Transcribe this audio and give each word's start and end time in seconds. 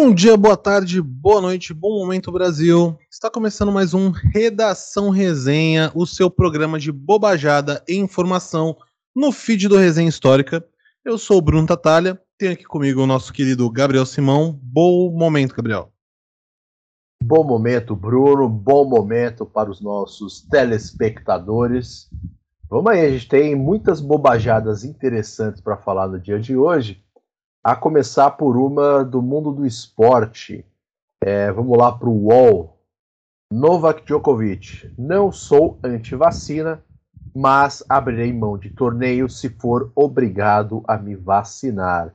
Bom 0.00 0.14
dia, 0.14 0.36
boa 0.36 0.56
tarde, 0.56 1.02
boa 1.02 1.40
noite, 1.40 1.74
bom 1.74 1.98
momento 1.98 2.30
Brasil. 2.30 2.96
Está 3.10 3.28
começando 3.28 3.72
mais 3.72 3.94
um 3.94 4.10
Redação 4.10 5.10
Resenha, 5.10 5.90
o 5.92 6.06
seu 6.06 6.30
programa 6.30 6.78
de 6.78 6.92
bobajada 6.92 7.82
e 7.88 7.96
informação 7.96 8.76
no 9.12 9.32
feed 9.32 9.66
do 9.66 9.76
Resenha 9.76 10.08
Histórica. 10.08 10.64
Eu 11.04 11.18
sou 11.18 11.38
o 11.38 11.42
Bruno 11.42 11.66
Tatalha, 11.66 12.16
tenho 12.38 12.52
aqui 12.52 12.62
comigo 12.62 13.02
o 13.02 13.08
nosso 13.08 13.32
querido 13.32 13.68
Gabriel 13.68 14.06
Simão. 14.06 14.56
Bom 14.62 15.10
momento, 15.10 15.56
Gabriel. 15.56 15.92
Bom 17.20 17.42
momento, 17.42 17.96
Bruno. 17.96 18.48
Bom 18.48 18.88
momento 18.88 19.44
para 19.44 19.68
os 19.68 19.80
nossos 19.80 20.42
telespectadores. 20.42 22.08
Vamos 22.70 22.92
aí, 22.92 23.00
a 23.00 23.10
gente 23.10 23.28
tem 23.28 23.56
muitas 23.56 24.00
bobajadas 24.00 24.84
interessantes 24.84 25.60
para 25.60 25.76
falar 25.76 26.06
no 26.06 26.20
dia 26.20 26.38
de 26.38 26.56
hoje. 26.56 27.02
A 27.68 27.76
começar 27.76 28.30
por 28.30 28.56
uma 28.56 29.04
do 29.04 29.20
mundo 29.20 29.52
do 29.52 29.66
esporte. 29.66 30.64
É, 31.22 31.52
vamos 31.52 31.76
lá 31.76 31.92
para 31.92 32.08
o 32.08 32.28
UOL. 32.28 32.78
Novak 33.52 34.06
Djokovic. 34.06 34.90
Não 34.96 35.30
sou 35.30 35.78
anti-vacina, 35.84 36.82
mas 37.36 37.84
abrirei 37.86 38.32
mão 38.32 38.56
de 38.56 38.70
torneio 38.70 39.28
se 39.28 39.50
for 39.50 39.92
obrigado 39.94 40.82
a 40.88 40.96
me 40.96 41.14
vacinar. 41.14 42.14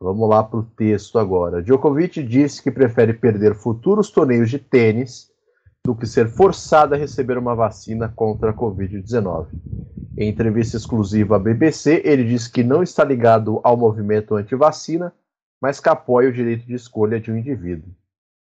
Vamos 0.00 0.26
lá 0.26 0.42
para 0.42 0.60
o 0.60 0.64
texto 0.64 1.18
agora. 1.18 1.62
Djokovic 1.62 2.22
disse 2.22 2.62
que 2.62 2.70
prefere 2.70 3.12
perder 3.12 3.54
futuros 3.56 4.10
torneios 4.10 4.48
de 4.48 4.58
tênis 4.58 5.30
do 5.84 5.94
que 5.94 6.06
ser 6.06 6.28
forçado 6.28 6.94
a 6.94 6.98
receber 6.98 7.38
uma 7.38 7.54
vacina 7.54 8.12
contra 8.14 8.50
a 8.50 8.54
Covid-19. 8.54 9.48
Em 10.16 10.28
entrevista 10.28 10.76
exclusiva 10.76 11.36
à 11.36 11.38
BBC, 11.38 12.02
ele 12.04 12.24
disse 12.24 12.50
que 12.50 12.62
não 12.62 12.82
está 12.82 13.04
ligado 13.04 13.60
ao 13.62 13.76
movimento 13.76 14.34
anti-vacina, 14.34 15.12
mas 15.60 15.80
que 15.80 15.88
apoia 15.88 16.28
o 16.28 16.32
direito 16.32 16.66
de 16.66 16.74
escolha 16.74 17.20
de 17.20 17.30
um 17.30 17.36
indivíduo. 17.36 17.88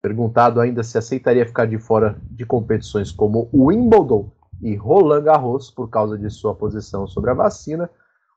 Perguntado 0.03 0.61
ainda 0.61 0.83
se 0.83 0.97
aceitaria 0.97 1.47
ficar 1.47 1.67
de 1.67 1.79
fora 1.79 2.17
de 2.31 2.45
competições 2.45 3.13
como 3.13 3.49
o 3.53 3.67
Wimbledon 3.67 4.31
e 4.63 4.75
Roland 4.75 5.23
Garros 5.23 5.71
por 5.71 5.89
causa 5.89 6.19
de 6.19 6.31
sua 6.31 6.55
posição 6.55 7.07
sobre 7.07 7.31
a 7.31 7.35
vacina, 7.35 7.89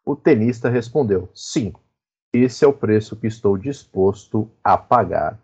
o 0.05 0.15
tenista 0.15 0.69
respondeu: 0.69 1.29
sim, 1.33 1.73
esse 2.33 2.65
é 2.65 2.67
o 2.67 2.73
preço 2.73 3.15
que 3.15 3.27
estou 3.27 3.57
disposto 3.57 4.49
a 4.63 4.77
pagar. 4.77 5.39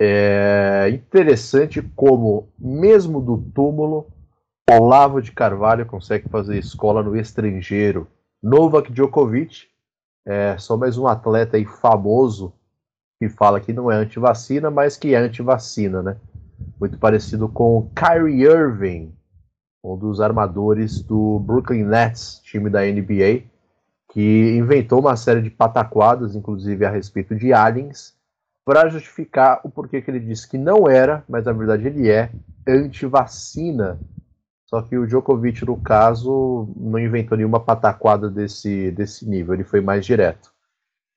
É 0.00 0.88
interessante 0.90 1.82
como, 1.96 2.48
mesmo 2.58 3.20
do 3.20 3.36
túmulo, 3.36 4.06
Olavo 4.70 5.20
de 5.20 5.32
Carvalho 5.32 5.86
consegue 5.86 6.28
fazer 6.28 6.58
escola 6.58 7.02
no 7.02 7.16
estrangeiro. 7.16 8.06
Novak 8.42 8.92
Djokovic 8.92 9.66
é 10.26 10.56
só 10.58 10.76
mais 10.76 10.98
um 10.98 11.06
atleta 11.06 11.56
aí 11.56 11.64
famoso 11.64 12.52
que 13.18 13.28
fala 13.28 13.60
que 13.60 13.72
não 13.72 13.90
é 13.90 13.96
anti-vacina, 13.96 14.70
mas 14.70 14.96
que 14.96 15.14
é 15.14 15.18
anti-vacina, 15.18 16.02
né? 16.02 16.16
Muito 16.78 16.98
parecido 16.98 17.48
com 17.48 17.90
Kyrie 17.94 18.44
Irving, 18.44 19.12
um 19.82 19.96
dos 19.96 20.20
armadores 20.20 21.02
do 21.02 21.40
Brooklyn 21.40 21.84
Nets, 21.84 22.40
time 22.44 22.70
da 22.70 22.82
NBA, 22.82 23.44
que 24.12 24.56
inventou 24.56 25.00
uma 25.00 25.16
série 25.16 25.42
de 25.42 25.50
pataquadas, 25.50 26.36
inclusive 26.36 26.84
a 26.84 26.90
respeito 26.90 27.34
de 27.34 27.52
aliens, 27.52 28.17
para 28.68 28.86
justificar 28.90 29.62
o 29.64 29.70
porquê 29.70 30.02
que 30.02 30.10
ele 30.10 30.20
disse 30.20 30.46
que 30.46 30.58
não 30.58 30.86
era, 30.86 31.24
mas 31.26 31.46
na 31.46 31.52
verdade 31.52 31.86
ele 31.86 32.10
é, 32.10 32.30
anti-vacina. 32.66 33.98
Só 34.66 34.82
que 34.82 34.98
o 34.98 35.06
Djokovic, 35.06 35.64
no 35.64 35.80
caso, 35.80 36.68
não 36.76 36.98
inventou 36.98 37.38
nenhuma 37.38 37.60
pataquada 37.60 38.28
desse, 38.28 38.90
desse 38.90 39.26
nível, 39.26 39.54
ele 39.54 39.64
foi 39.64 39.80
mais 39.80 40.04
direto. 40.04 40.52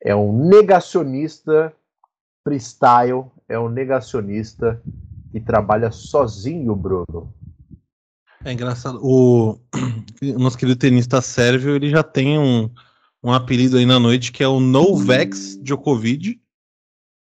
É 0.01 0.15
um 0.15 0.31
negacionista 0.47 1.73
freestyle, 2.41 3.25
é 3.49 3.59
um 3.59 3.67
negacionista 3.67 4.81
que 5.29 5.41
trabalha 5.41 5.91
sozinho, 5.91 6.73
Bruno. 6.73 7.33
É 8.45 8.53
engraçado. 8.53 8.97
O, 9.03 9.59
nosso 10.39 10.57
querido 10.57 10.79
tenista 10.79 11.19
sérvio, 11.19 11.75
ele 11.75 11.89
já 11.89 12.01
tem 12.01 12.39
um, 12.39 12.69
um 13.21 13.33
apelido 13.33 13.75
aí 13.75 13.85
na 13.85 13.99
noite 13.99 14.31
que 14.31 14.41
é 14.41 14.47
o 14.47 14.61
Novex 14.61 15.59
Djokovic, 15.61 16.40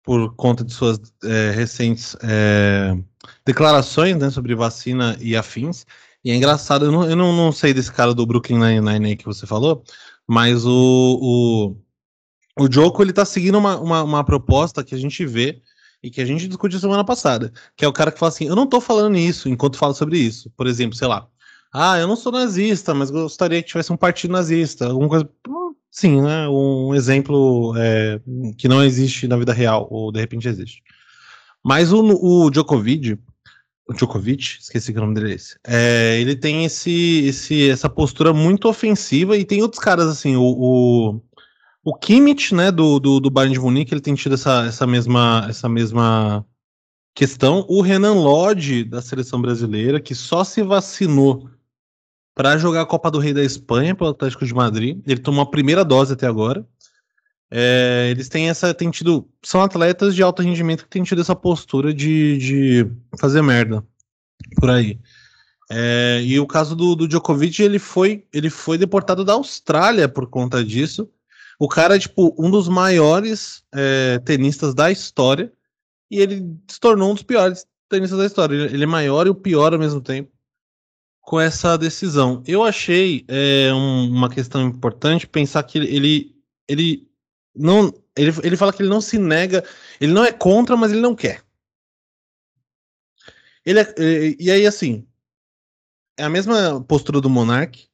por 0.02 0.34
conta 0.34 0.64
de 0.64 0.72
suas 0.72 0.98
é, 1.24 1.50
recentes 1.50 2.16
é, 2.22 2.96
declarações 3.44 4.16
né, 4.16 4.30
sobre 4.30 4.54
vacina 4.54 5.16
e 5.20 5.36
afins. 5.36 5.84
E 6.24 6.30
é 6.30 6.34
engraçado, 6.34 6.86
eu 6.86 6.92
não, 6.92 7.08
eu 7.08 7.16
não, 7.16 7.32
não 7.34 7.52
sei 7.52 7.72
desse 7.72 7.92
cara 7.92 8.14
do 8.14 8.26
Brooklyn 8.26 8.58
Nine-Nine 8.58 9.16
que 9.16 9.24
você 9.24 9.46
falou, 9.46 9.82
mas 10.26 10.64
o, 10.66 11.76
o, 12.56 12.64
o 12.64 12.72
Joko 12.72 13.02
ele 13.02 13.12
tá 13.12 13.24
seguindo 13.24 13.58
uma, 13.58 13.78
uma, 13.78 14.02
uma 14.02 14.24
proposta 14.24 14.84
que 14.84 14.94
a 14.94 14.98
gente 14.98 15.24
vê 15.24 15.62
e 16.02 16.10
que 16.10 16.20
a 16.20 16.24
gente 16.24 16.46
discutiu 16.46 16.78
semana 16.78 17.04
passada, 17.04 17.52
que 17.76 17.84
é 17.84 17.88
o 17.88 17.92
cara 17.92 18.10
que 18.10 18.18
fala 18.18 18.30
assim, 18.30 18.46
eu 18.46 18.56
não 18.56 18.66
tô 18.66 18.80
falando 18.80 19.16
isso 19.16 19.48
enquanto 19.48 19.78
falo 19.78 19.94
sobre 19.94 20.18
isso. 20.18 20.50
Por 20.56 20.66
exemplo, 20.66 20.96
sei 20.96 21.08
lá, 21.08 21.26
ah, 21.72 21.98
eu 21.98 22.08
não 22.08 22.16
sou 22.16 22.32
nazista, 22.32 22.94
mas 22.94 23.10
gostaria 23.10 23.62
que 23.62 23.68
tivesse 23.68 23.92
um 23.92 23.96
partido 23.96 24.32
nazista, 24.32 24.86
alguma 24.86 25.08
coisa. 25.08 25.30
Sim, 25.90 26.22
né? 26.22 26.48
Um 26.48 26.94
exemplo 26.94 27.74
é, 27.76 28.20
que 28.56 28.68
não 28.68 28.82
existe 28.82 29.26
na 29.26 29.36
vida 29.36 29.52
real, 29.52 29.88
ou 29.90 30.12
de 30.12 30.20
repente 30.20 30.48
existe. 30.48 30.82
Mas 31.64 31.92
o, 31.92 32.00
o 32.02 32.50
Djokovic, 32.50 33.18
o 33.88 33.92
Djokovic, 33.92 34.58
esqueci 34.60 34.92
que 34.92 34.98
o 34.98 35.02
nome 35.02 35.14
dele 35.14 35.32
é 35.32 35.34
esse, 35.34 35.58
é, 35.66 36.20
ele 36.20 36.36
tem 36.36 36.64
esse, 36.64 37.26
esse, 37.26 37.68
essa 37.68 37.90
postura 37.90 38.32
muito 38.32 38.68
ofensiva 38.68 39.36
e 39.36 39.44
tem 39.44 39.62
outros 39.62 39.82
caras 39.82 40.06
assim, 40.06 40.36
o, 40.36 40.42
o 40.42 41.20
o 41.82 41.94
Kimmich, 41.94 42.54
né, 42.54 42.70
do, 42.70 43.00
do, 43.00 43.20
do 43.20 43.30
Bayern 43.30 43.54
de 43.54 43.60
Munique, 43.60 43.94
ele 43.94 44.00
tem 44.00 44.14
tido 44.14 44.34
essa, 44.34 44.66
essa, 44.66 44.86
mesma, 44.86 45.46
essa 45.48 45.68
mesma 45.68 46.44
questão. 47.14 47.64
O 47.68 47.80
Renan 47.80 48.14
Lodge, 48.14 48.84
da 48.84 49.00
seleção 49.00 49.40
brasileira, 49.40 50.00
que 50.00 50.14
só 50.14 50.44
se 50.44 50.62
vacinou 50.62 51.48
para 52.40 52.56
jogar 52.56 52.80
a 52.80 52.86
Copa 52.86 53.10
do 53.10 53.18
Rei 53.18 53.34
da 53.34 53.44
Espanha 53.44 53.94
pelo 53.94 54.08
Atlético 54.08 54.46
de 54.46 54.54
Madrid. 54.54 54.98
Ele 55.06 55.20
tomou 55.20 55.42
a 55.42 55.50
primeira 55.50 55.84
dose 55.84 56.14
até 56.14 56.26
agora. 56.26 56.66
É, 57.50 58.08
eles 58.10 58.30
têm 58.30 58.48
essa. 58.48 58.72
Têm 58.72 58.90
tido, 58.90 59.28
são 59.42 59.60
atletas 59.60 60.14
de 60.14 60.22
alto 60.22 60.40
rendimento 60.40 60.84
que 60.84 60.88
têm 60.88 61.02
tido 61.02 61.20
essa 61.20 61.36
postura 61.36 61.92
de, 61.92 62.38
de 62.38 62.90
fazer 63.18 63.42
merda 63.42 63.84
por 64.58 64.70
aí. 64.70 64.98
É, 65.70 66.22
e 66.24 66.40
o 66.40 66.46
caso 66.46 66.74
do, 66.74 66.96
do 66.96 67.06
Djokovic, 67.06 67.62
ele 67.62 67.78
foi, 67.78 68.24
ele 68.32 68.48
foi 68.48 68.78
deportado 68.78 69.22
da 69.22 69.34
Austrália 69.34 70.08
por 70.08 70.26
conta 70.26 70.64
disso. 70.64 71.10
O 71.58 71.68
cara 71.68 71.96
é, 71.96 71.98
tipo, 71.98 72.34
um 72.38 72.50
dos 72.50 72.68
maiores 72.68 73.62
é, 73.70 74.18
tenistas 74.20 74.72
da 74.72 74.90
história. 74.90 75.52
E 76.10 76.18
ele 76.18 76.56
se 76.66 76.80
tornou 76.80 77.10
um 77.10 77.14
dos 77.14 77.22
piores 77.22 77.66
tenistas 77.86 78.18
da 78.18 78.24
história. 78.24 78.54
Ele 78.54 78.84
é 78.84 78.86
maior 78.86 79.26
e 79.26 79.30
o 79.30 79.34
pior 79.34 79.74
ao 79.74 79.78
mesmo 79.78 80.00
tempo 80.00 80.39
com 81.30 81.38
essa 81.38 81.78
decisão. 81.78 82.42
Eu 82.44 82.64
achei 82.64 83.24
é, 83.28 83.72
um, 83.72 84.10
uma 84.10 84.28
questão 84.28 84.66
importante 84.66 85.28
pensar 85.28 85.62
que 85.62 85.78
ele, 85.78 86.34
ele 86.68 87.08
não. 87.54 87.94
Ele, 88.16 88.32
ele 88.42 88.56
fala 88.56 88.72
que 88.72 88.82
ele 88.82 88.88
não 88.88 89.00
se 89.00 89.16
nega, 89.16 89.62
ele 90.00 90.12
não 90.12 90.24
é 90.24 90.32
contra, 90.32 90.76
mas 90.76 90.90
ele 90.90 91.00
não 91.00 91.14
quer. 91.14 91.44
Ele 93.64 93.78
é, 93.78 93.94
e 94.40 94.50
aí, 94.50 94.66
assim, 94.66 95.06
é 96.18 96.24
a 96.24 96.28
mesma 96.28 96.82
postura 96.82 97.20
do 97.20 97.30
Monark, 97.30 97.86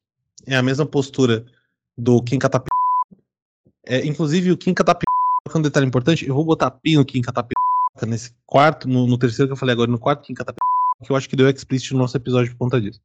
é 0.47 0.57
a 0.57 0.63
mesma 0.63 0.87
postura 0.87 1.45
do 1.95 2.23
Kim 2.23 2.39
Katapi 2.39 2.71
é, 3.87 4.07
inclusive, 4.07 4.51
o 4.51 4.57
Kim 4.57 4.73
é 4.73 5.59
um 5.59 5.63
detalhe 5.63 5.87
importante. 5.87 6.27
Eu 6.27 6.35
vou 6.35 6.45
botar 6.45 6.71
pi 6.71 6.97
no 6.97 7.05
Kim 7.05 7.21
Catapiroca 7.21 8.07
nesse 8.07 8.35
quarto, 8.47 8.89
no, 8.89 9.07
no, 9.07 9.19
terceiro 9.19 9.51
que 9.51 9.53
eu 9.53 9.59
falei 9.59 9.75
agora, 9.75 9.91
no 9.91 9.99
quarto 9.99 10.23
Kim 10.23 10.33
Catapiroca, 10.33 10.65
que 11.05 11.13
eu 11.13 11.17
acho 11.17 11.29
que 11.29 11.37
deu 11.37 11.51
explicit 11.51 11.93
no 11.93 11.99
nosso 11.99 12.17
episódio 12.17 12.51
por 12.53 12.59
conta 12.59 12.81
disso. 12.81 12.99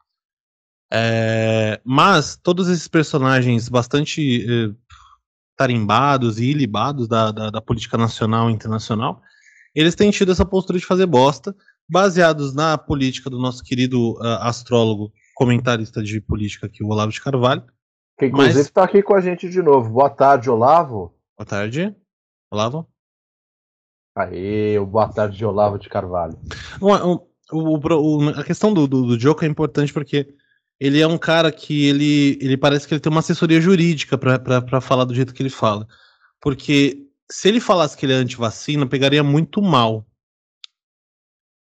É, 0.93 1.79
mas 1.85 2.35
todos 2.35 2.67
esses 2.67 2.87
personagens 2.87 3.69
bastante 3.69 4.43
é, 4.43 4.73
tarimbados 5.55 6.37
e 6.37 6.45
ilibados 6.45 7.07
da, 7.07 7.31
da, 7.31 7.49
da, 7.49 7.61
política 7.61 7.97
nacional 7.97 8.49
e 8.49 8.53
internacional, 8.53 9.21
eles 9.73 9.95
têm 9.95 10.11
tido 10.11 10.33
essa 10.33 10.45
postura 10.45 10.77
de 10.77 10.85
fazer 10.85 11.05
bosta, 11.05 11.55
baseados 11.89 12.53
na 12.53 12.77
política 12.77 13.29
do 13.29 13.39
nosso 13.39 13.63
querido 13.63 14.13
uh, 14.13 14.41
astrólogo, 14.41 15.13
comentarista 15.33 16.03
de 16.03 16.19
política 16.19 16.67
aqui, 16.67 16.83
o 16.83 16.89
Olavo 16.89 17.11
de 17.11 17.21
Carvalho, 17.21 17.63
que 18.17 18.25
inclusive 18.25 18.59
está 18.59 18.83
aqui 18.83 19.01
com 19.01 19.15
a 19.15 19.21
gente 19.21 19.49
de 19.49 19.61
novo. 19.61 19.89
Boa 19.89 20.09
tarde, 20.09 20.49
Olavo. 20.49 21.15
Boa 21.37 21.45
tarde, 21.45 21.95
Olavo. 22.51 22.87
Aí, 24.15 24.77
boa 24.79 25.07
tarde, 25.07 25.45
Olavo 25.45 25.79
de 25.79 25.87
Carvalho. 25.87 26.37
O, 26.81 26.91
o, 27.51 27.77
o, 27.77 28.29
a 28.29 28.43
questão 28.43 28.73
do, 28.73 28.87
do, 28.87 29.05
do 29.07 29.17
Joker 29.17 29.47
é 29.47 29.51
importante 29.51 29.93
porque 29.93 30.35
ele 30.81 30.99
é 30.99 31.05
um 31.05 31.17
cara 31.17 31.51
que 31.51 31.85
ele, 31.85 32.39
ele 32.41 32.57
parece 32.57 32.87
que 32.87 32.93
ele 32.95 32.99
tem 32.99 33.11
uma 33.11 33.19
assessoria 33.19 33.61
jurídica 33.61 34.17
para 34.17 34.81
falar 34.81 35.05
do 35.05 35.13
jeito 35.13 35.31
que 35.31 35.43
ele 35.43 35.49
fala. 35.51 35.87
Porque 36.41 37.05
se 37.31 37.47
ele 37.49 37.59
falasse 37.59 37.95
que 37.95 38.03
ele 38.03 38.13
é 38.13 38.15
anti-vacina, 38.15 38.87
pegaria 38.87 39.23
muito 39.23 39.61
mal. 39.61 40.03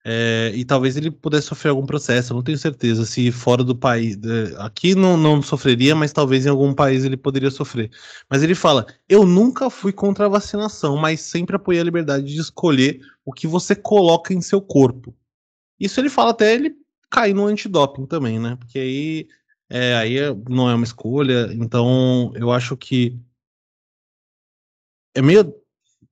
É, 0.03 0.53
e 0.55 0.65
talvez 0.65 0.97
ele 0.97 1.11
pudesse 1.11 1.49
sofrer 1.49 1.69
algum 1.69 1.85
processo, 1.85 2.33
não 2.33 2.43
tenho 2.43 2.57
certeza 2.57 3.05
se 3.05 3.31
fora 3.31 3.63
do 3.63 3.77
país. 3.77 4.17
Aqui 4.57 4.95
não, 4.95 5.19
não 5.19 5.43
sofreria, 5.43 5.95
mas 5.95 6.15
talvez 6.15 6.47
em 6.47 6.49
algum 6.49 6.73
país 6.73 7.05
ele 7.05 7.19
poderia 7.19 7.51
sofrer. 7.51 7.91
Mas 8.27 8.43
ele 8.43 8.55
fala: 8.55 8.87
Eu 9.07 9.27
nunca 9.27 9.69
fui 9.69 9.93
contra 9.93 10.25
a 10.25 10.31
vacinação, 10.31 10.97
mas 10.97 11.21
sempre 11.21 11.57
apoiei 11.57 11.83
a 11.83 11.85
liberdade 11.85 12.25
de 12.25 12.41
escolher 12.41 12.99
o 13.23 13.35
que 13.35 13.47
você 13.47 13.77
coloca 13.77 14.33
em 14.33 14.41
seu 14.41 14.63
corpo. 14.63 15.15
Isso 15.79 16.01
ele 16.01 16.09
fala 16.09 16.31
até 16.31 16.55
ele 16.55 16.80
cair 17.11 17.35
no 17.35 17.47
antidoping 17.47 18.07
também, 18.07 18.39
né? 18.39 18.57
Porque 18.57 18.79
aí, 18.79 19.29
é, 19.69 19.95
aí 19.97 20.19
é, 20.19 20.35
não 20.49 20.71
é 20.71 20.75
uma 20.75 20.85
escolha. 20.85 21.53
Então 21.53 22.33
eu 22.37 22.53
acho 22.53 22.77
que 22.77 23.19
é 25.15 25.21
meio 25.21 25.55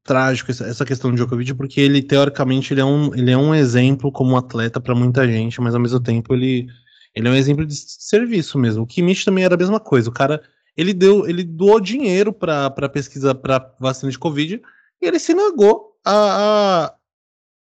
trágico 0.02 0.50
essa 0.50 0.84
questão 0.86 1.10
do 1.10 1.16
Djokovic, 1.16 1.54
porque 1.54 1.80
ele, 1.80 2.02
teoricamente, 2.02 2.72
ele 2.72 2.80
é 2.80 2.84
um, 2.84 3.14
ele 3.14 3.30
é 3.30 3.36
um 3.36 3.54
exemplo 3.54 4.10
como 4.10 4.36
atleta 4.36 4.80
para 4.80 4.94
muita 4.94 5.26
gente, 5.28 5.60
mas 5.60 5.74
ao 5.74 5.80
mesmo 5.80 6.00
tempo 6.00 6.34
ele, 6.34 6.66
ele 7.14 7.28
é 7.28 7.30
um 7.30 7.34
exemplo 7.34 7.66
de 7.66 7.74
serviço 7.74 8.58
mesmo. 8.58 8.82
O 8.82 8.86
Kimmich 8.86 9.24
também 9.24 9.44
era 9.44 9.54
a 9.54 9.58
mesma 9.58 9.78
coisa. 9.78 10.08
O 10.08 10.12
cara, 10.12 10.42
ele 10.76 10.94
deu, 10.94 11.28
ele 11.28 11.44
doou 11.44 11.78
dinheiro 11.78 12.32
para 12.32 12.88
pesquisa 12.88 13.34
para 13.34 13.74
vacina 13.78 14.10
de 14.10 14.18
Covid 14.18 14.62
e 15.00 15.06
ele 15.06 15.18
se 15.18 15.34
negou 15.34 15.96
a, 16.04 16.86
a, 16.86 16.94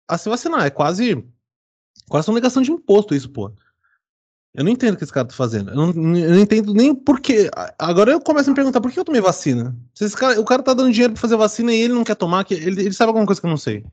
a 0.07 0.17
se 0.17 0.29
vacinar. 0.29 0.65
É 0.65 0.69
quase, 0.69 1.21
quase 2.09 2.29
uma 2.29 2.35
negação 2.35 2.61
de 2.61 2.71
imposto 2.71 3.15
isso, 3.15 3.29
pô. 3.29 3.51
Eu 4.53 4.65
não 4.65 4.71
entendo 4.71 4.95
o 4.95 4.97
que 4.97 5.03
esse 5.03 5.13
cara 5.13 5.27
tá 5.27 5.33
fazendo. 5.33 5.71
Eu 5.71 5.75
não, 5.75 5.87
eu 6.17 6.31
não 6.31 6.39
entendo 6.39 6.73
nem 6.73 6.93
por 6.93 7.21
que. 7.21 7.49
Agora 7.79 8.11
eu 8.11 8.19
começo 8.19 8.49
a 8.49 8.51
me 8.51 8.55
perguntar 8.55 8.81
por 8.81 8.91
que 8.91 8.99
eu 8.99 9.05
tomei 9.05 9.21
vacina. 9.21 9.75
Se 9.93 10.03
esse 10.03 10.15
cara, 10.15 10.39
o 10.39 10.43
cara 10.43 10.61
tá 10.61 10.73
dando 10.73 10.91
dinheiro 10.91 11.13
pra 11.13 11.21
fazer 11.21 11.37
vacina 11.37 11.73
e 11.73 11.81
ele 11.81 11.93
não 11.93 12.03
quer 12.03 12.15
tomar, 12.15 12.45
ele, 12.51 12.81
ele 12.81 12.93
sabe 12.93 13.09
alguma 13.09 13.25
coisa 13.25 13.39
que 13.39 13.47
eu 13.47 13.51
não 13.51 13.57
sei. 13.57 13.85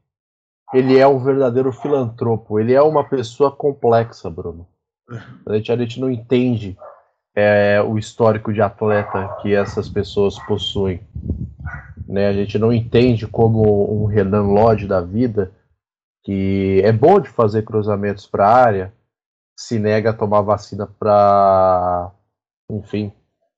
Ele 0.75 0.99
é 0.99 1.07
um 1.07 1.19
verdadeiro 1.19 1.73
filantropo. 1.73 2.59
Ele 2.59 2.75
é 2.75 2.83
uma 2.83 3.05
pessoa 3.05 3.53
complexa, 3.53 4.29
Bruno. 4.29 4.67
A 5.47 5.55
gente, 5.55 5.73
a 5.73 5.77
gente 5.77 6.01
não 6.01 6.11
entende 6.11 6.77
é, 7.35 7.81
o 7.81 7.97
histórico 7.97 8.53
de 8.53 8.61
atleta 8.61 9.37
que 9.41 9.55
essas 9.55 9.89
pessoas 9.89 10.39
possuem. 10.41 11.01
Né? 12.07 12.27
A 12.27 12.33
gente 12.33 12.59
não 12.59 12.73
entende 12.73 13.27
como 13.29 14.03
um 14.03 14.07
Renan 14.07 14.43
Lodge 14.43 14.87
da 14.87 15.01
vida, 15.01 15.53
que 16.29 16.83
é 16.85 16.93
bom 16.93 17.19
de 17.19 17.31
fazer 17.31 17.63
cruzamentos 17.63 18.27
para 18.27 18.47
a 18.47 18.55
área, 18.55 18.93
se 19.59 19.79
nega 19.79 20.11
a 20.11 20.13
tomar 20.13 20.43
vacina 20.43 20.87
para, 20.87 22.13
enfim, 22.71 23.11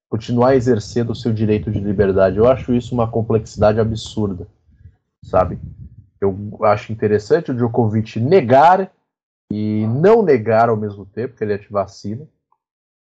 continuar 0.09 0.55
exercendo 0.55 1.11
o 1.11 1.15
seu 1.17 1.33
direito 1.33 1.69
de 1.69 1.81
liberdade. 1.81 2.37
Eu 2.37 2.49
acho 2.49 2.73
isso 2.73 2.95
uma 2.95 3.11
complexidade 3.11 3.81
absurda, 3.81 4.47
sabe? 5.25 5.59
Eu 6.21 6.33
acho 6.63 6.93
interessante 6.93 7.51
o 7.51 7.55
Djokovic 7.57 8.21
negar 8.21 8.89
e 9.53 9.85
não 9.89 10.23
negar 10.23 10.69
ao 10.69 10.77
mesmo 10.77 11.05
tempo 11.05 11.35
que 11.35 11.43
ele 11.43 11.55
é 11.55 11.57
anti-vacina. 11.57 12.25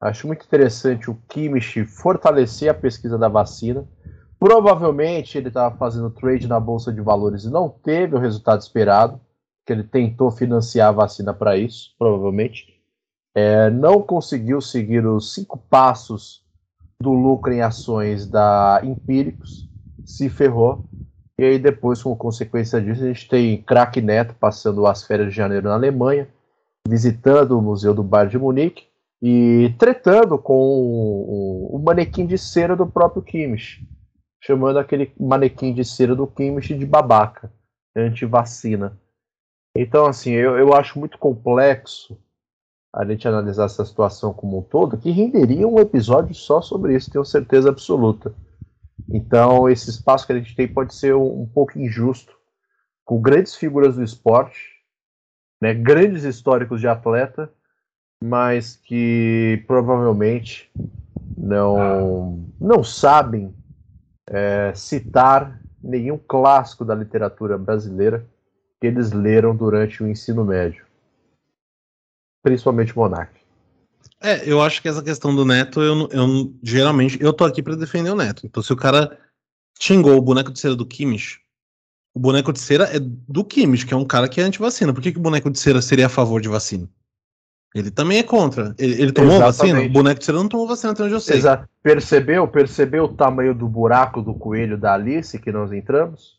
Acho 0.00 0.28
muito 0.28 0.46
interessante 0.46 1.10
o 1.10 1.18
Kimmich 1.26 1.84
fortalecer 1.86 2.68
a 2.68 2.74
pesquisa 2.74 3.18
da 3.18 3.26
vacina. 3.26 3.84
Provavelmente 4.38 5.36
ele 5.36 5.48
estava 5.48 5.76
fazendo 5.76 6.08
trade 6.08 6.46
na 6.46 6.60
bolsa 6.60 6.92
de 6.92 7.00
valores 7.00 7.42
e 7.42 7.50
não 7.50 7.68
teve 7.68 8.14
o 8.14 8.20
resultado 8.20 8.60
esperado, 8.60 9.20
que 9.66 9.72
ele 9.72 9.82
tentou 9.82 10.30
financiar 10.30 10.88
a 10.88 10.92
vacina 10.92 11.34
para 11.34 11.56
isso, 11.56 11.94
provavelmente 11.98 12.76
é, 13.36 13.68
não 13.68 14.00
conseguiu 14.00 14.62
seguir 14.62 15.06
os 15.06 15.34
cinco 15.34 15.58
passos 15.58 16.42
do 16.98 17.12
lucro 17.12 17.52
em 17.52 17.60
ações 17.60 18.26
da 18.26 18.80
Empíricos, 18.82 19.68
se 20.06 20.30
ferrou. 20.30 20.86
E 21.38 21.44
aí 21.44 21.58
depois, 21.58 22.02
como 22.02 22.16
consequência 22.16 22.80
disso, 22.80 23.04
a 23.04 23.08
gente 23.08 23.28
tem 23.28 23.62
Crack 23.62 24.00
Neto 24.00 24.34
passando 24.40 24.86
as 24.86 25.02
férias 25.02 25.28
de 25.28 25.36
janeiro 25.36 25.68
na 25.68 25.74
Alemanha, 25.74 26.26
visitando 26.88 27.58
o 27.58 27.60
Museu 27.60 27.92
do 27.92 28.02
Bar 28.02 28.26
de 28.26 28.38
Munique 28.38 28.84
e 29.20 29.74
tretando 29.78 30.38
com 30.38 30.54
o, 30.54 31.76
o 31.76 31.78
manequim 31.78 32.24
de 32.24 32.38
cera 32.38 32.74
do 32.74 32.86
próprio 32.86 33.20
Kimmich, 33.20 33.86
chamando 34.40 34.78
aquele 34.78 35.12
manequim 35.20 35.74
de 35.74 35.84
cera 35.84 36.16
do 36.16 36.26
Kimmich 36.26 36.72
de 36.72 36.86
babaca, 36.86 37.52
anti-vacina. 37.94 38.98
Então, 39.78 40.06
assim, 40.06 40.32
eu, 40.32 40.58
eu 40.58 40.72
acho 40.72 40.98
muito 40.98 41.18
complexo 41.18 42.18
a 42.92 43.04
gente 43.04 43.28
analisar 43.28 43.66
essa 43.66 43.84
situação 43.84 44.32
como 44.32 44.58
um 44.58 44.62
todo, 44.62 44.96
que 44.96 45.10
renderia 45.10 45.68
um 45.68 45.78
episódio 45.78 46.34
só 46.34 46.62
sobre 46.62 46.96
isso, 46.96 47.10
tenho 47.10 47.24
certeza 47.24 47.68
absoluta. 47.68 48.34
Então, 49.10 49.68
esse 49.68 49.90
espaço 49.90 50.26
que 50.26 50.32
a 50.32 50.38
gente 50.38 50.56
tem 50.56 50.66
pode 50.66 50.94
ser 50.94 51.14
um, 51.14 51.42
um 51.42 51.46
pouco 51.46 51.78
injusto, 51.78 52.34
com 53.04 53.20
grandes 53.20 53.54
figuras 53.54 53.96
do 53.96 54.02
esporte, 54.02 54.76
né, 55.60 55.74
grandes 55.74 56.24
históricos 56.24 56.80
de 56.80 56.88
atleta, 56.88 57.52
mas 58.22 58.76
que 58.76 59.62
provavelmente 59.66 60.70
não, 61.36 62.48
não 62.58 62.82
sabem 62.82 63.54
é, 64.26 64.72
citar 64.74 65.60
nenhum 65.82 66.18
clássico 66.18 66.84
da 66.84 66.94
literatura 66.94 67.58
brasileira 67.58 68.26
que 68.80 68.86
eles 68.86 69.12
leram 69.12 69.56
durante 69.56 70.02
o 70.02 70.08
ensino 70.08 70.44
médio 70.44 70.86
principalmente 72.46 72.96
Monark. 72.96 73.32
É, 74.22 74.48
eu 74.48 74.62
acho 74.62 74.80
que 74.80 74.88
essa 74.88 75.02
questão 75.02 75.34
do 75.34 75.44
Neto, 75.44 75.82
eu, 75.82 76.08
eu 76.12 76.54
geralmente, 76.62 77.20
eu 77.20 77.32
tô 77.32 77.44
aqui 77.44 77.60
para 77.60 77.74
defender 77.74 78.10
o 78.10 78.14
Neto. 78.14 78.46
Então, 78.46 78.62
se 78.62 78.72
o 78.72 78.76
cara 78.76 79.18
xingou 79.80 80.16
o 80.16 80.22
boneco 80.22 80.52
de 80.52 80.60
cera 80.60 80.76
do 80.76 80.86
Kimmich, 80.86 81.40
o 82.14 82.20
boneco 82.20 82.52
de 82.52 82.60
cera 82.60 82.84
é 82.84 83.00
do 83.00 83.44
Kimmich, 83.44 83.84
que 83.84 83.92
é 83.92 83.96
um 83.96 84.04
cara 84.04 84.28
que 84.28 84.40
é 84.40 84.44
anti-vacina. 84.44 84.94
Por 84.94 85.02
que, 85.02 85.10
que 85.10 85.18
o 85.18 85.22
boneco 85.22 85.50
de 85.50 85.58
cera 85.58 85.82
seria 85.82 86.06
a 86.06 86.08
favor 86.08 86.40
de 86.40 86.48
vacina? 86.48 86.88
Ele 87.74 87.90
também 87.90 88.18
é 88.18 88.22
contra. 88.22 88.76
Ele, 88.78 89.02
ele 89.02 89.12
tomou 89.12 89.34
Exatamente. 89.34 89.74
vacina? 89.74 89.80
O 89.80 89.92
boneco 89.92 90.20
de 90.20 90.24
cera 90.24 90.38
não 90.38 90.48
tomou 90.48 90.68
vacina, 90.68 90.92
até 90.92 91.02
onde 91.02 91.14
eu 91.14 91.20
sei. 91.20 91.38
Exato. 91.38 91.68
Percebeu? 91.82 92.46
Percebeu 92.46 93.04
o 93.04 93.14
tamanho 93.14 93.56
do 93.56 93.66
buraco 93.66 94.22
do 94.22 94.32
coelho 94.32 94.78
da 94.78 94.94
Alice 94.94 95.36
que 95.40 95.50
nós 95.50 95.72
entramos? 95.72 96.38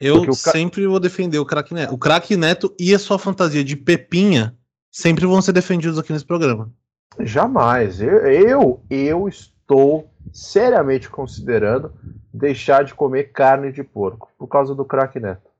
Eu 0.00 0.32
sempre 0.32 0.86
vou 0.86 0.98
defender 0.98 1.38
o 1.38 1.44
craque 1.44 1.74
Neto. 1.74 1.94
O 1.94 1.98
craque 1.98 2.36
Neto 2.36 2.74
e 2.78 2.94
a 2.94 2.98
sua 2.98 3.18
fantasia 3.18 3.62
de 3.62 3.76
Pepinha 3.76 4.56
sempre 4.90 5.26
vão 5.26 5.42
ser 5.42 5.52
defendidos 5.52 5.98
aqui 5.98 6.12
nesse 6.12 6.24
programa. 6.24 6.72
Jamais. 7.20 8.00
Eu, 8.00 8.26
eu, 8.26 8.82
eu 8.88 9.28
estou 9.28 10.10
seriamente 10.32 11.10
considerando 11.10 11.92
deixar 12.32 12.82
de 12.82 12.94
comer 12.94 13.24
carne 13.24 13.70
de 13.70 13.84
porco 13.84 14.30
por 14.38 14.46
causa 14.46 14.74
do 14.74 14.86
craque 14.86 15.20
Neto. 15.20 15.50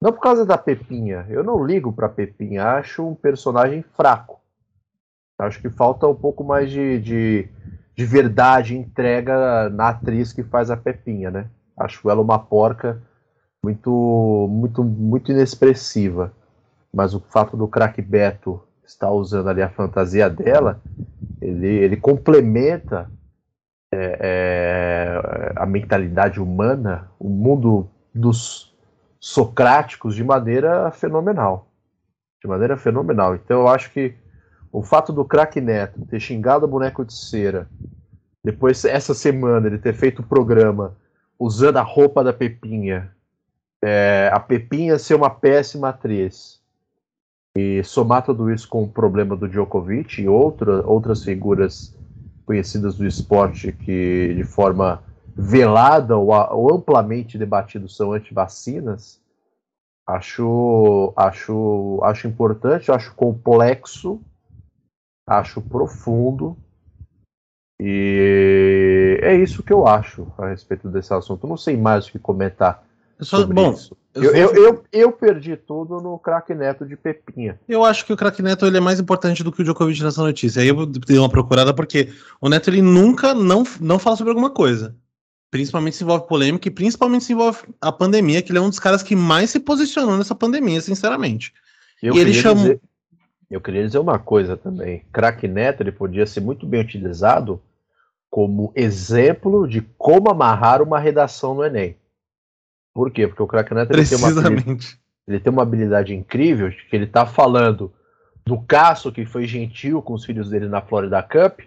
Não 0.00 0.12
por 0.12 0.20
causa 0.20 0.46
da 0.46 0.56
Pepinha. 0.56 1.26
Eu 1.28 1.44
não 1.44 1.62
ligo 1.62 1.92
pra 1.92 2.08
Pepinha. 2.08 2.64
Acho 2.64 3.06
um 3.06 3.14
personagem 3.14 3.84
fraco. 3.94 4.40
Acho 5.38 5.60
que 5.60 5.68
falta 5.68 6.06
um 6.06 6.14
pouco 6.14 6.42
mais 6.42 6.70
de, 6.70 6.98
de, 7.00 7.48
de 7.94 8.04
verdade 8.06 8.76
entrega 8.76 9.68
na 9.68 9.90
atriz 9.90 10.32
que 10.32 10.42
faz 10.42 10.70
a 10.70 10.76
Pepinha, 10.76 11.30
né? 11.30 11.50
Acho 11.76 12.08
ela 12.10 12.22
uma 12.22 12.38
porca 12.38 13.02
muito, 13.64 14.46
muito, 14.50 14.84
muito 14.84 15.32
inexpressiva 15.32 16.32
mas 16.92 17.14
o 17.14 17.20
fato 17.20 17.56
do 17.56 17.68
craque 17.68 18.02
Beto 18.02 18.60
estar 18.84 19.10
usando 19.10 19.48
ali 19.48 19.62
a 19.62 19.68
fantasia 19.68 20.28
dela, 20.30 20.80
ele, 21.40 21.68
ele 21.68 21.96
complementa 21.96 23.10
é, 23.92 24.18
é, 24.20 25.52
a 25.56 25.66
mentalidade 25.66 26.40
humana, 26.40 27.10
o 27.18 27.28
mundo 27.28 27.88
dos 28.14 28.74
socráticos 29.20 30.14
de 30.14 30.24
maneira 30.24 30.90
fenomenal. 30.90 31.68
De 32.42 32.48
maneira 32.48 32.76
fenomenal. 32.76 33.34
Então 33.34 33.60
eu 33.60 33.68
acho 33.68 33.92
que 33.92 34.14
o 34.72 34.82
fato 34.82 35.12
do 35.12 35.24
craque 35.24 35.60
Neto 35.60 36.06
ter 36.06 36.20
xingado 36.20 36.64
o 36.64 36.68
boneco 36.68 37.04
de 37.04 37.12
cera, 37.12 37.68
depois 38.42 38.84
essa 38.84 39.12
semana 39.12 39.66
ele 39.66 39.78
ter 39.78 39.92
feito 39.92 40.20
o 40.20 40.26
programa 40.26 40.96
usando 41.38 41.76
a 41.76 41.82
roupa 41.82 42.24
da 42.24 42.32
Pepinha, 42.32 43.12
é, 43.84 44.30
a 44.32 44.40
Pepinha 44.40 44.98
ser 44.98 45.14
uma 45.14 45.30
péssima 45.30 45.90
atriz, 45.90 46.58
e 47.56 47.82
somar 47.82 48.24
tudo 48.24 48.52
isso 48.52 48.68
com 48.68 48.84
o 48.84 48.88
problema 48.88 49.36
do 49.36 49.48
Djokovic 49.48 50.22
e 50.22 50.28
outra, 50.28 50.86
outras 50.86 51.24
figuras 51.24 51.96
conhecidas 52.46 52.96
do 52.96 53.06
esporte 53.06 53.72
que 53.72 54.32
de 54.34 54.44
forma 54.44 55.02
velada 55.34 56.16
ou, 56.16 56.30
ou 56.30 56.74
amplamente 56.74 57.36
debatido 57.36 57.88
são 57.88 58.12
anti-vacinas, 58.12 59.20
acho, 60.06 61.12
acho, 61.16 62.00
acho 62.02 62.28
importante, 62.28 62.92
acho 62.92 63.14
complexo, 63.14 64.20
acho 65.26 65.60
profundo 65.60 66.56
e 67.80 69.18
é 69.22 69.34
isso 69.34 69.62
que 69.62 69.72
eu 69.72 69.86
acho 69.86 70.32
a 70.36 70.48
respeito 70.48 70.88
desse 70.88 71.14
assunto. 71.14 71.46
Não 71.46 71.56
sei 71.56 71.76
mais 71.76 72.06
o 72.06 72.12
que 72.12 72.18
comentar. 72.18 72.84
Só, 73.20 73.44
bom. 73.46 73.76
Eu, 74.14 74.34
eu, 74.34 74.54
eu, 74.54 74.84
eu, 74.92 75.12
perdi 75.12 75.56
tudo 75.56 76.00
no 76.00 76.18
craque 76.18 76.54
neto 76.54 76.86
de 76.86 76.96
Pepinha. 76.96 77.58
Eu 77.68 77.84
acho 77.84 78.04
que 78.04 78.12
o 78.12 78.16
craque 78.16 78.42
neto 78.42 78.66
ele 78.66 78.76
é 78.76 78.80
mais 78.80 79.00
importante 79.00 79.42
do 79.42 79.52
que 79.52 79.60
o 79.60 79.64
Djokovic 79.64 80.02
nessa 80.02 80.22
notícia. 80.22 80.62
Aí 80.62 80.68
eu 80.68 80.86
dei 80.86 81.18
uma 81.18 81.28
procurada 81.28 81.74
porque 81.74 82.08
o 82.40 82.48
neto 82.48 82.70
ele 82.70 82.82
nunca 82.82 83.34
não, 83.34 83.64
não 83.80 83.98
fala 83.98 84.16
sobre 84.16 84.30
alguma 84.30 84.50
coisa. 84.50 84.94
Principalmente 85.50 85.96
se 85.96 86.04
envolve 86.04 86.26
polêmica 86.26 86.68
e 86.68 86.70
principalmente 86.70 87.24
se 87.24 87.32
envolve 87.32 87.60
a 87.80 87.90
pandemia, 87.90 88.42
que 88.42 88.52
ele 88.52 88.58
é 88.58 88.62
um 88.62 88.68
dos 88.68 88.78
caras 88.78 89.02
que 89.02 89.16
mais 89.16 89.50
se 89.50 89.60
posicionou 89.60 90.16
nessa 90.16 90.34
pandemia, 90.34 90.80
sinceramente. 90.80 91.52
Eu 92.02 92.14
e 92.14 92.18
ele 92.18 92.34
chamou. 92.34 92.64
Dizer, 92.64 92.80
eu 93.50 93.60
queria 93.60 93.84
dizer 93.84 93.98
uma 93.98 94.18
coisa 94.18 94.56
também. 94.56 95.04
Crack 95.12 95.48
Neto 95.48 95.82
ele 95.82 95.92
podia 95.92 96.26
ser 96.26 96.40
muito 96.40 96.66
bem 96.66 96.80
utilizado 96.80 97.60
como 98.30 98.72
exemplo 98.74 99.66
de 99.66 99.80
como 99.96 100.30
amarrar 100.30 100.82
uma 100.82 100.98
redação 100.98 101.54
no 101.54 101.64
Enem. 101.64 101.96
Por 102.98 103.12
quê? 103.12 103.28
Porque 103.28 103.44
o 103.44 103.46
Crack 103.46 103.72
Neto 103.72 103.92
ele 103.92 104.04
tem, 104.04 104.18
uma, 104.18 104.28
ele 105.28 105.38
tem 105.38 105.52
uma 105.52 105.62
habilidade 105.62 106.12
incrível 106.12 106.68
de 106.68 106.78
que 106.78 106.96
ele 106.96 107.04
está 107.04 107.24
falando 107.24 107.92
do 108.44 108.60
Cássio, 108.60 109.12
que 109.12 109.24
foi 109.24 109.46
gentil 109.46 110.02
com 110.02 110.14
os 110.14 110.24
filhos 110.24 110.50
dele 110.50 110.66
na 110.66 110.82
Florida 110.82 111.22
Cup, 111.22 111.60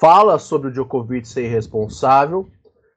fala 0.00 0.40
sobre 0.40 0.66
o 0.66 0.72
Djokovic 0.72 1.28
ser 1.28 1.44
irresponsável, 1.44 2.48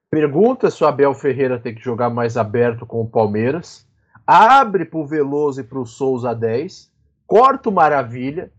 pergunta 0.10 0.72
se 0.72 0.84
o 0.84 0.88
Abel 0.88 1.14
Ferreira 1.14 1.60
tem 1.60 1.76
que 1.76 1.84
jogar 1.84 2.10
mais 2.10 2.38
aberto 2.38 2.88
com 2.88 3.02
o 3.02 3.08
Palmeiras, 3.08 3.86
abre 4.26 4.84
para 4.84 5.00
o 5.00 5.06
Veloso 5.06 5.62
e 5.62 5.64
para 5.64 5.78
o 5.78 5.86
Souza 5.86 6.34
10, 6.34 6.92
corta 7.28 7.70
o 7.70 7.72
Maravilha, 7.72 8.52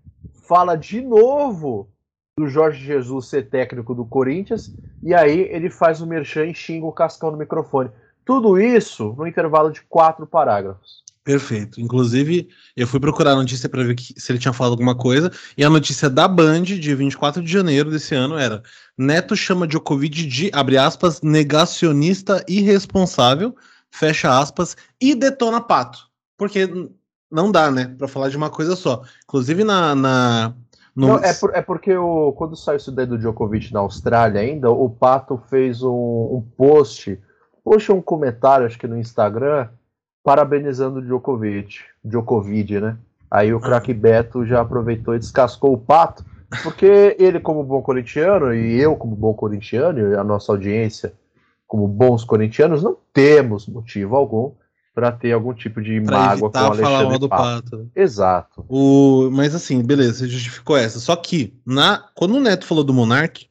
fala 0.46 0.76
de 0.76 1.00
novo 1.00 1.88
do 2.38 2.46
Jorge 2.46 2.84
Jesus 2.84 3.26
ser 3.26 3.50
técnico 3.50 3.92
do 3.92 4.04
Corinthians, 4.04 4.72
e 5.02 5.12
aí 5.12 5.40
ele 5.50 5.68
faz 5.68 6.00
o 6.00 6.06
merchan 6.06 6.46
e 6.46 6.54
xinga 6.54 6.86
o 6.86 6.92
Cascão 6.92 7.32
no 7.32 7.36
microfone. 7.36 7.90
Tudo 8.24 8.60
isso 8.60 9.14
no 9.16 9.26
intervalo 9.26 9.72
de 9.72 9.82
quatro 9.82 10.26
parágrafos. 10.26 11.00
Perfeito. 11.22 11.80
Inclusive, 11.80 12.48
eu 12.76 12.86
fui 12.86 12.98
procurar 12.98 13.32
a 13.32 13.36
notícia 13.36 13.68
para 13.68 13.84
ver 13.84 13.94
que, 13.94 14.18
se 14.18 14.32
ele 14.32 14.38
tinha 14.38 14.52
falado 14.52 14.72
alguma 14.72 14.94
coisa, 14.94 15.30
e 15.56 15.62
a 15.62 15.70
notícia 15.70 16.08
da 16.08 16.26
Band, 16.26 16.62
de 16.62 16.94
24 16.94 17.42
de 17.42 17.52
janeiro 17.52 17.90
desse 17.90 18.14
ano, 18.14 18.38
era: 18.38 18.62
Neto 18.96 19.36
chama 19.36 19.66
Djokovic 19.66 20.26
de, 20.26 20.50
abre 20.52 20.78
aspas, 20.78 21.20
negacionista 21.20 22.42
irresponsável, 22.48 23.54
fecha 23.90 24.38
aspas, 24.38 24.76
e 25.00 25.14
detona 25.14 25.60
pato. 25.60 25.98
Porque 26.38 26.68
não 27.30 27.52
dá, 27.52 27.70
né, 27.70 27.94
para 27.98 28.08
falar 28.08 28.30
de 28.30 28.36
uma 28.36 28.50
coisa 28.50 28.74
só. 28.74 29.02
Inclusive, 29.24 29.62
na. 29.62 29.94
na 29.94 30.54
no... 30.96 31.06
Não, 31.06 31.18
é, 31.18 31.32
por, 31.32 31.54
é, 31.54 31.62
porque 31.62 31.96
o, 31.96 32.32
quando 32.32 32.56
saiu 32.56 32.78
isso 32.78 32.90
daí 32.90 33.06
do 33.06 33.16
Djokovic 33.16 33.72
na 33.72 33.80
Austrália 33.80 34.40
ainda, 34.40 34.70
o 34.70 34.90
Pato 34.90 35.40
fez 35.48 35.82
um, 35.82 35.90
um 35.92 36.44
post, 36.56 37.18
post 37.64 37.90
um 37.92 38.02
comentário, 38.02 38.66
acho 38.66 38.78
que 38.78 38.86
no 38.86 38.98
Instagram, 38.98 39.68
parabenizando 40.22 40.98
o 40.98 41.02
Djokovic, 41.02 41.80
Djokovic, 42.04 42.80
né? 42.80 42.96
Aí 43.30 43.52
o 43.52 43.58
ah. 43.58 43.60
craque 43.60 43.94
Beto 43.94 44.44
já 44.44 44.60
aproveitou 44.60 45.14
e 45.14 45.18
descascou 45.18 45.72
o 45.72 45.78
pato, 45.78 46.24
porque 46.62 47.16
ele, 47.18 47.38
como 47.38 47.62
bom 47.62 47.80
corintiano, 47.80 48.52
e 48.52 48.80
eu, 48.80 48.96
como 48.96 49.14
bom 49.14 49.32
corintiano, 49.32 49.98
e 50.00 50.14
a 50.16 50.24
nossa 50.24 50.52
audiência, 50.52 51.12
como 51.66 51.86
bons 51.86 52.24
corintianos, 52.24 52.82
não 52.82 52.96
temos 53.12 53.68
motivo 53.68 54.16
algum 54.16 54.52
para 54.92 55.12
ter 55.12 55.32
algum 55.32 55.54
tipo 55.54 55.80
de 55.80 56.00
pra 56.00 56.18
mágoa 56.18 56.50
com 56.50 56.58
o 56.58 56.60
Alexandre 56.60 56.84
falar 56.84 57.18
do 57.18 57.28
Pato. 57.28 57.70
Pato. 57.70 57.90
Exato. 57.94 58.64
O... 58.68 59.30
Mas 59.30 59.54
assim, 59.54 59.82
beleza, 59.82 60.14
você 60.14 60.28
justificou 60.28 60.76
essa. 60.76 60.98
Só 60.98 61.14
que, 61.14 61.54
na... 61.64 62.08
quando 62.14 62.34
o 62.34 62.40
Neto 62.40 62.66
falou 62.66 62.82
do 62.82 62.92
Monark, 62.92 63.48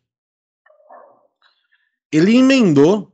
ele 2.12 2.38
emendou 2.38 3.12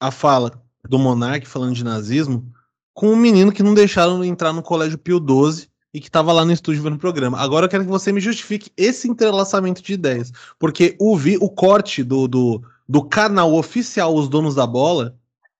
a 0.00 0.10
fala 0.10 0.52
do 0.88 0.98
Monark 0.98 1.46
falando 1.46 1.74
de 1.74 1.84
nazismo 1.84 2.52
com 2.92 3.10
um 3.10 3.16
menino 3.16 3.52
que 3.52 3.62
não 3.62 3.74
deixaram 3.74 4.24
entrar 4.24 4.52
no 4.52 4.62
colégio 4.62 4.98
Pio 4.98 5.18
12 5.18 5.68
e 5.92 6.00
que 6.00 6.08
estava 6.08 6.32
lá 6.32 6.44
no 6.44 6.52
estúdio 6.52 6.82
vendo 6.82 6.94
o 6.94 6.98
programa. 6.98 7.38
Agora 7.38 7.66
eu 7.66 7.70
quero 7.70 7.84
que 7.84 7.90
você 7.90 8.12
me 8.12 8.20
justifique 8.20 8.70
esse 8.76 9.08
entrelaçamento 9.08 9.82
de 9.82 9.92
ideias. 9.92 10.32
Porque 10.58 10.96
o, 10.98 11.16
vi, 11.16 11.36
o 11.40 11.48
corte 11.48 12.02
do, 12.02 12.26
do, 12.26 12.62
do 12.88 13.04
canal 13.04 13.54
oficial 13.54 14.14
Os 14.14 14.28
Donos 14.28 14.54
da 14.54 14.66
Bola, 14.66 15.16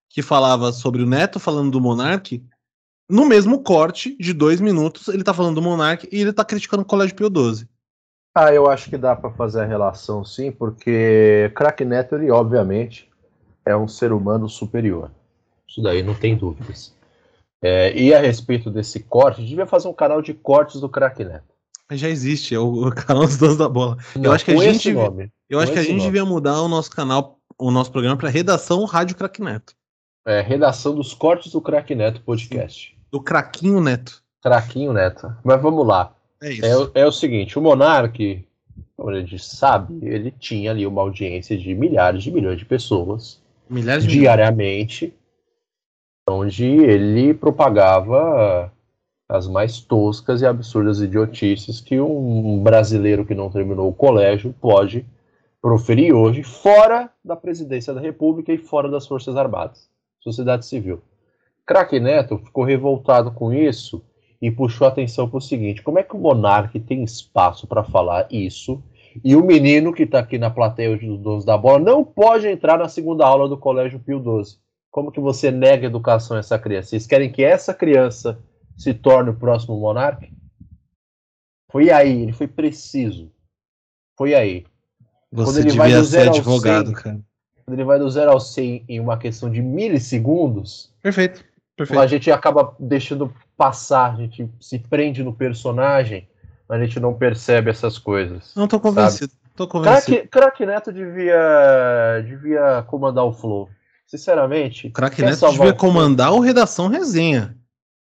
que 0.09 0.23
falava 0.23 0.73
sobre 0.73 1.03
o 1.03 1.07
Neto 1.07 1.39
falando 1.39 1.71
do 1.71 1.81
Monark, 1.81 2.43
no 3.09 3.27
mesmo 3.27 3.63
corte 3.63 4.17
de 4.19 4.33
dois 4.33 4.61
minutos, 4.61 5.09
ele 5.09 5.23
tá 5.23 5.35
falando 5.35 5.57
do 5.57 5.63
Monark 5.63 6.09
e 6.11 6.21
ele 6.21 6.33
tá 6.33 6.45
criticando 6.45 6.83
o 6.83 6.87
Colégio 6.87 7.15
Pio 7.15 7.29
12. 7.29 7.69
Ah, 8.35 8.53
eu 8.53 8.69
acho 8.69 8.91
que 8.91 8.99
dá 8.99 9.15
para 9.15 9.31
fazer 9.31 9.61
a 9.61 9.67
relação 9.67 10.25
sim, 10.25 10.51
porque 10.51 11.53
Crack 11.55 11.85
Neto, 11.85 12.17
ele 12.17 12.31
obviamente 12.31 13.09
é 13.65 13.77
um 13.77 13.89
ser 13.89 14.13
humano 14.13 14.49
superior. 14.49 15.11
Isso 15.67 15.83
daí 15.83 16.03
não 16.03 16.15
tem 16.15 16.37
dúvidas. 16.37 16.95
É, 17.63 17.97
e 17.97 18.13
a 18.13 18.21
respeito 18.21 18.71
desse 18.71 19.01
corte, 19.01 19.45
devia 19.45 19.67
fazer 19.67 19.89
um 19.89 19.95
canal 19.95 20.21
de 20.21 20.35
cortes 20.35 20.81
do 20.81 20.89
Crack 20.89 21.25
Neto. 21.25 21.55
Já 21.93 22.09
existe, 22.09 22.55
é 22.55 22.59
o, 22.59 22.91
canal 22.93 23.25
dos 23.25 23.37
donos 23.37 23.57
da 23.57 23.69
bola. 23.69 23.97
Não, 24.17 24.25
eu 24.25 24.33
acho 24.33 24.45
que 24.45 24.53
a 24.53 24.57
gente, 24.57 24.93
nome, 24.93 25.31
eu 25.49 25.59
acho 25.61 25.73
que 25.73 25.79
a 25.79 25.83
gente 25.83 25.93
nome. 25.93 26.03
devia 26.03 26.25
mudar 26.25 26.61
o 26.61 26.69
nosso 26.69 26.91
canal, 26.91 27.39
o 27.59 27.71
nosso 27.71 27.91
programa 27.91 28.17
para 28.17 28.29
redação 28.29 28.85
Rádio 28.85 29.17
Crack 29.17 29.41
Neto. 29.41 29.75
É, 30.27 30.41
redação 30.41 30.95
dos 30.95 31.15
cortes 31.15 31.53
do 31.53 31.61
Crack 31.61 31.95
Neto 31.95 32.23
podcast. 32.23 32.97
Do 33.11 33.21
Craquinho 33.21 33.81
Neto. 33.81 34.23
Craquinho 34.43 34.93
Neto. 34.93 35.35
Mas 35.45 35.61
vamos 35.61 35.87
lá. 35.87 36.15
É 36.43 36.53
isso. 36.53 36.93
É, 36.95 37.03
é 37.03 37.07
o 37.07 37.13
seguinte, 37.13 37.59
o 37.59 37.63
Monark, 37.63 38.47
como 38.97 39.11
a 39.11 39.21
gente 39.21 39.39
sabe, 39.39 39.99
ele 40.03 40.31
tinha 40.31 40.71
ali 40.71 40.87
uma 40.87 41.01
audiência 41.03 41.57
de 41.57 41.75
milhares 41.75 42.23
de 42.23 42.31
milhões 42.31 42.59
de 42.59 42.65
pessoas. 42.65 43.43
Milhares 43.69 44.05
de 44.05 44.19
diariamente. 44.19 45.07
Milhões 45.07 45.25
onde 46.29 46.65
ele 46.65 47.35
propagava 47.35 48.73
as 49.29 49.47
mais 49.47 49.81
toscas 49.81 50.43
e 50.43 50.47
absurdas 50.47 51.01
idiotices 51.01 51.81
que 51.81 52.01
um 52.01 52.63
brasileiro 52.63 53.25
que 53.25 53.35
não 53.35 53.51
terminou 53.51 53.89
o 53.89 53.95
colégio 53.95 54.55
pode 54.61 55.05
proferir 55.61 56.15
hoje, 56.15 56.43
fora 56.43 57.11
da 57.25 57.35
presidência 57.35 57.93
da 57.95 58.01
República 58.01 58.53
e 58.53 58.59
fora 58.59 58.89
das 58.89 59.07
Forças 59.07 59.37
Armadas, 59.37 59.89
sociedade 60.21 60.67
civil. 60.67 61.01
Craque 61.67 61.99
Neto 61.99 62.39
ficou 62.39 62.65
revoltado 62.65 63.31
com 63.31 63.53
isso 63.53 64.03
e 64.41 64.51
puxou 64.51 64.87
atenção 64.87 65.29
para 65.29 65.39
o 65.39 65.43
seguinte: 65.43 65.83
como 65.83 65.99
é 65.99 66.03
que 66.03 66.15
o 66.15 66.19
monarca 66.19 66.79
tem 66.79 67.03
espaço 67.03 67.67
para 67.67 67.83
falar 67.83 68.27
isso 68.31 68.83
e 69.23 69.37
o 69.37 69.45
menino 69.45 69.93
que 69.93 70.05
está 70.05 70.21
aqui 70.21 70.39
na 70.39 70.51
plateia 70.51 70.97
dos 70.97 71.19
donos 71.19 71.45
da 71.45 71.57
bola 71.57 71.79
não 71.79 72.05
pode 72.05 72.49
entrar 72.49 72.79
na 72.79 72.89
segunda 72.89 73.27
aula 73.27 73.49
do 73.49 73.59
Colégio 73.59 74.01
Pio 74.01 74.21
XII? 74.21 74.59
Como 74.91 75.13
que 75.13 75.21
você 75.21 75.51
nega 75.51 75.87
educação 75.87 76.37
a 76.37 76.41
essa 76.41 76.59
criança? 76.59 76.91
Vocês 76.91 77.07
querem 77.07 77.31
que 77.31 77.45
essa 77.45 77.75
criança 77.75 78.39
se 78.77 78.95
torne 78.95 79.31
o 79.31 79.37
próximo 79.37 79.79
monarca? 79.79 80.29
Foi 81.71 81.91
aí, 81.91 82.23
ele 82.23 82.33
foi 82.33 82.47
preciso. 82.47 83.31
Foi 84.17 84.35
aí. 84.35 84.65
Você 85.33 85.51
quando 85.51 85.57
ele 85.59 85.67
devia 85.67 85.79
vai 85.79 85.93
do 85.93 86.05
ser 86.05 86.29
advogado, 86.29 86.87
100, 86.87 86.95
cara. 86.95 87.21
Quando 87.65 87.75
ele 87.77 87.85
vai 87.85 87.99
do 87.99 88.09
0 88.09 88.31
ao 88.31 88.39
100 88.39 88.85
em 88.89 89.01
uma 89.01 89.19
questão 89.19 89.51
de 89.51 89.61
milissegundos. 89.61 90.93
Perfeito. 91.03 91.45
Perfeito. 91.77 92.01
A 92.01 92.07
gente 92.07 92.31
acaba 92.31 92.77
deixando 92.79 93.35
passar, 93.57 94.13
a 94.13 94.17
gente 94.17 94.49
se 94.61 94.79
prende 94.79 95.25
no 95.25 95.35
personagem, 95.35 96.29
a 96.69 96.79
gente 96.79 96.99
não 96.99 97.15
percebe 97.15 97.71
essas 97.71 97.99
coisas. 97.99 98.53
Não 98.55 98.67
tô 98.67 98.81
convencido. 98.81 99.33
Sabe? 99.33 99.45
Tô 99.57 99.69
convencido. 99.69 100.29
Crack 100.29 100.67
Neto 100.67 100.93
devia, 100.93 102.23
devia 102.25 102.83
comandar 102.87 103.25
o 103.25 103.33
flow. 103.33 103.69
Sinceramente. 104.07 104.89
O 104.89 104.93
Crack 104.93 105.21
Neto 105.23 105.51
devia 105.51 105.73
comandar 105.73 106.33
o 106.33 106.41
Redação 106.41 106.89
Resenha. 106.89 107.57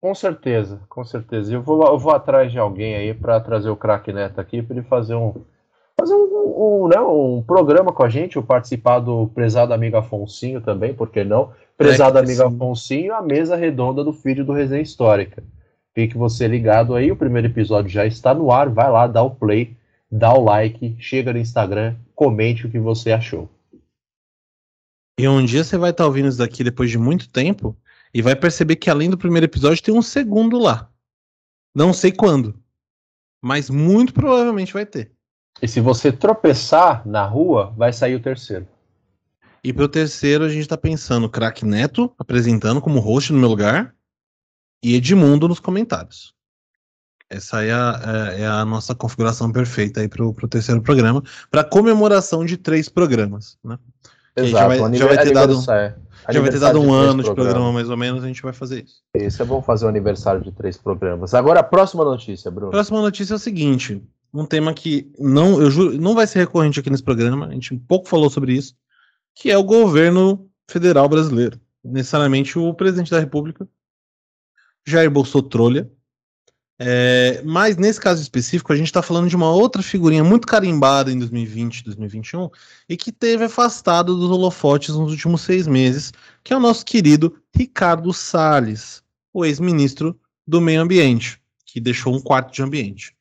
Com 0.01 0.15
certeza, 0.15 0.79
com 0.87 1.03
certeza. 1.03 1.53
Eu 1.53 1.61
vou, 1.61 1.85
eu 1.85 1.97
vou 1.97 2.13
atrás 2.13 2.51
de 2.51 2.57
alguém 2.57 2.95
aí 2.95 3.13
para 3.13 3.39
trazer 3.39 3.69
o 3.69 3.75
Crack 3.75 4.11
Neto 4.13 4.39
aqui 4.39 4.61
para 4.61 4.77
ele 4.77 4.85
fazer 4.87 5.15
um 5.15 5.33
fazer 5.99 6.13
um, 6.13 6.83
um, 6.83 6.87
né, 6.87 6.99
um 7.01 7.43
programa 7.45 7.91
com 7.91 8.03
a 8.03 8.09
gente, 8.09 8.39
o 8.39 8.43
participar 8.43 8.99
do 8.99 9.27
prezado 9.35 9.73
amigo 9.73 9.97
Afonsinho 9.97 10.61
também, 10.61 10.93
por 10.93 11.09
que 11.09 11.25
não? 11.25 11.51
Prezado 11.77 12.17
é 12.17 12.21
amigo 12.21 12.41
sim. 12.41 12.55
Afonsinho, 12.55 13.13
a 13.13 13.21
mesa 13.21 13.57
redonda 13.57 14.01
do 14.01 14.13
vídeo 14.13 14.45
do 14.45 14.53
Resenha 14.53 14.81
Histórica. 14.81 15.43
Fique 15.99 16.17
você 16.17 16.47
ligado 16.47 16.95
aí, 16.95 17.11
o 17.11 17.15
primeiro 17.17 17.49
episódio 17.49 17.91
já 17.91 18.05
está 18.05 18.33
no 18.33 18.53
ar, 18.53 18.69
vai 18.69 18.89
lá, 18.89 19.05
dá 19.05 19.21
o 19.21 19.35
play, 19.35 19.75
dá 20.09 20.33
o 20.33 20.41
like, 20.41 20.95
chega 20.97 21.33
no 21.33 21.39
Instagram, 21.39 21.93
comente 22.15 22.65
o 22.65 22.71
que 22.71 22.79
você 22.79 23.11
achou. 23.11 23.49
E 25.19 25.27
um 25.27 25.43
dia 25.43 25.61
você 25.61 25.77
vai 25.77 25.89
estar 25.89 26.05
tá 26.05 26.07
ouvindo 26.07 26.29
isso 26.29 26.37
daqui 26.37 26.63
depois 26.63 26.89
de 26.89 26.97
muito 26.97 27.27
tempo 27.27 27.75
e 28.13 28.21
vai 28.21 28.33
perceber 28.33 28.77
que 28.77 28.89
além 28.89 29.09
do 29.09 29.17
primeiro 29.17 29.45
episódio 29.45 29.83
tem 29.83 29.93
um 29.93 30.01
segundo 30.01 30.57
lá. 30.57 30.89
Não 31.75 31.91
sei 31.91 32.13
quando, 32.13 32.57
mas 33.43 33.69
muito 33.69 34.13
provavelmente 34.13 34.71
vai 34.71 34.85
ter. 34.85 35.11
E 35.61 35.67
se 35.67 35.81
você 35.81 36.13
tropeçar 36.13 37.05
na 37.05 37.25
rua, 37.25 37.73
vai 37.75 37.91
sair 37.91 38.15
o 38.15 38.21
terceiro. 38.21 38.65
E 39.61 39.73
pro 39.73 39.89
terceiro 39.89 40.45
a 40.45 40.49
gente 40.49 40.65
tá 40.65 40.77
pensando 40.77 41.29
Crack 41.29 41.65
Neto 41.65 42.09
apresentando 42.17 42.79
como 42.79 43.01
host 43.01 43.33
no 43.33 43.39
meu 43.39 43.49
lugar 43.49 43.93
e 44.83 44.95
Edmundo 44.95 45.47
nos 45.47 45.59
comentários. 45.59 46.33
Essa 47.29 47.63
é 47.63 47.71
a, 47.71 48.33
é, 48.35 48.41
é 48.41 48.47
a 48.47 48.65
nossa 48.65 48.95
configuração 48.95 49.51
perfeita 49.51 50.01
aí 50.01 50.07
pro, 50.07 50.33
pro 50.33 50.47
terceiro 50.47 50.81
programa, 50.81 51.23
para 51.51 51.63
comemoração 51.63 52.43
de 52.43 52.57
três 52.57 52.89
programas, 52.89 53.57
né? 53.63 53.77
Exato, 54.35 54.51
já 54.51 54.67
vai, 54.67 54.97
já 54.97 55.05
vai 55.05 55.17
ter 55.17 55.33
dado, 55.33 55.61
já 55.61 56.41
vai 56.41 56.49
ter 56.49 56.59
dado 56.59 56.81
um 56.81 56.93
ano 56.93 57.23
de 57.23 57.33
programa, 57.33 57.71
mais 57.73 57.89
ou 57.89 57.97
menos, 57.97 58.23
a 58.23 58.27
gente 58.27 58.41
vai 58.41 58.53
fazer 58.53 58.83
isso. 58.83 59.01
Isso 59.15 59.41
é 59.41 59.45
bom 59.45 59.61
fazer 59.61 59.85
um 59.85 59.89
aniversário 59.89 60.41
de 60.41 60.51
três 60.51 60.77
programas. 60.77 61.33
Agora 61.33 61.59
a 61.59 61.63
próxima 61.63 62.03
notícia, 62.03 62.49
Bruno. 62.49 62.69
A 62.69 62.71
próxima 62.71 63.01
notícia 63.01 63.33
é 63.33 63.35
o 63.35 63.39
seguinte: 63.39 64.01
um 64.33 64.45
tema 64.45 64.73
que 64.73 65.11
não, 65.19 65.61
eu 65.61 65.69
juro, 65.69 65.99
não 65.99 66.15
vai 66.15 66.25
ser 66.25 66.39
recorrente 66.39 66.79
aqui 66.79 66.89
nesse 66.89 67.03
programa, 67.03 67.47
a 67.47 67.53
gente 67.53 67.73
um 67.73 67.79
pouco 67.79 68.07
falou 68.07 68.29
sobre 68.29 68.53
isso, 68.53 68.75
que 69.35 69.51
é 69.51 69.57
o 69.57 69.63
governo 69.63 70.47
federal 70.69 71.07
brasileiro. 71.09 71.59
Necessariamente 71.83 72.57
o 72.57 72.73
presidente 72.73 73.11
da 73.11 73.19
República, 73.19 73.67
Jair 74.85 75.09
Bolsonaro, 75.09 75.89
É, 76.81 77.41
mas 77.43 77.75
nesse 77.75 77.99
caso 77.99 78.21
específico, 78.21 78.71
a 78.71 78.75
gente 78.75 78.87
está 78.87 79.01
falando 79.01 79.27
de 79.27 79.35
uma 79.35 79.51
outra 79.51 79.83
figurinha 79.83 80.23
muito 80.23 80.47
carimbada 80.47 81.11
em 81.11 81.19
2020, 81.19 81.83
2021 81.83 82.49
e 82.87 82.95
que 82.95 83.11
teve 83.11 83.43
afastado 83.43 84.15
dos 84.15 84.29
holofotes 84.31 84.95
nos 84.95 85.11
últimos 85.11 85.41
seis 85.41 85.67
meses, 85.67 86.13
que 86.41 86.53
é 86.53 86.57
o 86.57 86.59
nosso 86.59 86.85
querido 86.85 87.35
Ricardo 87.53 88.13
Salles, 88.13 89.03
o 89.33 89.43
ex-ministro 89.43 90.17
do 90.47 90.61
Meio 90.61 90.81
Ambiente, 90.81 91.41
que 91.65 91.81
deixou 91.81 92.15
um 92.15 92.21
quarto 92.21 92.53
de 92.53 92.63
ambiente. 92.63 93.13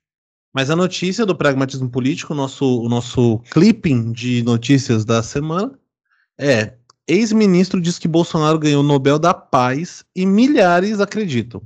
Mas 0.54 0.70
a 0.70 0.76
notícia 0.76 1.26
do 1.26 1.36
pragmatismo 1.36 1.90
político, 1.90 2.32
o 2.32 2.36
nosso, 2.36 2.80
o 2.80 2.88
nosso 2.88 3.38
clipping 3.50 4.12
de 4.12 4.42
notícias 4.44 5.04
da 5.04 5.22
semana, 5.22 5.78
é: 6.38 6.74
ex-ministro 7.08 7.80
diz 7.80 7.98
que 7.98 8.06
Bolsonaro 8.06 8.58
ganhou 8.58 8.82
o 8.82 8.86
Nobel 8.86 9.18
da 9.18 9.32
Paz 9.32 10.04
e 10.14 10.26
milhares 10.26 11.00
acreditam. 11.00 11.62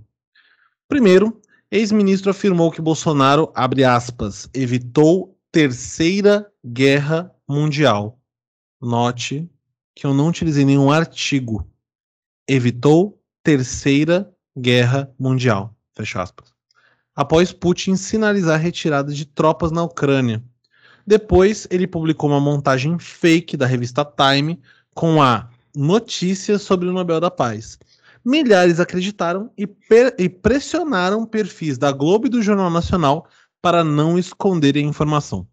Primeiro, 0.88 1.42
Ex-ministro 1.72 2.30
afirmou 2.30 2.70
que 2.70 2.82
Bolsonaro, 2.82 3.50
abre 3.54 3.82
aspas, 3.82 4.46
evitou 4.52 5.34
terceira 5.50 6.46
guerra 6.62 7.34
mundial. 7.49 8.20
Note 8.78 9.50
que 9.94 10.06
eu 10.06 10.12
não 10.12 10.28
utilizei 10.28 10.66
nenhum 10.66 10.92
artigo. 10.92 11.66
Evitou 12.46 13.18
terceira 13.42 14.30
guerra 14.54 15.11
mundial. 15.18 15.75
Fecha 15.96 16.20
aspas. 16.20 16.52
Após 17.16 17.54
Putin 17.54 17.96
sinalizar 17.96 18.56
a 18.56 18.62
retirada 18.62 19.11
de 19.11 19.25
tropas 19.25 19.72
na 19.72 19.82
Ucrânia. 19.82 20.44
Depois, 21.06 21.66
ele 21.70 21.87
publicou 21.87 22.28
uma 22.28 22.40
montagem 22.40 22.99
fake 22.99 23.56
da 23.56 23.64
revista 23.64 24.04
Time 24.04 24.61
com 24.94 25.22
a 25.22 25.49
notícia 25.75 26.58
sobre 26.58 26.88
o 26.88 26.92
Nobel 26.92 27.20
da 27.20 27.30
Paz. 27.30 27.78
Milhares 28.25 28.78
acreditaram 28.78 29.50
e, 29.58 29.68
e 30.18 30.28
pressionaram 30.28 31.26
perfis 31.26 31.76
da 31.76 31.90
Globo 31.90 32.26
e 32.26 32.30
do 32.30 32.42
Jornal 32.42 32.70
Nacional 32.70 33.26
para 33.61 33.82
não 33.82 34.18
esconderem 34.18 34.87
a 34.87 34.88
informação. 34.88 35.46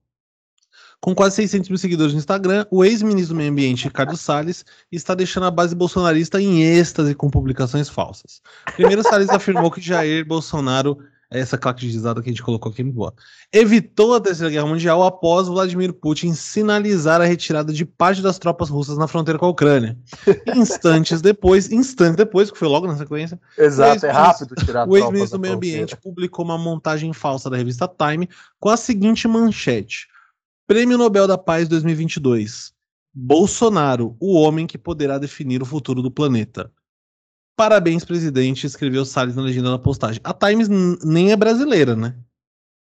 Com 1.01 1.15
quase 1.15 1.37
600 1.37 1.69
mil 1.69 1.77
seguidores 1.77 2.13
no 2.13 2.19
Instagram, 2.19 2.65
o 2.69 2.83
ex-ministro 2.83 3.33
do 3.33 3.37
Meio 3.37 3.51
Ambiente, 3.51 3.85
Ricardo 3.85 4.17
Salles, 4.17 4.65
está 4.91 5.15
deixando 5.15 5.45
a 5.45 5.51
base 5.51 5.73
bolsonarista 5.73 6.41
em 6.41 6.61
êxtase 6.61 7.15
com 7.15 7.29
publicações 7.29 7.87
falsas. 7.87 8.41
Primeiro, 8.75 9.01
Salles 9.01 9.29
afirmou 9.31 9.71
que 9.71 9.79
Jair 9.79 10.27
Bolsonaro 10.27 10.97
essa 11.37 11.57
claque 11.57 11.87
que 11.87 12.07
a 12.07 12.21
gente 12.23 12.41
colocou 12.41 12.71
aqui 12.71 12.83
no 12.83 12.91
boa. 12.91 13.13
Evitou 13.53 14.15
a 14.15 14.19
Terceira 14.19 14.51
Guerra 14.51 14.65
Mundial 14.65 15.03
após 15.03 15.47
Vladimir 15.47 15.93
Putin 15.93 16.33
sinalizar 16.33 17.21
a 17.21 17.25
retirada 17.25 17.71
de 17.71 17.85
parte 17.85 18.21
das 18.21 18.39
tropas 18.39 18.69
russas 18.69 18.97
na 18.97 19.07
fronteira 19.07 19.37
com 19.37 19.45
a 19.45 19.49
Ucrânia. 19.49 19.97
Instantes 20.55 21.21
depois, 21.21 21.71
instantes 21.71 22.15
depois, 22.15 22.49
que 22.49 22.57
foi 22.57 22.67
logo 22.67 22.87
na 22.87 22.97
sequência. 22.97 23.39
Exato, 23.57 24.05
é 24.05 24.11
rápido 24.11 24.55
tirar 24.55 24.87
O 24.89 24.97
ex-ministro 24.97 25.37
do 25.37 25.41
Meio 25.41 25.53
Ambiente 25.53 25.95
publicou 25.95 26.43
uma 26.43 26.57
montagem 26.57 27.13
falsa 27.13 27.49
da 27.49 27.57
revista 27.57 27.87
Time 27.87 28.27
com 28.59 28.69
a 28.69 28.77
seguinte 28.77 29.27
manchete: 29.27 30.07
Prêmio 30.65 30.97
Nobel 30.97 31.27
da 31.27 31.37
Paz 31.37 31.67
2022. 31.67 32.73
Bolsonaro, 33.13 34.15
o 34.19 34.33
homem 34.33 34.65
que 34.65 34.77
poderá 34.77 35.17
definir 35.17 35.61
o 35.61 35.65
futuro 35.65 36.01
do 36.01 36.11
planeta. 36.11 36.71
Parabéns, 37.59 38.05
presidente, 38.05 38.65
escreveu 38.65 39.03
Salles 39.03 39.35
na 39.35 39.41
legenda 39.41 39.71
da 39.71 39.77
postagem. 39.77 40.21
A 40.23 40.31
Times 40.31 40.69
nem 41.03 41.33
é 41.33 41.35
brasileira, 41.35 41.93
né? 41.93 42.15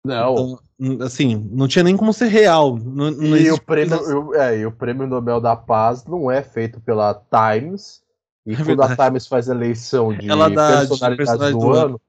Não. 0.01 0.32
Então, 0.80 1.06
assim, 1.06 1.46
não 1.51 1.68
tinha 1.68 1.84
nem 1.84 1.98
como 1.98 2.13
ser 2.13 2.28
real. 2.28 2.78
Não, 2.78 3.12
não 3.12 3.36
e, 3.36 3.51
o 3.51 3.62
prêmio, 3.62 3.98
eu, 3.98 4.34
é, 4.34 4.60
e 4.60 4.66
o 4.66 4.72
prêmio 4.72 5.06
Nobel 5.06 5.42
da 5.42 5.58
Paz 5.58 6.06
não 6.06 6.32
é 6.32 6.42
feito 6.42 6.80
pela 6.80 7.13
Times. 7.13 8.01
E 8.46 8.54
é 8.54 8.56
quando 8.56 8.68
verdade. 8.68 8.94
a 8.94 9.06
Times 9.08 9.28
faz 9.28 9.50
a 9.50 9.54
eleição 9.54 10.13
de 10.13 10.32
ela 10.32 10.50
dá, 10.50 10.86
personalidade, 10.88 11.51
do, 11.51 11.60
do 11.60 11.72
ano, 11.74 11.86
ano, 11.88 12.01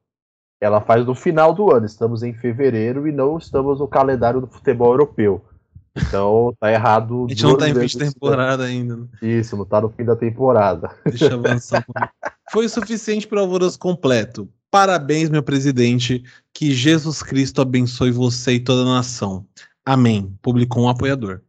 ela 0.61 0.81
faz 0.81 1.04
no 1.04 1.16
final 1.16 1.52
do 1.52 1.75
ano. 1.75 1.85
Estamos 1.85 2.23
em 2.23 2.33
fevereiro 2.33 3.09
e 3.09 3.12
não 3.12 3.38
estamos 3.38 3.81
no 3.81 3.88
calendário 3.88 4.40
do 4.40 4.47
futebol 4.47 4.92
europeu. 4.92 5.45
Então 5.94 6.54
tá 6.58 6.72
errado. 6.72 7.26
A 7.26 7.28
gente 7.28 7.42
não 7.42 7.56
tá 7.56 7.68
em 7.68 7.74
fim 7.74 7.87
de 7.87 7.98
temporada 7.98 8.64
ainda. 8.64 8.96
Né? 8.96 9.07
Isso, 9.20 9.57
não 9.57 9.64
tá 9.64 9.81
no 9.81 9.90
fim 9.90 10.05
da 10.05 10.16
temporada. 10.16 10.90
Deixa 11.05 11.26
eu 11.26 11.38
avançar. 11.38 11.85
Foi 12.50 12.66
o 12.66 12.68
suficiente 12.68 13.26
para 13.26 13.38
o 13.38 13.40
alvoroço 13.42 13.78
completo. 13.78 14.48
Parabéns, 14.70 15.28
meu 15.28 15.42
presidente. 15.42 16.22
Que 16.52 16.72
Jesus 16.72 17.22
Cristo 17.22 17.61
abençoe 17.61 18.11
você 18.11 18.55
e 18.55 18.61
toda 18.61 18.83
a 18.83 18.94
nação. 18.94 19.46
Amém. 19.85 20.35
Publicou 20.40 20.85
um 20.85 20.88
apoiador. 20.88 21.42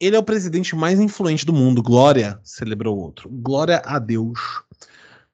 Ele 0.00 0.16
é 0.16 0.18
o 0.18 0.24
presidente 0.24 0.74
mais 0.76 0.98
influente 1.00 1.44
do 1.44 1.52
mundo. 1.52 1.82
Glória, 1.82 2.38
celebrou 2.42 2.96
outro. 2.96 3.28
Glória 3.28 3.82
a 3.84 3.98
Deus. 3.98 4.38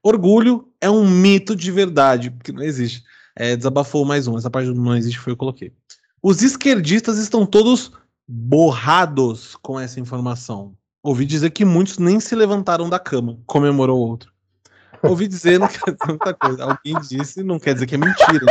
Orgulho 0.03 0.67
é 0.81 0.89
um 0.89 1.09
mito 1.09 1.55
de 1.55 1.71
verdade, 1.71 2.31
porque 2.31 2.51
não 2.51 2.63
existe. 2.63 3.03
É, 3.35 3.55
desabafou 3.55 4.03
mais 4.05 4.27
um. 4.27 4.37
Essa 4.37 4.49
parte 4.49 4.67
do 4.67 4.81
não 4.81 4.95
existe 4.95 5.19
foi 5.19 5.33
eu 5.33 5.37
coloquei. 5.37 5.71
Os 6.21 6.41
esquerdistas 6.41 7.17
estão 7.17 7.45
todos 7.45 7.91
borrados 8.27 9.55
com 9.61 9.79
essa 9.79 9.99
informação. 9.99 10.75
Ouvi 11.03 11.25
dizer 11.25 11.51
que 11.51 11.63
muitos 11.63 11.97
nem 11.97 12.19
se 12.19 12.35
levantaram 12.35 12.89
da 12.89 12.97
cama, 12.97 13.37
comemorou 13.45 13.99
outro. 13.99 14.31
Ouvi 15.03 15.27
dizer, 15.27 15.59
não 15.59 15.67
quer 15.67 15.91
dizer 15.91 16.07
muita 16.07 16.33
coisa. 16.33 16.63
Alguém 16.63 16.99
disse, 17.07 17.43
não 17.43 17.59
quer 17.59 17.73
dizer 17.75 17.85
que 17.85 17.95
é 17.95 17.97
mentira. 17.97 18.45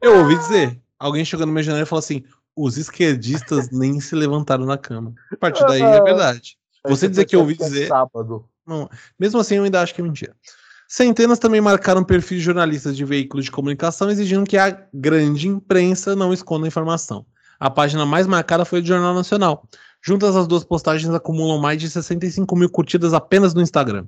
Eu 0.00 0.18
ouvi 0.18 0.36
dizer. 0.36 0.80
Alguém 0.98 1.24
chegou 1.24 1.46
na 1.46 1.52
minha 1.52 1.62
janela 1.62 1.82
e 1.82 1.86
falou 1.86 2.00
assim: 2.00 2.22
os 2.54 2.76
esquerdistas 2.76 3.70
nem 3.70 4.00
se 4.00 4.14
levantaram 4.14 4.66
da 4.66 4.78
cama. 4.78 5.14
A 5.32 5.36
partir 5.36 5.66
daí 5.66 5.82
é 5.82 6.02
verdade. 6.02 6.58
Você 6.86 7.08
dizer 7.08 7.24
que 7.24 7.36
eu 7.36 7.40
ouvi 7.40 7.54
é 7.54 7.64
dizer. 7.64 7.88
Sábado. 7.88 8.48
Não, 8.66 8.88
mesmo 9.18 9.40
assim, 9.40 9.56
eu 9.56 9.64
ainda 9.64 9.80
acho 9.80 9.94
que 9.94 10.00
é 10.00 10.04
mentira. 10.04 10.34
Centenas 10.88 11.38
também 11.38 11.60
marcaram 11.60 12.04
perfis 12.04 12.38
de 12.38 12.44
jornalistas 12.44 12.96
de 12.96 13.04
veículos 13.04 13.44
de 13.46 13.50
comunicação 13.50 14.08
exigindo 14.08 14.46
que 14.46 14.56
a 14.56 14.86
grande 14.94 15.48
imprensa 15.48 16.14
não 16.14 16.32
esconda 16.32 16.66
a 16.66 16.68
informação. 16.68 17.26
A 17.58 17.70
página 17.70 18.04
mais 18.04 18.26
marcada 18.26 18.64
foi 18.64 18.80
do 18.80 18.86
Jornal 18.86 19.14
Nacional. 19.14 19.68
Juntas 20.02 20.36
as 20.36 20.46
duas 20.46 20.64
postagens 20.64 21.12
acumulam 21.12 21.58
mais 21.58 21.80
de 21.80 21.90
65 21.90 22.54
mil 22.56 22.70
curtidas 22.70 23.12
apenas 23.12 23.54
no 23.54 23.62
Instagram. 23.62 24.06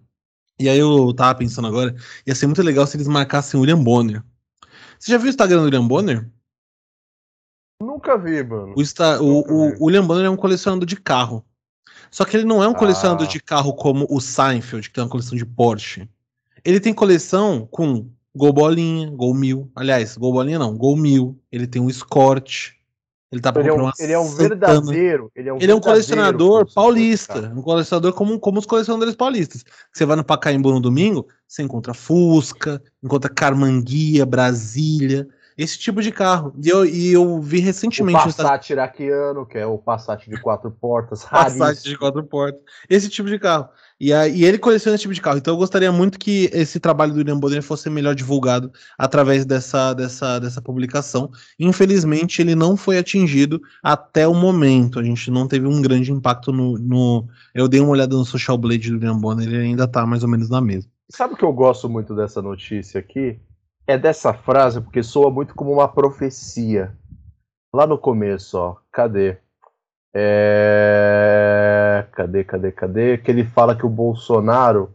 E 0.59 0.69
aí 0.69 0.79
eu 0.79 1.13
tava 1.15 1.39
pensando 1.39 1.69
agora, 1.69 1.95
ia 2.27 2.35
ser 2.35 2.47
muito 2.47 2.63
legal 2.63 2.87
se 2.87 2.97
eles 2.97 3.09
marcassem 3.09 3.59
o 3.59 3.63
William 3.63 3.83
Bonner. 3.83 4.23
Você 4.99 5.13
já 5.13 5.19
viu 5.19 5.27
o 5.27 5.31
Instagram 5.31 5.59
do 5.59 5.65
William 5.65 5.87
Bonner? 5.87 6.29
Nunca 7.81 8.19
vi, 8.19 8.43
mano. 8.43 8.75
O, 8.77 8.83
Insta, 8.83 9.23
o, 9.23 9.41
o, 9.41 9.83
o 9.83 9.85
William 9.87 10.05
Bonner 10.05 10.27
é 10.27 10.31
um 10.31 10.37
colecionador 10.37 10.85
de 10.85 10.97
carro. 10.97 11.45
Só 12.11 12.25
que 12.25 12.37
ele 12.37 12.45
não 12.45 12.63
é 12.63 12.69
um 12.69 12.75
colecionador 12.75 13.27
ah. 13.27 13.31
de 13.31 13.41
carro 13.41 13.73
como 13.75 14.07
o 14.11 14.21
Seinfeld, 14.21 14.89
que 14.89 14.95
tem 14.95 15.05
uma 15.05 15.11
coleção 15.11 15.37
de 15.37 15.47
Porsche. 15.47 16.09
Ele 16.65 16.81
tem 16.81 16.93
coleção 16.93 17.67
com 17.71 18.11
Gol 18.35 18.53
Bolinha, 18.53 19.11
Gol 19.11 19.35
Mil. 19.35 19.71
Aliás, 19.75 20.17
Gol 20.17 20.33
Bolinha 20.33 20.59
não, 20.59 20.77
Gol 20.77 20.97
Mil. 20.97 21.41
Ele 21.53 21.67
tem 21.67 21.81
um 21.81 21.89
Escort. 21.89 22.73
Ele 23.31 23.43
tá 23.43 23.53
ele, 23.57 23.69
é 23.69 23.73
um, 23.75 23.91
ele 23.99 24.13
é 24.13 24.19
um 24.19 24.29
verdadeiro. 24.29 25.31
Ele 25.37 25.49
é 25.51 25.53
um, 25.53 25.59
ele 25.61 25.71
é 25.71 25.75
um 25.75 25.81
colecionador 25.81 26.67
paulista. 26.73 27.53
Um 27.55 27.61
colecionador 27.61 28.15
como, 28.15 28.41
como 28.41 28.59
os 28.59 28.65
colecionadores 28.65 29.15
paulistas. 29.15 29.65
Você 29.93 30.07
vai 30.07 30.17
no 30.17 30.25
Pacaembu 30.25 30.73
no 30.73 30.81
domingo, 30.81 31.27
você 31.47 31.63
encontra 31.63 31.93
Fusca, 31.93 32.83
encontra 33.03 33.29
Carmanguia, 33.29 34.25
Brasília, 34.25 35.29
esse 35.59 35.79
tipo 35.79 36.01
de 36.01 36.11
carro. 36.11 36.55
E 36.63 36.69
eu, 36.71 36.87
e 36.87 37.13
eu 37.13 37.39
vi 37.41 37.59
recentemente. 37.59 38.19
O 38.19 38.25
Passat 38.25 38.71
iraquiano, 38.71 39.45
que 39.45 39.59
é 39.59 39.67
o 39.67 39.77
Passat 39.77 40.25
de 40.27 40.41
quatro 40.41 40.71
portas. 40.71 41.25
Passat 41.25 41.83
de 41.83 41.99
quatro 41.99 42.25
portas. 42.25 42.63
Esse 42.89 43.11
tipo 43.11 43.29
de 43.29 43.39
carro. 43.39 43.69
E, 44.01 44.13
a, 44.13 44.29
e 44.29 44.45
ele 44.45 44.59
coleciona 44.59 44.95
esse 44.95 45.03
tipo 45.03 45.15
de 45.15 45.21
carro. 45.21 45.39
Então 45.39 45.55
eu 45.55 45.59
gostaria 45.59 45.91
muito 45.91 46.19
que 46.19 46.49
esse 46.53 46.79
trabalho 46.79 47.13
do 47.13 47.19
William 47.19 47.39
Bonner 47.39 47.63
fosse 47.63 47.91
melhor 47.91 48.15
divulgado 48.15 48.71
através 48.97 49.45
dessa, 49.45 49.93
dessa, 49.93 50.39
dessa 50.39 50.63
publicação. 50.63 51.31
Infelizmente, 51.59 52.41
ele 52.41 52.55
não 52.55 52.77
foi 52.77 52.99
atingido 52.99 53.61
até 53.83 54.27
o 54.29 54.35
momento. 54.35 55.01
A 55.01 55.03
gente 55.03 55.31
não 55.31 55.49
teve 55.49 55.67
um 55.67 55.83
grande 55.83 56.13
impacto 56.13 56.53
no. 56.53 56.79
no... 56.79 57.27
Eu 57.55 57.67
dei 57.67 57.81
uma 57.81 57.91
olhada 57.91 58.17
no 58.17 58.25
Social 58.25 58.57
Blade 58.57 58.89
do 58.89 58.95
William 58.95 59.19
Bonner, 59.19 59.49
ele 59.49 59.59
ainda 59.59 59.85
está 59.85 60.07
mais 60.07 60.23
ou 60.23 60.29
menos 60.29 60.49
na 60.49 60.61
mesma. 60.61 60.91
Sabe 61.11 61.35
o 61.35 61.37
que 61.37 61.45
eu 61.45 61.53
gosto 61.53 61.89
muito 61.89 62.15
dessa 62.15 62.41
notícia 62.41 63.01
aqui? 63.01 63.41
É 63.87 63.97
dessa 63.97 64.35
frase, 64.35 64.81
porque 64.81 65.03
soa 65.03 65.31
muito 65.31 65.55
como 65.55 65.73
uma 65.73 65.89
profecia. 65.89 66.95
Lá 67.73 67.87
no 67.87 67.99
começo, 67.99 68.59
ó. 68.59 68.77
Cadê? 68.93 69.39
É... 70.15 71.48
Cadê, 72.03 72.45
cadê, 72.45 72.73
cadê? 72.73 73.19
Que 73.19 73.31
ele 73.31 73.45
fala 73.45 73.75
que 73.75 73.87
o 73.87 73.89
Bolsonaro 73.89 74.91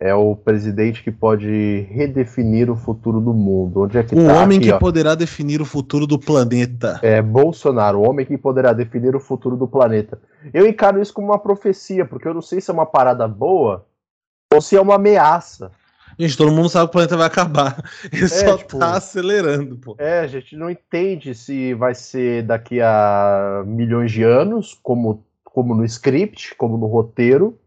é 0.00 0.14
o 0.14 0.34
presidente 0.34 1.02
que 1.02 1.10
pode 1.10 1.86
redefinir 1.90 2.70
o 2.70 2.76
futuro 2.76 3.20
do 3.20 3.32
mundo. 3.32 3.82
Onde 3.82 3.98
é 3.98 4.02
que 4.02 4.14
o 4.14 4.26
tá 4.26 4.42
homem 4.42 4.58
aqui, 4.58 4.66
que 4.66 4.72
ó? 4.72 4.78
poderá 4.78 5.14
definir 5.14 5.60
o 5.60 5.64
futuro 5.64 6.06
do 6.06 6.18
planeta. 6.18 6.98
É 7.02 7.22
Bolsonaro, 7.22 8.00
o 8.00 8.08
homem 8.08 8.26
que 8.26 8.36
poderá 8.36 8.72
definir 8.72 9.14
o 9.14 9.20
futuro 9.20 9.56
do 9.56 9.68
planeta. 9.68 10.20
Eu 10.52 10.66
encaro 10.66 11.00
isso 11.00 11.12
como 11.12 11.28
uma 11.28 11.38
profecia, 11.38 12.04
porque 12.04 12.26
eu 12.26 12.34
não 12.34 12.42
sei 12.42 12.60
se 12.60 12.70
é 12.70 12.74
uma 12.74 12.86
parada 12.86 13.26
boa 13.28 13.86
ou 14.52 14.60
se 14.60 14.76
é 14.76 14.80
uma 14.80 14.96
ameaça. 14.96 15.70
Gente, 16.18 16.36
todo 16.36 16.52
mundo 16.52 16.68
sabe 16.68 16.86
que 16.86 16.90
o 16.90 16.92
planeta 16.92 17.16
vai 17.16 17.26
acabar. 17.26 17.82
Ele 18.12 18.24
é, 18.24 18.28
só 18.28 18.56
tipo, 18.56 18.78
tá 18.78 18.96
acelerando, 18.96 19.76
pô. 19.76 19.96
É, 19.98 20.20
a 20.20 20.26
gente 20.26 20.56
não 20.56 20.70
entende 20.70 21.34
se 21.34 21.74
vai 21.74 21.94
ser 21.94 22.42
daqui 22.44 22.80
a 22.80 23.64
milhões 23.66 24.12
de 24.12 24.22
anos, 24.22 24.78
como, 24.82 25.24
como 25.54 25.72
no 25.72 25.84
script, 25.84 26.52
como 26.56 26.76
no 26.76 26.86
roteiro, 26.86 27.60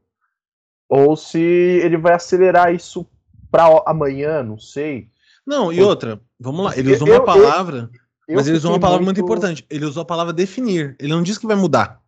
ou 0.89 1.15
se 1.15 1.39
ele 1.39 1.95
vai 1.95 2.15
acelerar 2.15 2.75
isso 2.75 3.07
para 3.49 3.63
amanhã, 3.85 4.43
não 4.43 4.59
sei. 4.59 5.09
Não, 5.45 5.71
e 5.71 5.81
outra, 5.81 6.19
vamos 6.37 6.65
lá, 6.65 6.77
ele 6.77 6.93
usou 6.93 7.07
uma 7.07 7.23
palavra, 7.23 7.89
eu, 8.27 8.35
mas 8.35 8.45
ele 8.45 8.57
usou 8.57 8.73
uma 8.73 8.79
palavra 8.79 9.05
muito... 9.05 9.19
muito... 9.19 9.25
importante. 9.25 9.65
Ele 9.69 9.85
usou 9.85 10.01
a 10.01 10.05
palavra 10.05 10.33
definir. 10.33 10.97
Ele 10.99 11.13
não 11.13 11.23
disse 11.23 11.39
que 11.39 11.47
vai 11.47 11.55
mudar. 11.55 12.03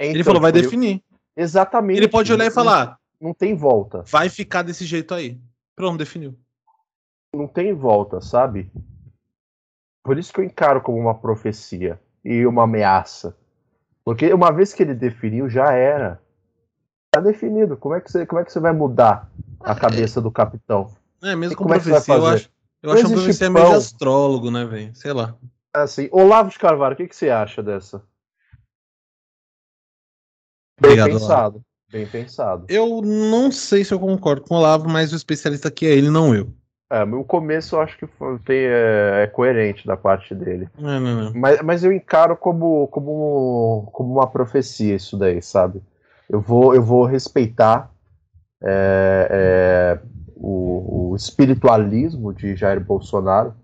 Então, 0.00 0.12
ele 0.12 0.24
falou, 0.24 0.42
vai 0.42 0.50
tipo, 0.50 0.64
definir. 0.64 1.04
Exatamente. 1.36 1.98
Ele 1.98 2.08
pode 2.08 2.32
olhar 2.32 2.46
e 2.46 2.50
falar. 2.50 2.98
Não 3.20 3.32
tem 3.32 3.54
volta. 3.54 4.02
Vai 4.10 4.28
ficar 4.28 4.62
desse 4.62 4.84
jeito 4.84 5.14
aí. 5.14 5.40
Pronto, 5.76 5.98
definiu. 5.98 6.36
Não 7.32 7.46
tem 7.46 7.72
volta, 7.72 8.20
sabe? 8.20 8.72
Por 10.02 10.18
isso 10.18 10.32
que 10.32 10.40
eu 10.40 10.44
encaro 10.44 10.80
como 10.80 10.98
uma 10.98 11.14
profecia 11.14 12.00
e 12.24 12.44
uma 12.44 12.64
ameaça. 12.64 13.38
Porque 14.10 14.34
uma 14.34 14.50
vez 14.50 14.72
que 14.72 14.82
ele 14.82 14.92
definiu, 14.92 15.48
já 15.48 15.72
era. 15.72 16.20
Tá 17.12 17.20
definido. 17.20 17.76
Como 17.76 17.94
é 17.94 18.00
que 18.00 18.10
você, 18.10 18.26
como 18.26 18.40
é 18.40 18.44
que 18.44 18.52
você 18.52 18.58
vai 18.58 18.72
mudar 18.72 19.30
a 19.60 19.72
cabeça 19.72 20.20
do 20.20 20.32
capitão? 20.32 20.92
É, 21.22 21.36
mesmo 21.36 21.54
com 21.54 21.72
é 21.72 21.78
profecia, 21.78 22.14
eu 22.14 22.26
acho, 22.26 22.50
eu 22.82 22.90
acho 22.90 23.06
uma 23.06 23.12
profecia 23.12 23.48
meio 23.48 23.68
de 23.68 23.74
astrólogo, 23.76 24.50
né, 24.50 24.64
velho? 24.64 24.92
Sei 24.96 25.12
lá. 25.12 25.36
Assim, 25.72 26.08
Olavo 26.10 26.50
de 26.50 26.58
Carvalho, 26.58 26.94
o 26.94 26.96
que, 26.96 27.06
que 27.06 27.14
você 27.14 27.30
acha 27.30 27.62
dessa? 27.62 28.02
Obrigado, 30.80 31.06
Bem 31.06 31.18
pensado. 31.20 31.32
Olavo. 31.34 31.64
Bem 31.88 32.06
pensado. 32.08 32.66
Eu 32.68 33.02
não 33.02 33.52
sei 33.52 33.84
se 33.84 33.94
eu 33.94 34.00
concordo 34.00 34.42
com 34.42 34.56
o 34.56 34.58
Olavo, 34.58 34.88
mas 34.88 35.12
o 35.12 35.16
especialista 35.16 35.68
aqui 35.68 35.86
é 35.86 35.90
ele, 35.90 36.10
não 36.10 36.34
eu. 36.34 36.52
É, 36.90 37.04
o 37.04 37.22
começo 37.22 37.76
eu 37.76 37.80
acho 37.80 37.96
que 37.96 38.06
tem, 38.44 38.56
é, 38.56 39.22
é, 39.22 39.26
coerente 39.28 39.86
da 39.86 39.96
parte 39.96 40.34
dele. 40.34 40.68
Não, 40.76 40.98
não, 40.98 41.24
não. 41.24 41.32
Mas, 41.34 41.62
mas 41.62 41.84
eu 41.84 41.92
encaro 41.92 42.36
como, 42.36 42.88
como, 42.88 43.88
como 43.92 44.14
uma 44.14 44.26
profecia 44.26 44.96
isso 44.96 45.16
daí, 45.16 45.40
sabe? 45.40 45.80
Eu 46.28 46.40
vou, 46.40 46.74
eu 46.74 46.82
vou 46.82 47.04
respeitar 47.04 47.92
é, 48.60 49.28
é, 49.30 50.00
o, 50.34 51.10
o, 51.10 51.16
espiritualismo 51.16 52.34
de 52.34 52.56
Jair 52.56 52.80
Bolsonaro, 52.80 53.54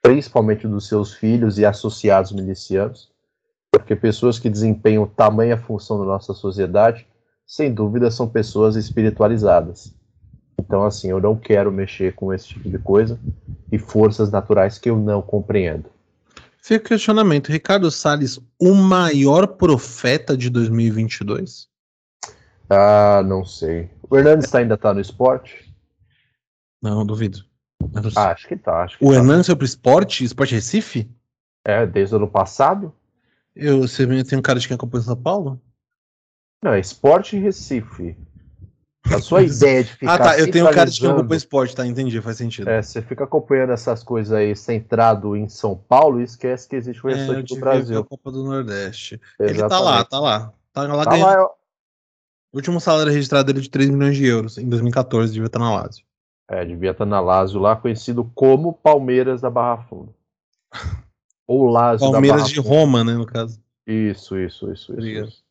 principalmente 0.00 0.66
dos 0.66 0.88
seus 0.88 1.12
filhos 1.12 1.58
e 1.58 1.66
associados 1.66 2.32
milicianos, 2.32 3.12
porque 3.70 3.94
pessoas 3.94 4.38
que 4.38 4.48
desempenham 4.48 5.06
tamanha 5.06 5.58
função 5.58 5.98
na 5.98 6.04
nossa 6.06 6.32
sociedade, 6.32 7.06
sem 7.46 7.72
dúvida, 7.72 8.10
são 8.10 8.26
pessoas 8.26 8.76
espiritualizadas. 8.76 9.94
Então, 10.62 10.84
assim, 10.84 11.10
eu 11.10 11.20
não 11.20 11.36
quero 11.36 11.72
mexer 11.72 12.14
com 12.14 12.32
esse 12.32 12.46
tipo 12.48 12.70
de 12.70 12.78
coisa 12.78 13.18
e 13.70 13.78
forças 13.78 14.30
naturais 14.30 14.78
que 14.78 14.88
eu 14.88 14.96
não 14.96 15.20
compreendo. 15.20 15.90
Fica 16.62 16.90
questionamento: 16.90 17.50
Ricardo 17.50 17.90
Salles, 17.90 18.38
o 18.60 18.72
maior 18.72 19.48
profeta 19.48 20.36
de 20.36 20.48
2022? 20.48 21.68
Ah, 22.70 23.22
não 23.26 23.44
sei. 23.44 23.90
O 24.08 24.16
Hernandes 24.16 24.54
ainda 24.54 24.78
tá 24.78 24.94
no 24.94 25.00
esporte? 25.00 25.74
Não, 26.80 27.04
duvido. 27.04 27.44
Ah, 28.14 28.30
acho 28.30 28.46
que 28.46 28.56
tá. 28.56 28.84
Acho 28.84 28.98
que 28.98 29.04
o 29.04 29.10
tá. 29.10 29.16
Hernandes 29.16 29.46
foi 29.46 29.56
pro 29.56 29.66
esporte? 29.66 30.24
Esporte 30.24 30.54
Recife? 30.54 31.10
É, 31.64 31.84
desde 31.84 32.14
o 32.14 32.18
ano 32.18 32.28
passado. 32.28 32.94
Eu, 33.54 33.80
você 33.80 34.06
tem 34.24 34.38
um 34.38 34.42
cara 34.42 34.60
de 34.60 34.68
quem 34.68 34.76
acompanha 34.76 35.02
São 35.02 35.16
Paulo? 35.16 35.60
Não, 36.62 36.72
é 36.72 36.78
Esporte 36.78 37.36
Recife. 37.36 38.16
A 39.10 39.20
sua 39.20 39.42
ideia 39.42 39.82
de 39.82 39.92
ficar. 39.92 40.14
Ah, 40.14 40.18
tá. 40.18 40.38
Eu 40.38 40.50
tenho 40.50 40.66
um 40.66 40.70
cara 40.70 40.88
de 40.88 41.00
que 41.00 41.06
acompanha 41.06 41.36
esporte, 41.36 41.74
tá? 41.74 41.86
Entendi, 41.86 42.20
faz 42.20 42.36
sentido. 42.36 42.70
É, 42.70 42.80
você 42.80 43.02
fica 43.02 43.24
acompanhando 43.24 43.72
essas 43.72 44.02
coisas 44.02 44.32
aí 44.32 44.54
centrado 44.54 45.36
em 45.36 45.48
São 45.48 45.76
Paulo 45.76 46.20
e 46.20 46.24
esquece 46.24 46.68
que 46.68 46.76
existe 46.76 47.04
o 47.04 47.10
é, 47.10 47.14
restante 47.14 47.52
é, 47.52 47.56
do 47.56 47.60
Brasil. 47.60 47.98
A 47.98 48.04
Copa 48.04 48.30
do 48.30 48.44
Nordeste. 48.44 49.20
Exatamente. 49.40 49.60
Ele 49.60 49.68
tá 49.68 49.80
lá, 49.80 50.04
tá 50.04 50.20
lá. 50.20 50.52
Tá 50.72 50.82
lá 50.82 51.04
tá 51.04 51.10
ganhando. 51.10 51.26
Lá, 51.26 51.34
eu... 51.34 51.50
O 52.52 52.58
último 52.58 52.80
salário 52.80 53.12
registrado 53.12 53.46
dele 53.46 53.58
é 53.58 53.62
de 53.62 53.70
3 53.70 53.90
milhões 53.90 54.16
de 54.16 54.26
euros. 54.26 54.58
Em 54.58 54.68
2014, 54.68 55.32
devia 55.32 55.46
estar 55.46 55.58
na 55.58 55.74
Lazio. 55.74 56.04
É, 56.48 56.64
devia 56.64 56.90
estar 56.90 57.06
na 57.06 57.18
Lazio 57.18 57.58
lá, 57.58 57.74
conhecido 57.74 58.30
como 58.34 58.74
Palmeiras 58.74 59.40
da 59.40 59.50
Barra 59.50 59.82
Funda. 59.84 60.12
Ou 61.46 61.66
Lazio 61.66 62.10
Palmeiras 62.10 62.48
de 62.48 62.60
Roma, 62.60 63.02
né, 63.02 63.14
no 63.14 63.26
caso. 63.26 63.60
Isso, 63.86 64.38
isso, 64.38 64.70
isso, 64.70 64.92
isso. 64.92 65.00
isso. 65.00 65.44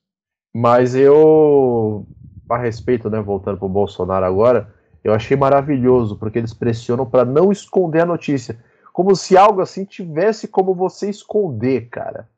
Mas 0.54 0.96
eu 0.96 2.06
a 2.50 2.58
respeito, 2.58 3.10
né, 3.10 3.22
voltando 3.22 3.58
para 3.58 3.66
o 3.66 3.70
Bolsonaro 3.70 4.26
agora, 4.26 4.74
eu 5.04 5.14
achei 5.14 5.36
maravilhoso, 5.36 6.18
porque 6.18 6.38
eles 6.38 6.54
pressionam 6.54 7.06
para 7.06 7.26
não 7.26 7.52
esconder 7.52 8.02
a 8.02 8.06
notícia. 8.06 8.60
Como 8.94 9.16
se 9.16 9.38
algo 9.38 9.62
assim 9.62 9.86
tivesse 9.86 10.48
como 10.48 10.76
você 10.76 11.10
esconder, 11.10 11.90
cara. 11.90 12.30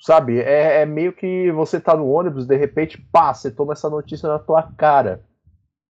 Sabe? 0.00 0.40
É, 0.40 0.82
é 0.82 0.86
meio 0.86 1.12
que 1.12 1.50
você 1.52 1.80
tá 1.80 1.96
no 1.96 2.08
ônibus, 2.08 2.46
de 2.46 2.56
repente, 2.56 3.00
pá, 3.00 3.32
você 3.32 3.50
toma 3.50 3.72
essa 3.72 3.88
notícia 3.88 4.28
na 4.28 4.38
tua 4.38 4.62
cara. 4.76 5.24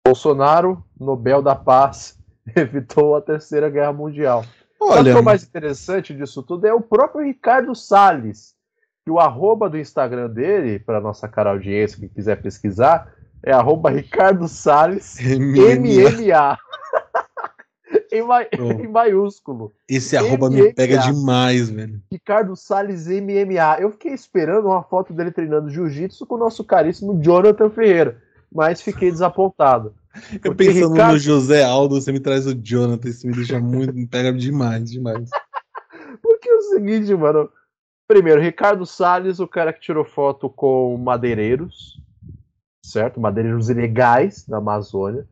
Bolsonaro, 0.07 0.85
Nobel 0.99 1.43
da 1.43 1.55
Paz, 1.55 2.19
evitou 2.57 3.17
a 3.17 3.21
Terceira 3.21 3.71
Guerra 3.71 3.93
Mundial. 3.93 4.45
Olha, 4.81 5.13
o 5.13 5.15
que 5.15 5.21
é 5.21 5.23
mais 5.23 5.45
interessante 5.45 6.15
disso 6.15 6.43
tudo 6.43 6.67
é 6.67 6.75
o 6.75 6.81
próprio 6.81 7.25
Ricardo 7.25 7.75
Salles, 7.75 8.55
que 9.05 9.11
o 9.11 9.19
arroba 9.19 9.69
do 9.69 9.79
Instagram 9.79 10.29
dele, 10.31 10.79
para 10.79 11.01
nossa 11.01 11.29
cara 11.29 11.51
audiência 11.51 11.99
que 11.99 12.09
quiser 12.09 12.41
pesquisar, 12.41 13.13
é 13.43 13.53
arroba 13.53 13.91
Ricardo 13.91 14.47
Salles 14.47 15.19
MMA. 15.21 16.57
em, 18.13 18.23
ma 18.23 18.43
em, 18.45 18.89
maiúsculo. 18.89 19.73
Esse 19.89 20.17
arroba 20.17 20.49
me 20.49 20.73
pega 20.73 20.99
demais, 20.99 21.69
velho. 21.69 22.01
Ricardo 22.11 22.55
Salles 22.55 23.09
MMA. 23.09 23.81
Eu 23.81 23.91
fiquei 23.91 24.13
esperando 24.13 24.67
uma 24.67 24.85
foto 24.85 25.13
dele 25.13 25.33
treinando 25.33 25.71
jiu-jitsu 25.71 26.25
com 26.25 26.37
o 26.37 26.39
nosso 26.39 26.65
caríssimo 26.65 27.21
Jonathan 27.21 27.71
Ferreira, 27.71 28.23
mas 28.53 28.81
fiquei 28.81 29.11
desapontado. 29.11 29.95
Eu 30.45 30.55
pensando 30.55 30.93
Ricardo... 30.93 31.13
no 31.13 31.19
José 31.19 31.65
Aldo, 31.65 32.01
você 32.01 32.13
me 32.13 32.21
traz 32.21 32.47
o 32.47 32.55
Jonathan, 32.55 33.09
isso 33.09 33.27
me 33.27 33.35
deixa 33.35 33.59
muito, 33.59 33.95
me 33.95 34.07
pega 34.07 34.33
demais, 34.33 34.91
demais. 34.91 35.31
Porque 36.23 36.49
é 36.49 36.55
o 36.55 36.63
seguinte, 36.63 37.15
mano, 37.15 37.49
Primeiro, 38.13 38.43
Ricardo 38.43 38.85
Salles, 38.85 39.41
o 39.41 39.49
cara 39.49 39.73
que 39.73 39.81
tirou 39.81 40.05
foto 40.05 40.51
com 40.51 40.99
madeireiros, 40.99 41.99
certo? 42.85 43.19
Madeireiros 43.19 43.71
ilegais 43.71 44.47
na 44.47 44.59
Amazônia. 44.59 45.27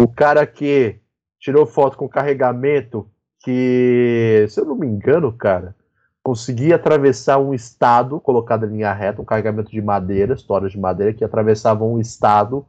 O 0.00 0.06
cara 0.06 0.46
que 0.46 1.00
tirou 1.40 1.66
foto 1.66 1.96
com 1.96 2.08
carregamento 2.08 3.10
que, 3.42 4.46
se 4.48 4.60
eu 4.60 4.64
não 4.64 4.76
me 4.76 4.86
engano, 4.86 5.32
cara, 5.32 5.74
conseguia 6.22 6.76
atravessar 6.76 7.38
um 7.38 7.52
estado, 7.52 8.20
colocado 8.20 8.66
em 8.66 8.74
linha 8.76 8.92
reta, 8.92 9.20
um 9.20 9.24
carregamento 9.24 9.72
de 9.72 9.82
madeira, 9.82 10.34
histórias 10.34 10.70
de 10.70 10.78
madeira, 10.78 11.12
que 11.12 11.24
atravessava 11.24 11.84
um 11.84 11.98
estado. 11.98 12.64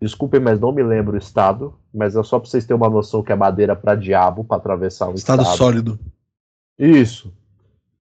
Desculpem, 0.00 0.40
mas 0.40 0.58
não 0.58 0.72
me 0.72 0.82
lembro 0.82 1.14
o 1.14 1.18
estado, 1.18 1.74
mas 1.92 2.16
é 2.16 2.22
só 2.22 2.38
para 2.38 2.48
vocês 2.48 2.64
terem 2.64 2.80
uma 2.80 2.88
noção 2.88 3.22
que 3.22 3.32
é 3.32 3.36
madeira 3.36 3.76
para 3.76 3.96
diabo 3.96 4.44
para 4.44 4.56
atravessar 4.56 5.08
um 5.08 5.14
estado. 5.14 5.42
Estado 5.42 5.58
sólido. 5.58 5.98
Isso. 6.78 7.30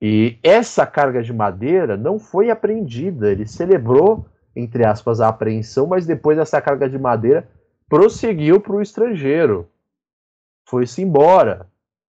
E 0.06 0.38
essa 0.44 0.86
carga 0.86 1.24
de 1.24 1.32
madeira 1.32 1.96
não 1.96 2.20
foi 2.20 2.50
apreendida. 2.50 3.32
Ele 3.32 3.48
celebrou, 3.48 4.26
entre 4.54 4.86
aspas, 4.86 5.22
a 5.22 5.30
apreensão, 5.30 5.88
mas 5.88 6.06
depois 6.06 6.38
essa 6.38 6.60
carga 6.60 6.90
de 6.90 7.00
madeira 7.00 7.48
prosseguiu 7.88 8.60
para 8.60 8.74
o 8.74 8.82
estrangeiro. 8.82 9.66
Foi-se 10.68 11.02
embora. 11.02 11.68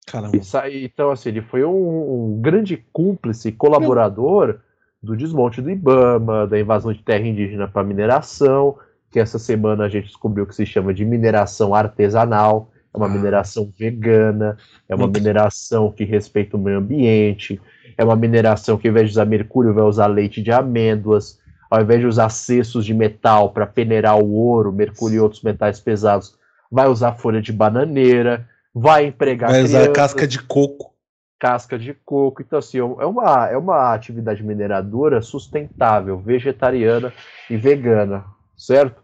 Caramba. 0.07 0.37
então, 0.71 1.11
assim, 1.11 1.29
ele 1.29 1.41
foi 1.41 1.65
um, 1.65 2.35
um 2.35 2.41
grande 2.41 2.77
cúmplice, 2.93 3.51
colaborador 3.51 4.59
do 5.03 5.17
desmonte 5.17 5.61
do 5.61 5.69
Ibama, 5.69 6.47
da 6.47 6.57
invasão 6.57 6.93
de 6.93 7.03
terra 7.03 7.27
indígena 7.27 7.67
para 7.67 7.83
mineração, 7.83 8.77
que 9.11 9.19
essa 9.19 9.37
semana 9.37 9.83
a 9.83 9.89
gente 9.89 10.07
descobriu 10.07 10.47
que 10.47 10.55
se 10.55 10.65
chama 10.65 10.93
de 10.93 11.03
mineração 11.03 11.75
artesanal, 11.75 12.71
é 12.93 12.97
uma 12.97 13.07
ah. 13.07 13.09
mineração 13.09 13.69
vegana, 13.77 14.57
é 14.87 14.95
uma 14.95 15.07
mineração 15.07 15.91
que 15.91 16.05
respeita 16.05 16.55
o 16.55 16.59
meio 16.59 16.77
ambiente, 16.77 17.59
é 17.97 18.03
uma 18.03 18.15
mineração 18.15 18.77
que 18.77 18.87
ao 18.87 18.91
invés 18.91 19.07
de 19.07 19.13
usar 19.13 19.25
mercúrio 19.25 19.73
vai 19.73 19.83
usar 19.83 20.07
leite 20.07 20.41
de 20.41 20.51
amêndoas, 20.51 21.39
ao 21.69 21.81
invés 21.81 22.01
de 22.01 22.07
usar 22.07 22.29
cestos 22.29 22.85
de 22.85 22.93
metal 22.93 23.51
para 23.51 23.65
peneirar 23.65 24.17
o 24.17 24.33
ouro, 24.33 24.73
mercúrio 24.73 25.15
e 25.15 25.19
outros 25.19 25.41
metais 25.41 25.79
pesados, 25.79 26.37
vai 26.69 26.87
usar 26.87 27.13
folha 27.13 27.41
de 27.41 27.53
bananeira, 27.53 28.47
vai 28.73 29.05
empregar 29.05 29.51
vai 29.51 29.63
usar 29.63 29.91
casca 29.91 30.27
de 30.27 30.41
coco. 30.41 30.91
Casca 31.39 31.79
de 31.79 31.93
coco. 31.93 32.41
Então, 32.41 32.59
assim, 32.59 32.77
é 32.77 32.83
uma, 32.83 33.47
é 33.47 33.57
uma 33.57 33.93
atividade 33.93 34.43
mineradora 34.43 35.21
sustentável, 35.21 36.19
vegetariana 36.19 37.11
e 37.49 37.57
vegana, 37.57 38.25
certo? 38.55 39.01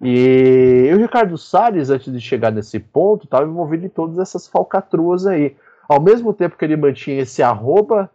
E 0.00 0.90
o 0.92 0.98
Ricardo 0.98 1.38
Salles, 1.38 1.88
antes 1.88 2.12
de 2.12 2.20
chegar 2.20 2.50
nesse 2.50 2.80
ponto, 2.80 3.24
estava 3.24 3.46
envolvido 3.46 3.86
em 3.86 3.88
todas 3.88 4.18
essas 4.18 4.48
falcatruas 4.48 5.26
aí. 5.26 5.56
Ao 5.88 6.00
mesmo 6.00 6.32
tempo 6.32 6.56
que 6.56 6.64
ele 6.64 6.76
mantinha 6.76 7.22
esse 7.22 7.42
arroba 7.42 8.10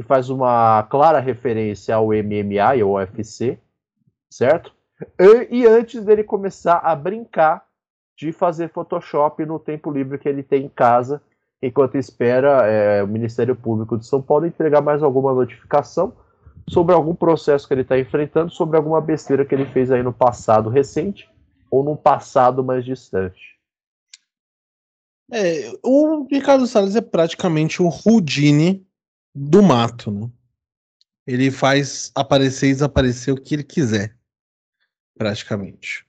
que 0.00 0.06
faz 0.06 0.30
uma 0.30 0.82
clara 0.84 1.20
referência 1.20 1.94
ao 1.94 2.06
MMA 2.06 2.76
e 2.76 2.80
ao 2.80 2.92
UFC, 2.92 3.58
certo? 4.30 4.72
E, 5.50 5.66
antes 5.66 6.02
dele 6.02 6.24
começar 6.24 6.78
a 6.78 6.96
brincar 6.96 7.66
de 8.16 8.32
fazer 8.32 8.70
Photoshop 8.70 9.44
no 9.44 9.58
tempo 9.58 9.90
livre 9.90 10.18
que 10.18 10.28
ele 10.28 10.42
tem 10.42 10.64
em 10.64 10.68
casa, 10.68 11.22
enquanto 11.62 11.96
espera 11.96 12.66
é, 12.66 13.02
o 13.02 13.08
Ministério 13.08 13.54
Público 13.54 13.98
de 13.98 14.06
São 14.06 14.22
Paulo 14.22 14.46
entregar 14.46 14.80
mais 14.80 15.02
alguma 15.02 15.34
notificação 15.34 16.14
sobre 16.66 16.94
algum 16.94 17.14
processo 17.14 17.68
que 17.68 17.74
ele 17.74 17.82
está 17.82 17.98
enfrentando, 17.98 18.50
sobre 18.50 18.78
alguma 18.78 19.02
besteira 19.02 19.44
que 19.44 19.54
ele 19.54 19.66
fez 19.66 19.90
aí 19.90 20.02
no 20.02 20.14
passado 20.14 20.70
recente 20.70 21.28
ou 21.70 21.84
num 21.84 21.96
passado 21.96 22.64
mais 22.64 22.86
distante. 22.86 23.58
É, 25.30 25.72
o 25.82 26.26
Ricardo 26.30 26.66
Salles 26.66 26.96
é 26.96 27.00
praticamente 27.02 27.82
o 27.82 27.88
Houdini 27.88 28.86
do 29.34 29.62
mato, 29.62 30.10
né? 30.10 30.28
Ele 31.26 31.50
faz 31.50 32.10
aparecer 32.14 32.68
e 32.68 32.72
desaparecer 32.72 33.32
o 33.32 33.40
que 33.40 33.54
ele 33.54 33.62
quiser, 33.62 34.16
praticamente. 35.16 36.04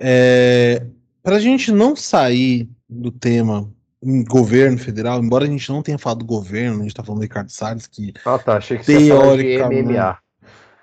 É, 0.00 0.84
Para 1.22 1.36
a 1.36 1.40
gente 1.40 1.70
não 1.70 1.94
sair 1.94 2.68
do 2.88 3.10
tema 3.12 3.70
governo 4.28 4.78
federal, 4.78 5.20
embora 5.20 5.44
a 5.44 5.48
gente 5.48 5.70
não 5.70 5.82
tenha 5.82 5.98
falado 5.98 6.20
do 6.20 6.24
governo, 6.24 6.78
a 6.78 6.82
gente 6.82 6.88
está 6.88 7.04
falando 7.04 7.20
do 7.20 7.22
Ricardo 7.22 7.50
Salles, 7.50 7.86
que 7.86 8.12
ah, 8.24 8.38
tá, 8.38 8.56
achei 8.56 8.78
que 8.78 8.84
você 8.84 8.98
ia 8.98 9.14
falar 9.14 9.36
de 9.36 9.58
MMA. 9.58 10.18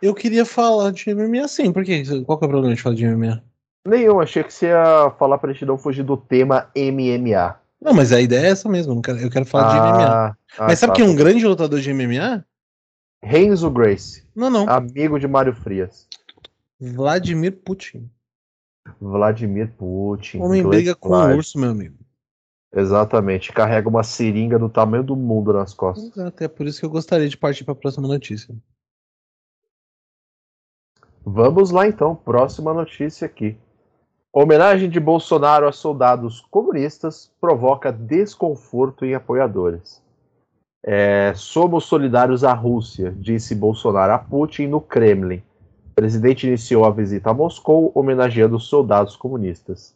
Eu 0.01 0.15
queria 0.15 0.45
falar 0.45 0.91
de 0.91 1.13
MMA 1.13 1.47
sim, 1.49 1.73
porque 1.73 2.03
qual 2.23 2.37
que 2.37 2.45
é 2.45 2.47
o 2.47 2.49
problema 2.49 2.73
de 2.73 2.81
falar 2.81 2.95
de 2.95 3.05
MMA? 3.05 3.43
Nenhum, 3.85 4.21
achei 4.21 4.43
que 4.43 4.53
você 4.53 4.67
ia 4.67 5.11
falar 5.19 5.37
pra 5.37 5.51
gente 5.51 5.65
não 5.65 5.77
fugir 5.77 6.03
do 6.03 6.15
tema 6.15 6.69
MMA. 6.75 7.59
Não, 7.81 7.93
mas 7.93 8.11
a 8.11 8.19
ideia 8.19 8.47
é 8.47 8.49
essa 8.49 8.67
mesmo, 8.67 8.93
eu 8.93 9.01
quero, 9.01 9.19
eu 9.19 9.29
quero 9.29 9.45
falar 9.45 9.67
ah, 9.67 9.71
de 9.71 9.79
MMA. 9.79 10.37
Ah, 10.57 10.67
mas 10.67 10.79
sabe 10.79 10.91
tá, 10.91 10.95
quem 10.97 11.05
é 11.05 11.09
um 11.09 11.15
grande 11.15 11.45
lutador 11.45 11.79
de 11.79 11.93
MMA? 11.93 12.45
Renzo 13.23 13.69
Grace. 13.69 14.25
Não, 14.35 14.49
não. 14.49 14.69
Amigo 14.69 15.19
de 15.19 15.27
Mário 15.27 15.53
Frias. 15.53 16.07
Vladimir 16.79 17.57
Putin. 17.63 18.09
Vladimir 18.99 19.71
Putin. 19.77 20.39
Homem 20.39 20.63
briga 20.63 20.95
com 20.95 21.09
um 21.09 21.35
urso, 21.35 21.59
meu 21.59 21.71
amigo. 21.71 21.97
Exatamente. 22.73 23.51
Carrega 23.51 23.89
uma 23.89 24.03
seringa 24.03 24.59
do 24.59 24.69
tamanho 24.69 25.03
do 25.03 25.15
mundo 25.15 25.51
nas 25.53 25.73
costas. 25.73 26.15
Exato, 26.15 26.43
é 26.43 26.47
por 26.47 26.67
isso 26.67 26.79
que 26.79 26.85
eu 26.85 26.89
gostaria 26.89 27.27
de 27.27 27.37
partir 27.37 27.63
para 27.63 27.73
a 27.73 27.77
próxima 27.77 28.07
notícia. 28.07 28.55
Vamos 31.25 31.71
lá 31.71 31.87
então, 31.87 32.15
próxima 32.15 32.73
notícia 32.73 33.25
aqui. 33.25 33.57
Homenagem 34.31 34.89
de 34.89 34.99
Bolsonaro 34.99 35.67
a 35.67 35.71
soldados 35.71 36.41
comunistas 36.51 37.31
provoca 37.41 37.91
desconforto 37.91 39.03
em 39.03 39.15
apoiadores. 39.15 40.03
É, 40.85 41.33
somos 41.35 41.85
solidários 41.85 42.43
à 42.43 42.53
Rússia, 42.53 43.13
disse 43.17 43.55
Bolsonaro 43.55 44.13
a 44.13 44.19
Putin 44.19 44.67
no 44.67 44.79
Kremlin. 44.79 45.41
O 45.91 45.95
presidente 45.95 46.47
iniciou 46.47 46.85
a 46.85 46.91
visita 46.91 47.31
a 47.31 47.33
Moscou 47.33 47.91
homenageando 47.95 48.59
soldados 48.59 49.15
comunistas. 49.15 49.95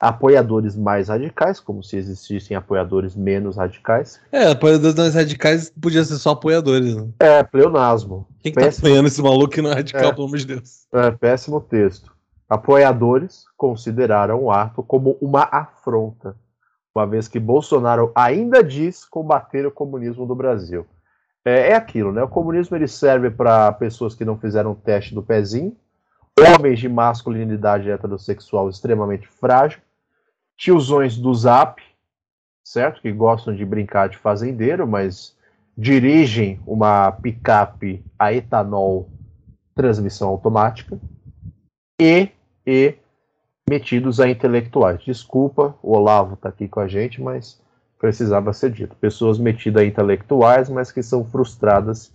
Apoiadores 0.00 0.74
mais 0.74 1.08
radicais, 1.08 1.60
como 1.60 1.82
se 1.82 1.96
existissem 1.96 2.56
apoiadores 2.56 3.14
menos 3.14 3.56
radicais. 3.56 4.18
É, 4.32 4.50
apoiadores 4.50 4.96
mais 4.96 5.14
radicais 5.14 5.70
podia 5.80 6.02
ser 6.04 6.16
só 6.16 6.30
apoiadores. 6.30 6.96
Né? 6.96 7.08
É, 7.20 7.42
pleonasmo. 7.42 8.26
Quem 8.42 8.50
que 8.50 8.58
tá 8.58 8.64
péssimo... 8.64 8.82
tá 8.82 8.88
apoiando 8.88 9.08
esse 9.08 9.22
maluco 9.22 9.48
que 9.50 9.62
não 9.62 9.70
é 9.70 9.74
radical, 9.74 10.04
é, 10.04 10.12
pelo 10.12 10.26
amor 10.26 10.38
de 10.38 10.46
Deus? 10.46 10.86
É, 10.92 11.10
péssimo 11.10 11.60
texto. 11.60 12.13
Apoiadores 12.48 13.46
consideraram 13.56 14.44
o 14.44 14.50
ato 14.50 14.82
como 14.82 15.16
uma 15.20 15.42
afronta 15.50 16.36
uma 16.94 17.06
vez 17.06 17.26
que 17.26 17.40
Bolsonaro 17.40 18.12
ainda 18.14 18.62
diz 18.62 19.04
combater 19.04 19.66
o 19.66 19.70
comunismo 19.70 20.24
do 20.24 20.34
Brasil. 20.34 20.86
É, 21.44 21.70
é 21.70 21.74
aquilo, 21.74 22.12
né? 22.12 22.22
O 22.22 22.28
comunismo 22.28 22.76
ele 22.76 22.86
serve 22.86 23.30
para 23.30 23.72
pessoas 23.72 24.14
que 24.14 24.24
não 24.24 24.38
fizeram 24.38 24.72
o 24.72 24.76
teste 24.76 25.14
do 25.14 25.22
pezinho, 25.22 25.76
homens 26.38 26.78
de 26.78 26.88
masculinidade 26.88 27.90
heterossexual 27.90 28.70
extremamente 28.70 29.26
frágil, 29.26 29.80
tiozões 30.56 31.16
do 31.16 31.34
Zap, 31.34 31.82
certo? 32.62 33.02
Que 33.02 33.10
gostam 33.10 33.54
de 33.54 33.64
brincar 33.64 34.08
de 34.08 34.16
fazendeiro, 34.16 34.86
mas 34.86 35.36
dirigem 35.76 36.60
uma 36.64 37.10
picape 37.10 38.04
a 38.16 38.32
etanol 38.32 39.10
transmissão 39.74 40.28
automática 40.28 41.00
e, 42.00 42.28
e 42.66 42.94
metidos 43.68 44.20
a 44.20 44.28
intelectuais. 44.28 45.02
Desculpa, 45.02 45.74
o 45.82 45.92
Olavo 45.92 46.34
está 46.34 46.48
aqui 46.48 46.68
com 46.68 46.80
a 46.80 46.88
gente, 46.88 47.20
mas 47.22 47.60
precisava 47.98 48.52
ser 48.52 48.70
dito. 48.70 48.96
Pessoas 48.96 49.38
metidas 49.38 49.82
a 49.82 49.86
intelectuais, 49.86 50.68
mas 50.68 50.92
que 50.92 51.02
são 51.02 51.24
frustradas 51.24 52.12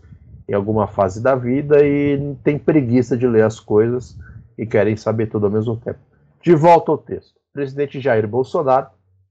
em 0.47 0.53
alguma 0.53 0.87
fase 0.87 1.21
da 1.21 1.35
vida 1.35 1.85
e 1.85 2.35
têm 2.43 2.57
preguiça 2.57 3.15
de 3.15 3.27
ler 3.27 3.43
as 3.43 3.59
coisas 3.59 4.17
e 4.57 4.65
querem 4.65 4.95
saber 4.95 5.27
tudo 5.27 5.45
ao 5.45 5.51
mesmo 5.51 5.75
tempo. 5.77 5.99
De 6.41 6.55
volta 6.55 6.91
ao 6.91 6.97
texto. 6.97 7.35
O 7.37 7.53
presidente 7.53 7.99
Jair 7.99 8.27
Bolsonaro 8.27 8.87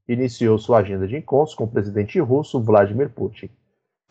iniciou 0.09 0.59
sua 0.59 0.79
agenda 0.79 1.07
de 1.07 1.17
encontros 1.17 1.55
com 1.55 1.65
o 1.65 1.69
presidente 1.69 2.19
russo 2.19 2.61
Vladimir 2.61 3.11
Putin. 3.11 3.51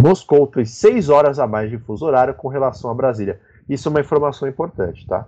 Moscou 0.02 0.46
tem 0.48 0.64
seis 0.64 1.10
horas 1.10 1.40
a 1.40 1.48
mais 1.48 1.70
de 1.70 1.78
fuso 1.78 2.06
horário 2.06 2.34
com 2.34 2.48
relação 2.48 2.92
a 2.92 2.94
Brasília. 2.94 3.40
Isso 3.68 3.88
é 3.88 3.92
uma 3.92 4.00
informação 4.00 4.48
importante, 4.48 5.06
tá? 5.08 5.28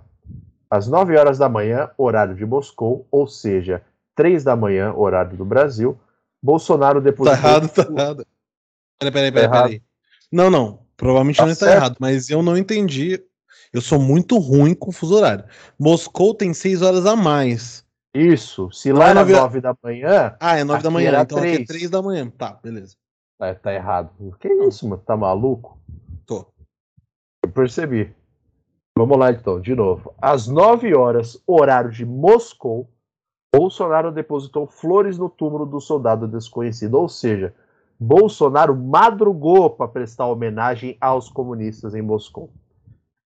Às 0.70 0.86
9 0.86 1.16
horas 1.16 1.38
da 1.38 1.48
manhã, 1.48 1.90
horário 1.98 2.34
de 2.34 2.46
Moscou, 2.46 3.06
ou 3.10 3.26
seja, 3.26 3.82
3 4.14 4.44
da 4.44 4.54
manhã, 4.54 4.92
horário 4.94 5.36
do 5.36 5.44
Brasil, 5.44 5.98
Bolsonaro 6.42 7.00
depositou. 7.00 7.42
Tá 7.42 7.48
errado, 7.48 7.68
tá 7.68 7.82
errado. 7.82 8.26
Peraí, 8.98 9.12
peraí, 9.12 9.32
peraí. 9.32 9.48
Tá 9.48 9.62
peraí. 9.62 9.82
Não, 10.30 10.48
não. 10.48 10.78
Provavelmente 10.96 11.38
tá 11.38 11.44
não 11.44 11.52
está 11.52 11.72
errado, 11.72 11.96
mas 11.98 12.30
eu 12.30 12.42
não 12.42 12.56
entendi. 12.56 13.22
Eu 13.72 13.80
sou 13.80 13.98
muito 13.98 14.38
ruim 14.38 14.74
com 14.74 14.90
o 14.90 14.92
fuso 14.92 15.16
horário. 15.16 15.44
Moscou 15.78 16.34
tem 16.34 16.52
6 16.52 16.82
horas 16.82 17.06
a 17.06 17.16
mais. 17.16 17.84
Isso. 18.14 18.70
Se 18.72 18.92
lá 18.92 19.10
é 19.10 19.14
9 19.14 19.32
9 19.32 19.60
da 19.60 19.76
manhã. 19.82 20.36
Ah, 20.40 20.58
é 20.58 20.64
9 20.64 20.82
da 20.82 20.90
manhã. 20.90 21.20
Então 21.20 21.38
3. 21.38 21.54
aqui 21.54 21.62
é 21.62 21.66
3 21.66 21.90
da 21.90 22.02
manhã. 22.02 22.28
Tá, 22.30 22.58
beleza. 22.62 22.96
Tá, 23.38 23.54
tá 23.54 23.72
errado. 23.72 24.10
Que 24.38 24.48
isso, 24.48 24.88
mano? 24.88 25.02
Tá 25.02 25.16
maluco? 25.16 25.80
Tô. 26.26 26.46
Eu 27.42 27.50
percebi. 27.50 28.14
Vamos 28.96 29.18
lá 29.18 29.30
então, 29.30 29.60
de 29.60 29.74
novo. 29.74 30.14
Às 30.20 30.46
9 30.46 30.94
horas, 30.94 31.42
horário 31.46 31.90
de 31.90 32.04
Moscou, 32.04 32.88
Bolsonaro 33.54 34.12
depositou 34.12 34.66
flores 34.66 35.18
no 35.18 35.28
túmulo 35.28 35.66
do 35.66 35.80
soldado 35.80 36.28
desconhecido. 36.28 36.94
Ou 36.94 37.08
seja, 37.08 37.54
Bolsonaro 37.98 38.76
madrugou 38.76 39.70
para 39.70 39.88
prestar 39.88 40.26
homenagem 40.26 40.96
aos 41.00 41.28
comunistas 41.28 41.94
em 41.94 42.02
Moscou. 42.02 42.50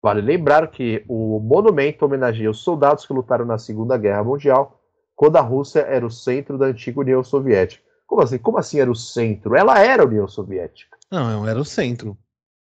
Vale 0.02 0.20
lembrar 0.20 0.68
que 0.68 1.04
o 1.08 1.38
monumento 1.40 2.04
homenageia 2.04 2.50
os 2.50 2.60
soldados 2.60 3.04
que 3.04 3.12
lutaram 3.12 3.44
na 3.44 3.58
Segunda 3.58 3.98
Guerra 3.98 4.24
Mundial, 4.24 4.80
quando 5.14 5.36
a 5.36 5.40
Rússia 5.40 5.80
era 5.80 6.06
o 6.06 6.10
centro 6.10 6.56
da 6.56 6.66
antiga 6.66 7.00
União 7.00 7.22
Soviética. 7.22 7.84
Como 8.06 8.22
assim? 8.22 8.38
Como 8.38 8.58
assim 8.58 8.80
era 8.80 8.90
o 8.90 8.94
centro? 8.94 9.54
Ela 9.54 9.78
era 9.78 10.02
a 10.02 10.06
União 10.06 10.26
Soviética. 10.26 10.96
Não, 11.10 11.46
era 11.46 11.60
o 11.60 11.64
centro. 11.64 12.16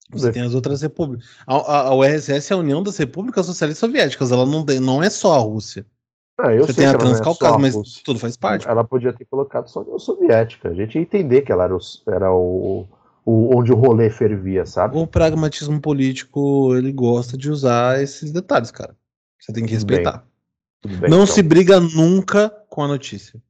Você 0.09 0.31
tem 0.31 0.41
as 0.41 0.53
outras 0.53 0.81
repúblicas. 0.81 1.27
A, 1.45 1.55
a, 1.55 1.81
a, 1.87 1.95
URSS 1.95 2.51
é 2.51 2.53
a 2.55 2.59
União 2.59 2.81
das 2.81 2.97
Repúblicas 2.97 3.45
Socialistas 3.45 3.79
Soviéticas. 3.79 4.31
Ela 4.31 4.45
não, 4.45 4.65
tem, 4.65 4.79
não 4.79 5.03
é 5.03 5.09
só 5.09 5.35
a 5.35 5.39
Rússia. 5.39 5.85
Ah, 6.39 6.55
Você 6.55 6.73
tem 6.73 6.85
a 6.85 6.91
é 6.91 6.97
Transcaucásia, 6.97 7.55
é 7.55 7.59
mas 7.59 8.01
tudo 8.03 8.19
faz 8.19 8.37
parte. 8.37 8.67
Ela 8.67 8.83
podia 8.83 9.11
ter 9.11 9.25
colocado 9.25 9.67
só 9.67 9.79
a 9.79 9.83
União 9.83 9.99
Soviética. 9.99 10.69
A 10.69 10.73
gente 10.73 10.95
ia 10.95 11.01
entender 11.01 11.41
que 11.41 11.51
ela 11.51 11.63
era, 11.63 11.75
o, 11.75 11.79
era 12.07 12.31
o, 12.31 12.87
o, 13.25 13.57
onde 13.57 13.73
o 13.73 13.75
rolê 13.75 14.09
fervia, 14.09 14.65
sabe? 14.65 14.97
O 14.97 15.07
pragmatismo 15.07 15.81
político, 15.81 16.75
ele 16.75 16.91
gosta 16.91 17.35
de 17.35 17.49
usar 17.49 18.01
esses 18.01 18.31
detalhes, 18.31 18.71
cara. 18.71 18.95
Você 19.39 19.51
tem 19.51 19.65
que 19.65 19.73
respeitar. 19.73 20.23
Bem, 20.85 20.97
bem, 20.97 21.09
não 21.09 21.23
então. 21.23 21.27
se 21.27 21.41
briga 21.41 21.79
nunca 21.79 22.49
com 22.69 22.83
a 22.83 22.87
notícia. 22.87 23.41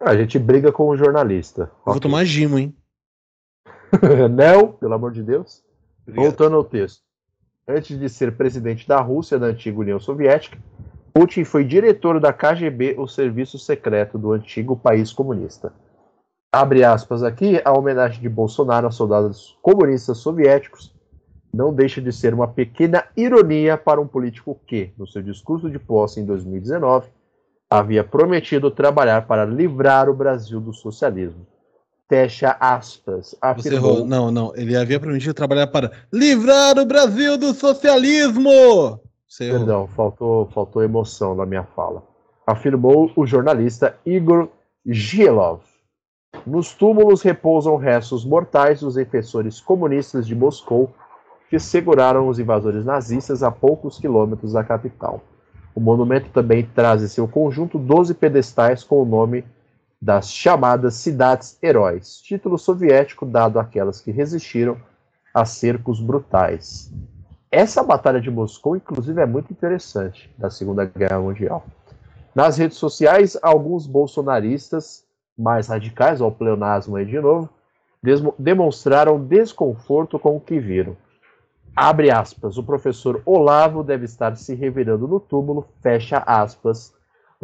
A 0.00 0.16
gente 0.16 0.36
briga 0.36 0.72
com 0.72 0.88
o 0.88 0.96
jornalista. 0.96 1.62
Eu 1.62 1.66
okay. 1.66 1.92
vou 1.92 2.00
tomar 2.00 2.24
gimo, 2.24 2.58
hein? 2.58 2.76
não, 4.30 4.72
pelo 4.72 4.94
amor 4.94 5.12
de 5.12 5.22
Deus. 5.22 5.62
Voltando 6.06 6.56
ao 6.56 6.64
texto. 6.64 7.02
Antes 7.66 7.98
de 7.98 8.08
ser 8.08 8.36
presidente 8.36 8.88
da 8.88 9.00
Rússia, 9.00 9.38
da 9.38 9.46
antiga 9.46 9.78
União 9.78 10.00
Soviética, 10.00 10.58
Putin 11.14 11.44
foi 11.44 11.64
diretor 11.64 12.18
da 12.18 12.32
KGB, 12.32 12.96
o 12.98 13.06
serviço 13.06 13.58
secreto 13.58 14.18
do 14.18 14.32
antigo 14.32 14.76
país 14.76 15.12
comunista. 15.12 15.72
Abre 16.52 16.84
aspas 16.84 17.22
aqui, 17.22 17.60
a 17.64 17.72
homenagem 17.72 18.20
de 18.20 18.28
Bolsonaro 18.28 18.86
a 18.86 18.90
soldados 18.90 19.56
comunistas 19.62 20.18
soviéticos 20.18 20.92
não 21.54 21.72
deixa 21.72 22.00
de 22.00 22.12
ser 22.12 22.34
uma 22.34 22.48
pequena 22.48 23.04
ironia 23.16 23.76
para 23.76 24.00
um 24.00 24.06
político 24.06 24.58
que, 24.66 24.92
no 24.98 25.06
seu 25.06 25.22
discurso 25.22 25.70
de 25.70 25.78
posse 25.78 26.18
em 26.18 26.24
2019, 26.24 27.10
havia 27.70 28.02
prometido 28.02 28.70
trabalhar 28.70 29.26
para 29.26 29.44
livrar 29.44 30.08
o 30.08 30.14
Brasil 30.14 30.60
do 30.60 30.72
socialismo 30.72 31.46
fecha 32.12 32.54
aspas. 32.60 33.34
Afirmou... 33.40 34.04
Não, 34.04 34.30
não. 34.30 34.52
Ele 34.54 34.76
havia 34.76 35.00
prometido 35.00 35.32
trabalhar 35.32 35.68
para 35.68 35.90
livrar 36.12 36.78
o 36.78 36.84
Brasil 36.84 37.38
do 37.38 37.54
socialismo. 37.54 39.00
Você 39.26 39.48
Perdão, 39.48 39.88
faltou, 39.96 40.46
faltou 40.52 40.82
emoção 40.82 41.34
na 41.34 41.46
minha 41.46 41.64
fala. 41.74 42.02
Afirmou 42.46 43.10
o 43.16 43.26
jornalista 43.26 43.96
Igor 44.04 44.48
Gielov. 44.84 45.62
Nos 46.46 46.74
túmulos 46.74 47.22
repousam 47.22 47.76
restos 47.76 48.26
mortais 48.26 48.80
dos 48.80 48.96
defensores 48.96 49.58
comunistas 49.58 50.26
de 50.26 50.34
Moscou 50.34 50.90
que 51.48 51.58
seguraram 51.58 52.28
os 52.28 52.38
invasores 52.38 52.84
nazistas 52.84 53.42
a 53.42 53.50
poucos 53.50 53.98
quilômetros 53.98 54.52
da 54.52 54.62
capital. 54.62 55.22
O 55.74 55.80
monumento 55.80 56.28
também 56.28 56.68
traz 56.74 57.02
em 57.02 57.08
seu 57.08 57.26
conjunto 57.26 57.78
12 57.78 58.12
pedestais 58.12 58.84
com 58.84 59.02
o 59.02 59.06
nome 59.06 59.46
das 60.02 60.32
chamadas 60.32 60.94
cidades-heróis, 60.94 62.20
título 62.20 62.58
soviético 62.58 63.24
dado 63.24 63.60
àquelas 63.60 64.00
que 64.00 64.10
resistiram 64.10 64.76
a 65.32 65.44
cercos 65.44 66.00
brutais. 66.00 66.92
Essa 67.48 67.84
batalha 67.84 68.20
de 68.20 68.28
Moscou, 68.28 68.74
inclusive, 68.74 69.20
é 69.20 69.26
muito 69.26 69.52
interessante 69.52 70.28
da 70.36 70.50
Segunda 70.50 70.84
Guerra 70.84 71.20
Mundial. 71.20 71.64
Nas 72.34 72.56
redes 72.56 72.78
sociais, 72.78 73.38
alguns 73.40 73.86
bolsonaristas 73.86 75.04
mais 75.38 75.68
radicais, 75.68 76.20
ao 76.20 76.32
pleonasmo 76.32 76.96
aí 76.96 77.06
de 77.06 77.20
novo, 77.20 77.48
demonstraram 78.36 79.24
desconforto 79.24 80.18
com 80.18 80.36
o 80.36 80.40
que 80.40 80.58
viram. 80.58 80.96
Abre 81.76 82.10
aspas, 82.10 82.58
o 82.58 82.64
professor 82.64 83.22
Olavo 83.24 83.84
deve 83.84 84.06
estar 84.06 84.36
se 84.36 84.52
revirando 84.52 85.06
no 85.06 85.20
túmulo, 85.20 85.68
fecha 85.80 86.18
aspas, 86.26 86.92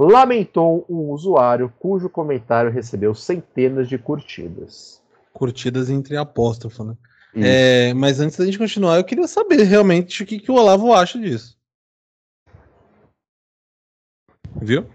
lamentou 0.05 0.87
um 0.89 1.11
usuário 1.11 1.73
cujo 1.79 2.09
comentário 2.09 2.71
recebeu 2.71 3.15
centenas 3.15 3.89
de 3.89 3.99
curtidas. 3.99 5.03
Curtidas 5.33 5.91
entre 5.91 6.17
apóstrofo, 6.17 6.85
né? 6.85 6.97
É, 7.35 7.93
mas 7.95 8.21
antes 8.21 8.37
da 8.37 8.45
gente 8.45 8.59
continuar, 8.59 8.97
eu 8.97 9.05
queria 9.05 9.29
saber 9.29 9.63
realmente 9.63 10.23
o 10.23 10.27
que, 10.27 10.39
que 10.39 10.51
o 10.51 10.55
Olavo 10.55 10.93
acha 10.93 11.19
disso. 11.19 11.57
Viu? 14.61 14.87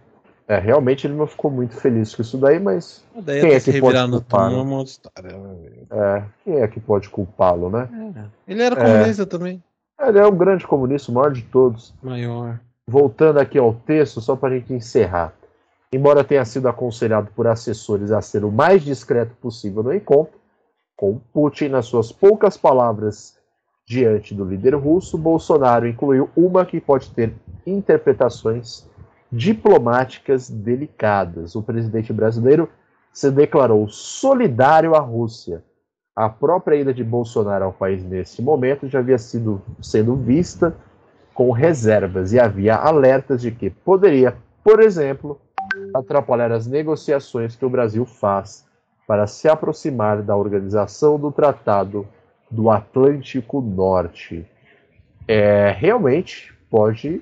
É, 0.47 0.57
realmente 0.59 1.07
ele 1.07 1.13
não 1.13 1.25
ficou 1.25 1.49
muito 1.49 1.75
feliz 1.75 2.13
com 2.13 2.21
isso 2.21 2.37
daí, 2.37 2.59
mas 2.59 3.03
daí 3.15 3.41
quem 3.41 3.51
é 3.51 3.59
que 3.59 3.79
pode 3.79 4.09
culpá-lo? 4.09 4.65
Né? 4.65 4.97
É, 5.89 6.23
quem 6.43 6.55
é 6.61 6.67
que 6.67 6.79
pode 6.79 7.09
culpá-lo, 7.09 7.69
né? 7.69 7.87
É. 8.47 8.51
Ele 8.51 8.61
era 8.61 8.75
comunista 8.75 9.23
é. 9.23 9.25
também. 9.25 9.63
Ele 10.01 10.19
é 10.19 10.27
um 10.27 10.35
grande 10.35 10.67
comunista, 10.67 11.11
o 11.11 11.15
maior 11.15 11.31
de 11.31 11.43
todos. 11.43 11.93
Maior. 12.03 12.59
Voltando 12.87 13.39
aqui 13.39 13.57
ao 13.57 13.73
texto, 13.73 14.19
só 14.19 14.35
para 14.35 14.53
a 14.53 14.57
gente 14.57 14.73
encerrar. 14.73 15.33
Embora 15.91 16.23
tenha 16.23 16.43
sido 16.43 16.67
aconselhado 16.67 17.29
por 17.35 17.47
assessores 17.47 18.11
a 18.11 18.21
ser 18.21 18.43
o 18.43 18.51
mais 18.51 18.83
discreto 18.83 19.35
possível 19.35 19.83
no 19.83 19.93
encontro, 19.93 20.39
com 20.95 21.19
Putin, 21.31 21.69
nas 21.69 21.85
suas 21.85 22.11
poucas 22.11 22.57
palavras 22.57 23.37
diante 23.85 24.33
do 24.33 24.45
líder 24.45 24.75
russo, 24.75 25.17
Bolsonaro 25.17 25.87
incluiu 25.87 26.29
uma 26.35 26.65
que 26.65 26.79
pode 26.79 27.09
ter 27.11 27.33
interpretações 27.65 28.87
diplomáticas 29.31 30.49
delicadas. 30.49 31.55
O 31.55 31.63
presidente 31.63 32.13
brasileiro 32.13 32.69
se 33.11 33.29
declarou 33.31 33.87
solidário 33.87 34.95
à 34.95 34.99
Rússia. 34.99 35.63
A 36.15 36.29
própria 36.29 36.75
ida 36.75 36.93
de 36.93 37.03
Bolsonaro 37.03 37.65
ao 37.65 37.73
país 37.73 38.03
nesse 38.03 38.41
momento 38.41 38.87
já 38.87 38.99
havia 38.99 39.17
sido 39.17 39.61
sendo 39.81 40.15
vista 40.15 40.75
com 41.33 41.51
reservas 41.51 42.33
e 42.33 42.39
havia 42.39 42.75
alertas 42.75 43.41
de 43.41 43.51
que 43.51 43.69
poderia, 43.69 44.35
por 44.63 44.81
exemplo, 44.81 45.39
atrapalhar 45.93 46.51
as 46.51 46.67
negociações 46.67 47.55
que 47.55 47.65
o 47.65 47.69
Brasil 47.69 48.05
faz 48.05 48.65
para 49.07 49.27
se 49.27 49.47
aproximar 49.47 50.21
da 50.21 50.35
organização 50.35 51.19
do 51.19 51.31
Tratado 51.31 52.07
do 52.49 52.69
Atlântico 52.69 53.61
Norte. 53.61 54.45
É, 55.27 55.71
realmente 55.77 56.53
pode 56.69 57.21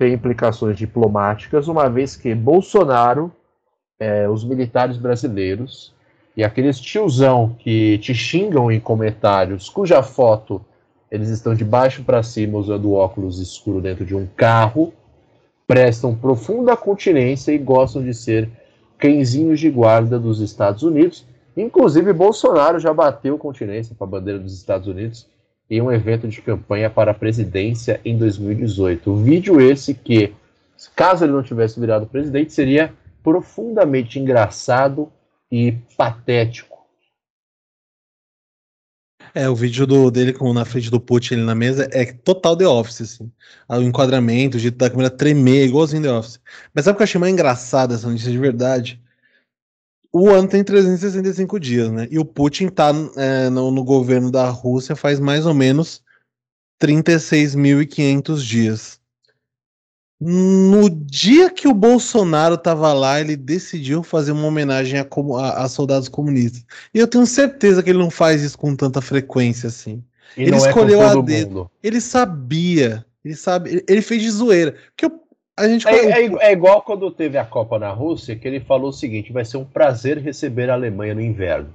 tem 0.00 0.14
implicações 0.14 0.78
diplomáticas, 0.78 1.68
uma 1.68 1.90
vez 1.90 2.16
que 2.16 2.34
Bolsonaro, 2.34 3.30
é, 3.98 4.26
os 4.26 4.42
militares 4.42 4.96
brasileiros 4.96 5.94
e 6.34 6.42
aqueles 6.42 6.80
tiozão 6.80 7.54
que 7.58 7.98
te 7.98 8.14
xingam 8.14 8.72
em 8.72 8.80
comentários, 8.80 9.68
cuja 9.68 10.02
foto 10.02 10.64
eles 11.10 11.28
estão 11.28 11.54
de 11.54 11.64
baixo 11.64 12.04
para 12.04 12.22
cima 12.22 12.58
usando 12.58 12.92
óculos 12.92 13.40
escuros 13.40 13.82
dentro 13.82 14.04
de 14.04 14.14
um 14.14 14.26
carro, 14.36 14.92
prestam 15.66 16.14
profunda 16.14 16.76
continência 16.76 17.52
e 17.52 17.58
gostam 17.58 18.02
de 18.02 18.14
ser 18.14 18.48
cãezinhos 18.98 19.58
de 19.58 19.70
guarda 19.70 20.18
dos 20.18 20.40
Estados 20.40 20.82
Unidos. 20.82 21.24
Inclusive, 21.56 22.12
Bolsonaro 22.12 22.78
já 22.78 22.92
bateu 22.92 23.36
continência 23.36 23.94
para 23.98 24.06
a 24.06 24.10
bandeira 24.10 24.38
dos 24.38 24.54
Estados 24.54 24.86
Unidos 24.86 25.26
em 25.70 25.80
um 25.80 25.90
evento 25.90 26.26
de 26.28 26.42
campanha 26.42 26.90
para 26.90 27.12
a 27.12 27.14
presidência 27.14 28.00
em 28.04 28.16
2018. 28.16 29.10
O 29.10 29.16
vídeo 29.16 29.60
esse 29.60 29.94
que, 29.94 30.32
caso 30.96 31.24
ele 31.24 31.32
não 31.32 31.42
tivesse 31.42 31.78
virado 31.78 32.06
presidente, 32.06 32.52
seria 32.52 32.92
profundamente 33.22 34.18
engraçado 34.18 35.08
e 35.50 35.72
patético. 35.96 36.69
É, 39.34 39.48
o 39.48 39.54
vídeo 39.54 39.86
do, 39.86 40.10
dele 40.10 40.32
com, 40.32 40.52
na 40.52 40.64
frente 40.64 40.90
do 40.90 41.00
Putin 41.00 41.34
ali 41.34 41.44
na 41.44 41.54
mesa 41.54 41.88
é 41.92 42.04
total 42.12 42.56
The 42.56 42.66
Office, 42.66 43.02
assim. 43.02 43.30
O 43.68 43.80
enquadramento, 43.82 44.56
o 44.56 44.60
jeito 44.60 44.76
da 44.76 44.90
câmera 44.90 45.10
tremer, 45.10 45.66
igualzinho 45.66 46.02
The 46.02 46.12
Office. 46.12 46.40
Mas 46.74 46.84
sabe 46.84 46.94
o 46.94 46.96
que 46.96 47.02
eu 47.02 47.04
achei 47.04 47.20
mais 47.20 47.32
engraçado 47.32 47.94
essa 47.94 48.08
notícia 48.08 48.30
de 48.30 48.38
verdade? 48.38 49.00
o 50.12 50.28
ano 50.30 50.48
tem 50.48 50.64
365 50.64 51.60
dias, 51.60 51.90
né? 51.90 52.08
E 52.10 52.18
o 52.18 52.24
Putin 52.24 52.68
tá 52.68 52.92
é, 53.16 53.48
no, 53.48 53.70
no, 53.70 53.84
governo 53.84 54.30
da 54.30 54.48
Rússia 54.48 54.96
faz 54.96 55.20
mais 55.20 55.46
ou 55.46 55.54
menos 55.54 56.02
36.500 56.82 58.36
dias. 58.38 58.99
No 60.20 60.90
dia 60.90 61.48
que 61.50 61.66
o 61.66 61.72
Bolsonaro 61.72 62.58
tava 62.58 62.92
lá, 62.92 63.20
ele 63.20 63.36
decidiu 63.36 64.02
fazer 64.02 64.32
uma 64.32 64.46
homenagem 64.46 65.00
a, 65.00 65.06
a, 65.38 65.64
a 65.64 65.68
soldados 65.68 66.08
comunistas. 66.08 66.64
E 66.92 66.98
eu 66.98 67.08
tenho 67.08 67.24
certeza 67.24 67.82
que 67.82 67.90
ele 67.90 67.98
não 67.98 68.10
faz 68.10 68.42
isso 68.42 68.58
com 68.58 68.76
tanta 68.76 69.00
frequência 69.00 69.68
assim. 69.68 70.04
E 70.36 70.42
ele 70.42 70.54
é 70.54 70.58
escolheu 70.58 71.00
é 71.02 71.06
a 71.06 71.14
dedo. 71.14 71.70
Ele 71.82 72.00
sabia. 72.00 73.04
Ele 73.24 73.34
sabe. 73.34 73.82
Ele 73.88 74.02
fez 74.02 74.22
de 74.22 74.30
zoeira. 74.30 74.74
Porque 74.94 75.06
o 75.06 75.20
a 75.60 75.68
gente 75.68 75.86
é, 75.86 76.22
é, 76.22 76.48
é, 76.48 76.52
igual 76.52 76.80
quando 76.80 77.10
teve 77.10 77.36
a 77.36 77.44
Copa 77.44 77.78
na 77.78 77.90
Rússia, 77.90 78.34
que 78.34 78.48
ele 78.48 78.60
falou 78.60 78.88
o 78.88 78.94
seguinte: 78.94 79.30
vai 79.30 79.44
ser 79.44 79.58
um 79.58 79.64
prazer 79.64 80.16
receber 80.16 80.70
a 80.70 80.72
Alemanha 80.72 81.14
no 81.14 81.20
inverno. 81.20 81.68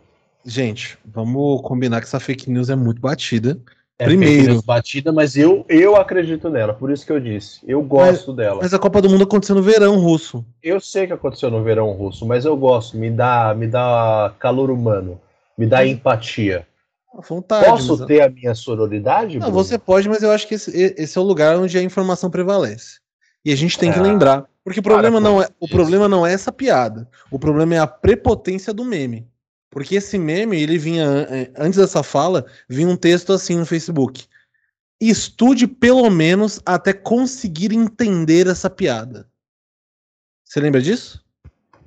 Gente, 0.44 0.98
vamos 1.06 1.62
combinar 1.62 2.02
que 2.02 2.08
essa 2.08 2.20
fake 2.20 2.50
news 2.50 2.72
é 2.72 2.76
muito 2.76 3.00
batida. 3.00 3.60
É 3.98 4.06
Primeiro. 4.06 4.62
batida, 4.62 5.14
mas 5.14 5.38
eu, 5.38 5.66
eu 5.70 5.96
acredito 5.96 6.50
nela, 6.50 6.74
por 6.74 6.92
isso 6.92 7.06
que 7.06 7.14
eu 7.14 7.20
disse. 7.20 7.62
Eu 7.66 7.82
gosto 7.82 8.28
mas, 8.28 8.36
dela. 8.36 8.60
Mas 8.62 8.74
a 8.74 8.80
Copa 8.80 9.02
do 9.02 9.10
Mundo 9.10 9.24
aconteceu 9.24 9.56
no 9.56 9.62
verão 9.62 9.98
russo. 10.00 10.46
Eu 10.62 10.82
sei 10.82 11.08
que 11.08 11.14
aconteceu 11.14 11.50
no 11.50 11.64
verão 11.64 11.92
russo, 11.94 12.26
mas 12.26 12.44
eu 12.44 12.58
gosto, 12.58 12.98
me 12.98 13.10
dá, 13.10 13.54
me 13.54 13.68
dá 13.68 14.34
calor 14.38 14.70
humano, 14.70 15.20
me 15.58 15.66
dá 15.66 15.86
empatia. 15.86 16.68
Vontade, 17.30 17.66
Posso 17.66 17.98
mas... 17.98 18.08
ter 18.08 18.22
a 18.22 18.30
minha 18.30 18.54
sororidade? 18.54 19.40
Não, 19.40 19.50
você 19.50 19.78
pode, 19.78 20.10
mas 20.10 20.22
eu 20.22 20.32
acho 20.32 20.46
que 20.46 20.56
esse, 20.56 20.72
esse 20.98 21.18
é 21.18 21.22
o 21.22 21.24
lugar 21.24 21.58
onde 21.58 21.78
a 21.78 21.82
informação 21.82 22.30
prevalece. 22.30 23.00
E 23.46 23.54
a 23.54 23.56
gente 23.56 23.80
tem 23.80 23.94
que 23.94 24.00
é. 24.00 24.02
lembrar. 24.02 24.46
Porque 24.64 24.80
o 24.80 24.84
problema, 24.84 25.20
não 25.20 25.42
é, 25.42 25.48
o 25.60 25.68
problema 25.70 26.10
não 26.10 26.26
é 26.26 26.34
essa 26.34 26.52
piada. 26.52 27.08
O 27.32 27.40
problema 27.40 27.76
é 27.76 27.78
a 27.78 27.88
prepotência 27.88 28.74
do 28.74 28.84
meme. 28.84 29.26
Porque 29.76 29.96
esse 29.96 30.18
meme, 30.18 30.58
ele 30.58 30.78
vinha. 30.78 31.28
É, 31.30 31.52
antes 31.58 31.78
dessa 31.78 32.02
fala, 32.02 32.46
vinha 32.70 32.88
um 32.88 32.96
texto 32.96 33.34
assim 33.34 33.58
no 33.58 33.66
Facebook. 33.66 34.24
Estude 35.02 35.68
pelo 35.68 36.10
menos 36.10 36.62
até 36.66 36.94
conseguir 36.94 37.74
entender 37.74 38.48
essa 38.48 38.70
piada. 38.70 39.28
Você 40.46 40.62
lembra 40.62 40.82
disso? 40.82 41.22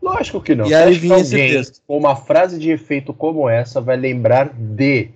Lógico 0.02 0.38
que 0.42 0.54
não. 0.54 0.66
E 0.66 0.74
aí 0.74 0.98
vinha 0.98 1.16
esse 1.16 1.34
texto. 1.34 1.80
Uma 1.88 2.14
frase 2.14 2.58
de 2.58 2.70
efeito 2.70 3.14
como 3.14 3.48
essa 3.48 3.80
vai 3.80 3.96
lembrar 3.96 4.52
de 4.52 5.08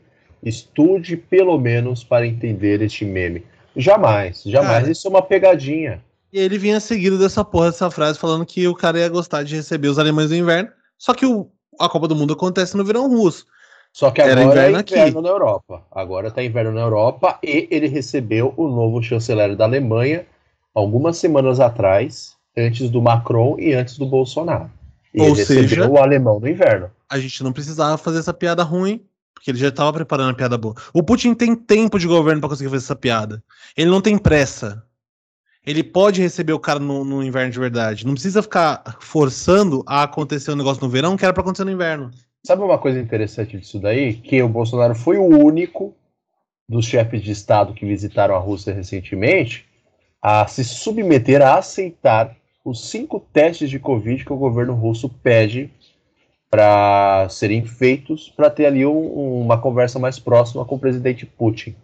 estude 0.42 1.14
pelo 1.14 1.58
menos 1.58 2.02
para 2.02 2.26
entender 2.26 2.80
este 2.80 3.04
meme. 3.04 3.44
Jamais, 3.76 4.44
jamais. 4.46 4.80
Cara, 4.80 4.90
Isso 4.90 5.06
é 5.06 5.10
uma 5.10 5.20
pegadinha. 5.20 6.02
E 6.32 6.38
ele 6.38 6.56
vinha 6.56 6.80
seguido 6.80 7.18
dessa 7.18 7.44
porra, 7.44 7.70
dessa 7.70 7.90
frase, 7.90 8.18
falando 8.18 8.46
que 8.46 8.66
o 8.66 8.74
cara 8.74 8.98
ia 8.98 9.10
gostar 9.10 9.42
de 9.42 9.56
receber 9.56 9.88
os 9.88 9.98
alemães 9.98 10.30
no 10.30 10.36
inverno. 10.36 10.70
Só 10.96 11.12
que 11.12 11.26
o, 11.26 11.51
a 11.78 11.88
Copa 11.88 12.08
do 12.08 12.16
Mundo 12.16 12.34
acontece 12.34 12.76
no 12.76 12.84
verão 12.84 13.08
russo. 13.08 13.46
Só 13.92 14.10
que 14.10 14.22
agora 14.22 14.40
Era 14.40 14.50
inverno 14.50 14.78
é 14.78 14.80
inverno 14.80 15.18
aqui. 15.18 15.20
na 15.20 15.28
Europa. 15.28 15.82
Agora 15.90 16.30
tá 16.30 16.42
inverno 16.42 16.72
na 16.72 16.80
Europa 16.80 17.38
e 17.42 17.68
ele 17.70 17.88
recebeu 17.88 18.54
o 18.56 18.68
novo 18.68 19.02
chanceler 19.02 19.54
da 19.54 19.64
Alemanha 19.64 20.26
algumas 20.74 21.18
semanas 21.18 21.60
atrás, 21.60 22.34
antes 22.56 22.88
do 22.88 23.02
Macron 23.02 23.56
e 23.58 23.74
antes 23.74 23.98
do 23.98 24.06
Bolsonaro. 24.06 24.70
E 25.12 25.20
Ou 25.20 25.36
seja, 25.36 25.86
o 25.86 25.98
alemão 25.98 26.40
no 26.40 26.48
inverno. 26.48 26.90
A 27.08 27.18
gente 27.18 27.44
não 27.44 27.52
precisava 27.52 27.98
fazer 27.98 28.20
essa 28.20 28.32
piada 28.32 28.62
ruim, 28.62 29.04
porque 29.34 29.50
ele 29.50 29.58
já 29.58 29.68
estava 29.68 29.92
preparando 29.92 30.30
a 30.30 30.34
piada 30.34 30.56
boa. 30.56 30.74
O 30.94 31.02
Putin 31.02 31.34
tem 31.34 31.54
tempo 31.54 31.98
de 31.98 32.06
governo 32.06 32.40
para 32.40 32.48
conseguir 32.48 32.70
fazer 32.70 32.84
essa 32.84 32.96
piada. 32.96 33.44
Ele 33.76 33.90
não 33.90 34.00
tem 34.00 34.16
pressa 34.16 34.82
ele 35.64 35.84
pode 35.84 36.20
receber 36.20 36.52
o 36.52 36.58
cara 36.58 36.78
no, 36.78 37.04
no, 37.04 37.22
inverno 37.22 37.50
de 37.50 37.58
verdade. 37.58 38.04
Não 38.04 38.14
precisa 38.14 38.42
ficar 38.42 38.98
forçando 39.00 39.82
a 39.86 40.02
acontecer 40.02 40.50
um 40.50 40.56
negócio 40.56 40.82
no 40.82 40.90
verão 40.90 41.16
que 41.16 41.24
era 41.24 41.32
para 41.32 41.42
acontecer 41.42 41.64
no 41.64 41.70
inverno. 41.70 42.10
Sabe 42.44 42.62
uma 42.62 42.78
coisa 42.78 42.98
interessante 42.98 43.56
disso 43.56 43.78
daí? 43.78 44.14
Que 44.14 44.42
o 44.42 44.48
Bolsonaro 44.48 44.94
foi 44.94 45.16
o 45.16 45.26
único 45.26 45.94
dos 46.68 46.86
chefes 46.86 47.22
de 47.22 47.30
Estado 47.30 47.74
que 47.74 47.86
visitaram 47.86 48.34
a 48.34 48.38
Rússia 48.38 48.74
recentemente 48.74 49.66
a 50.20 50.46
se 50.46 50.64
submeter 50.64 51.42
a 51.42 51.58
aceitar 51.58 52.36
os 52.64 52.88
cinco 52.88 53.20
testes 53.32 53.68
de 53.68 53.78
Covid 53.78 54.24
que 54.24 54.32
o 54.32 54.36
governo 54.36 54.74
russo 54.74 55.08
pede 55.08 55.70
para 56.48 57.28
serem 57.28 57.64
feitos 57.64 58.28
para 58.28 58.50
ter 58.50 58.66
ali 58.66 58.84
um, 58.86 59.40
uma 59.40 59.58
conversa 59.58 59.98
mais 59.98 60.18
próxima 60.18 60.64
com 60.64 60.76
o 60.76 60.78
presidente 60.78 61.26
Putin. 61.26 61.74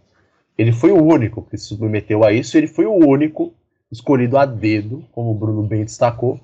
Ele 0.56 0.72
foi 0.72 0.90
o 0.90 1.02
único 1.02 1.42
que 1.42 1.56
se 1.56 1.66
submeteu 1.66 2.24
a 2.24 2.32
isso, 2.32 2.56
ele 2.56 2.66
foi 2.66 2.84
o 2.84 2.94
único 2.94 3.54
escolhido 3.90 4.36
a 4.36 4.44
dedo, 4.44 5.04
como 5.12 5.30
o 5.30 5.34
Bruno 5.34 5.62
bem 5.62 5.84
destacou, 5.84 6.40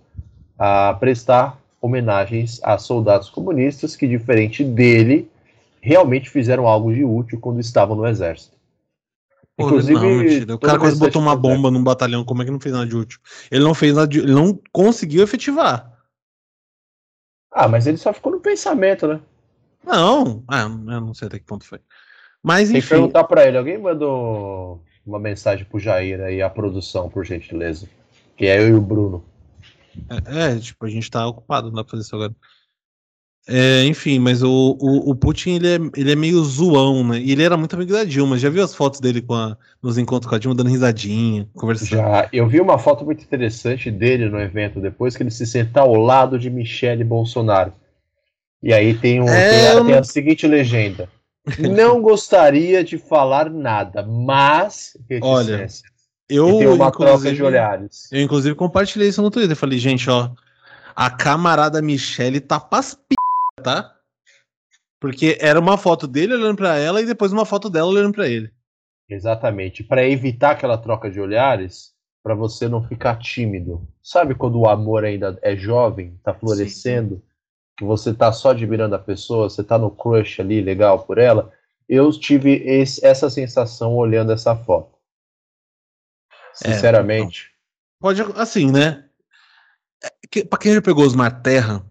a 0.59 0.95
prestar 0.95 1.59
homenagens 1.81 2.61
a 2.63 2.79
soldados 2.79 3.29
comunistas 3.29 3.95
que, 3.95 4.07
diferente 4.07 4.65
dele, 4.65 5.31
realmente 5.81 6.31
fizeram 6.31 6.67
algo 6.67 6.93
de 6.93 7.05
útil 7.05 7.39
quando 7.39 7.61
estavam 7.61 7.95
no 7.95 8.07
exército. 8.07 8.57
Pô, 9.57 9.67
Inclusive, 9.67 10.47
não, 10.47 10.57
o 10.57 10.59
cara 10.59 10.79
quase 10.79 10.99
botou 10.99 11.23
uma 11.23 11.37
bomba 11.37 11.71
num 11.71 11.85
batalhão, 11.85 12.25
como 12.25 12.43
é 12.43 12.45
que 12.45 12.51
não 12.51 12.59
fez 12.59 12.75
nada 12.75 12.87
de 12.87 12.97
útil? 12.97 13.21
Ele 13.51 13.63
não 13.63 13.75
fez 13.75 13.95
nada 13.95 14.09
de, 14.09 14.19
ele 14.19 14.33
não 14.33 14.59
conseguiu 14.73 15.23
efetivar. 15.23 15.93
Ah, 17.53 17.69
mas 17.69 17.87
ele 17.87 17.97
só 17.97 18.13
ficou 18.13 18.33
no 18.33 18.41
pensamento, 18.41 19.07
né? 19.07 19.21
Não, 19.85 20.43
ah, 20.49 20.63
eu 20.63 20.69
não 20.69 21.15
sei 21.15 21.29
até 21.29 21.39
que 21.39 21.45
ponto 21.45 21.65
foi. 21.65 21.79
Mas 22.43 22.69
Tem 22.69 22.73
que 22.75 22.79
enfim, 22.79 22.89
perguntar 22.89 23.25
pra 23.25 23.47
ele. 23.47 23.57
Alguém 23.57 23.79
mandou 23.79 24.83
uma 25.07 25.19
mensagem 25.19 25.65
pro 25.65 25.79
Jair 25.79 26.21
aí, 26.21 26.41
a 26.41 26.51
produção, 26.51 27.09
por 27.09 27.25
gentileza. 27.25 27.89
Que 28.37 28.47
é 28.47 28.61
eu 28.61 28.69
e 28.69 28.73
o 28.73 28.81
Bruno. 28.81 29.25
é, 30.27 30.53
é, 30.53 30.59
tipo, 30.59 30.85
a 30.85 30.89
gente 30.89 31.11
tá 31.11 31.27
ocupado, 31.27 31.69
não 31.69 31.77
dá 31.77 31.85
pra 31.85 31.93
fazer 31.93 32.03
isso 32.03 32.15
agora. 32.15 32.35
É, 33.47 33.85
enfim, 33.85 34.19
mas 34.19 34.43
o, 34.43 34.49
o, 34.81 35.11
o 35.11 35.15
Putin, 35.15 35.57
ele 35.57 35.69
é, 35.69 35.79
ele 35.97 36.13
é 36.13 36.17
meio 36.17 36.43
zoão, 36.43 37.07
né? 37.07 37.21
E 37.21 37.31
ele 37.31 37.43
era 37.43 37.59
muito 37.59 37.77
amigo 37.77 37.93
da 37.93 38.03
Dilma. 38.03 38.39
Já 38.39 38.49
viu 38.49 38.65
as 38.65 38.75
fotos 38.75 39.01
dele 39.01 39.21
com 39.21 39.35
a, 39.35 39.57
nos 39.83 39.99
encontros 39.99 40.31
com 40.31 40.35
a 40.35 40.39
Dilma, 40.39 40.55
dando 40.55 40.71
risadinha, 40.71 41.47
conversando? 41.55 41.91
Já, 41.91 42.29
eu 42.33 42.49
vi 42.49 42.59
uma 42.59 42.79
foto 42.79 43.05
muito 43.05 43.23
interessante 43.23 43.91
dele 43.91 44.31
no 44.31 44.41
evento, 44.41 44.81
depois 44.81 45.15
que 45.15 45.23
ele 45.23 45.31
se 45.31 45.47
senta 45.47 45.81
ao 45.81 45.95
lado 45.95 46.39
de 46.39 46.49
Michele 46.49 47.05
Bolsonaro. 47.05 47.75
E 48.63 48.73
aí 48.73 48.95
tem, 48.95 49.21
um, 49.21 49.29
É, 49.29 49.51
tem, 49.51 49.69
a, 49.69 49.85
tem 49.85 49.95
a 49.95 50.03
seguinte 50.03 50.47
legenda. 50.47 51.07
Não 51.59 52.01
gostaria 52.01 52.83
de 52.83 52.97
falar 52.97 53.51
nada, 53.51 54.03
mas 54.03 54.97
Olha. 55.21 55.67
Eu, 56.29 56.59
tem 56.59 56.67
uma 56.67 56.91
troca 56.91 57.33
de 57.33 57.43
olhares. 57.43 58.11
eu, 58.11 58.23
inclusive, 58.23 58.55
compartilhei 58.55 59.09
isso 59.09 59.21
no 59.21 59.31
Twitter. 59.31 59.55
Falei, 59.55 59.79
gente, 59.79 60.09
ó, 60.09 60.31
a 60.97 61.11
camarada 61.11 61.83
Michele 61.83 62.41
tá 62.41 62.59
pras 62.59 62.95
p... 62.95 63.15
tá? 63.63 63.95
Porque 64.99 65.37
era 65.39 65.61
uma 65.61 65.77
foto 65.77 66.07
dele 66.07 66.33
olhando 66.33 66.57
pra 66.57 66.79
ela 66.79 67.03
e 67.03 67.07
depois 67.07 67.31
uma 67.31 67.45
foto 67.45 67.69
dela 67.69 67.91
olhando 67.91 68.15
pra 68.15 68.27
ele. 68.27 68.51
Exatamente. 69.07 69.85
Para 69.85 70.09
evitar 70.09 70.53
aquela 70.53 70.79
troca 70.79 71.11
de 71.11 71.21
olhares, 71.21 71.93
para 72.23 72.35
você 72.35 72.69
não 72.69 72.83
ficar 72.83 73.19
tímido. 73.19 73.87
Sabe 74.03 74.35
quando 74.35 74.59
o 74.59 74.67
amor 74.67 75.05
ainda 75.05 75.39
é 75.43 75.55
jovem, 75.55 76.19
tá 76.25 76.33
florescendo, 76.33 77.23
que 77.77 77.85
você 77.85 78.15
tá 78.15 78.33
só 78.33 78.51
admirando 78.51 78.95
a 78.95 78.99
pessoa, 78.99 79.49
você 79.51 79.63
tá 79.65 79.77
no 79.79 79.91
crush 79.91 80.41
ali, 80.41 80.61
legal 80.61 81.05
por 81.05 81.19
ela? 81.19 81.53
Eu 81.89 82.11
tive 82.13 82.53
esse- 82.65 83.05
essa 83.05 83.29
sensação 83.29 83.95
olhando 83.95 84.33
essa 84.33 84.55
foto. 84.57 84.97
É, 86.65 86.73
Sinceramente. 86.73 87.53
Pode, 88.01 88.23
assim, 88.37 88.71
né? 88.71 89.05
É, 90.03 90.09
que- 90.31 90.45
Pra 90.45 90.59
quem 90.59 90.73
já 90.75 90.81
pegou 90.83 91.05
os 91.05 91.15
Terra, 91.43 91.85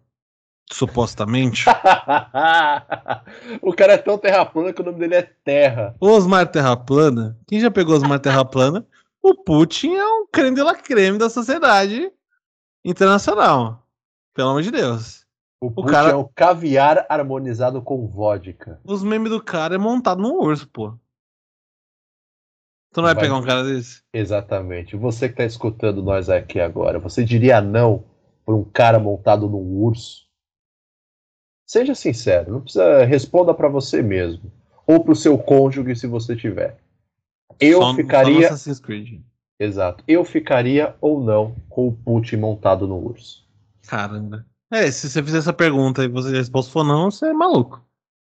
supostamente, 0.71 1.65
o 3.61 3.73
cara 3.73 3.93
é 3.93 3.97
tão 3.97 4.17
terra 4.17 4.45
plana 4.45 4.71
que 4.73 4.81
o 4.81 4.85
nome 4.85 4.99
dele 4.99 5.15
é 5.15 5.21
Terra. 5.21 5.95
Osmar 5.99 6.49
Terra 6.51 6.75
Plana, 6.77 7.37
quem 7.47 7.59
já 7.59 7.69
pegou 7.69 7.95
Osmar 7.95 8.19
Terra 8.19 8.43
Plana, 8.45 8.87
o 9.21 9.35
Putin 9.35 9.93
é 9.95 10.05
um 10.05 10.25
creme 10.31 10.55
de 10.55 10.63
la 10.63 10.75
creme 10.75 11.17
da 11.17 11.29
sociedade 11.29 12.11
internacional. 12.83 13.85
Pelo 14.33 14.49
amor 14.49 14.61
de 14.63 14.71
Deus. 14.71 15.22
O, 15.65 15.71
Putin 15.71 15.91
cara- 15.91 16.09
é 16.11 16.15
o 16.15 16.27
caviar 16.27 17.05
harmonizado 17.09 17.81
com 17.81 18.05
vodka. 18.07 18.79
Os 18.83 19.03
memes 19.03 19.29
do 19.31 19.41
cara 19.41 19.75
é 19.75 19.77
montado 19.77 20.21
num 20.21 20.33
urso, 20.41 20.67
pô. 20.67 20.91
Tu 22.93 22.97
não 22.97 23.03
vai, 23.03 23.15
Vai- 23.15 23.23
pegar 23.23 23.37
um 23.37 23.43
cara 23.43 23.63
desse? 23.63 24.03
Exatamente. 24.13 24.95
Você 24.95 25.27
que 25.27 25.33
está 25.33 25.45
escutando 25.45 26.03
nós 26.03 26.29
aqui 26.29 26.59
agora, 26.59 26.99
você 26.99 27.23
diria 27.23 27.59
não 27.61 28.03
por 28.45 28.55
um 28.55 28.63
cara 28.63 28.99
montado 28.99 29.47
num 29.49 29.81
urso? 29.83 30.27
Seja 31.65 31.95
sincero, 31.95 32.51
não 32.51 32.61
precisa 32.61 33.03
responda 33.05 33.53
para 33.53 33.67
você 33.69 34.01
mesmo 34.01 34.51
ou 34.85 35.01
para 35.03 35.13
o 35.13 35.15
seu 35.15 35.37
cônjuge 35.37 35.95
se 35.95 36.05
você 36.07 36.35
tiver. 36.35 36.77
Eu 37.59 37.79
Só- 37.81 37.89
só 37.91 37.95
ficaria, 37.95 38.47
Assassin's 38.47 38.79
Creed. 38.79 39.21
exato. 39.59 40.03
Eu 40.07 40.23
ficaria 40.25 40.95
ou 40.99 41.23
não 41.23 41.55
com 41.69 41.87
o 41.87 41.93
Putin 41.95 42.35
montado 42.37 42.85
no 42.87 42.97
urso. 42.97 43.47
Caramba. 43.87 44.45
É, 44.73 44.89
se 44.89 45.07
você 45.07 45.21
fizer 45.21 45.37
essa 45.37 45.53
pergunta 45.53 46.03
e 46.03 46.07
você 46.07 46.29
a 46.29 46.31
resposta 46.31 46.71
for 46.71 46.83
não, 46.83 47.11
você 47.11 47.27
é 47.27 47.33
maluco. 47.33 47.79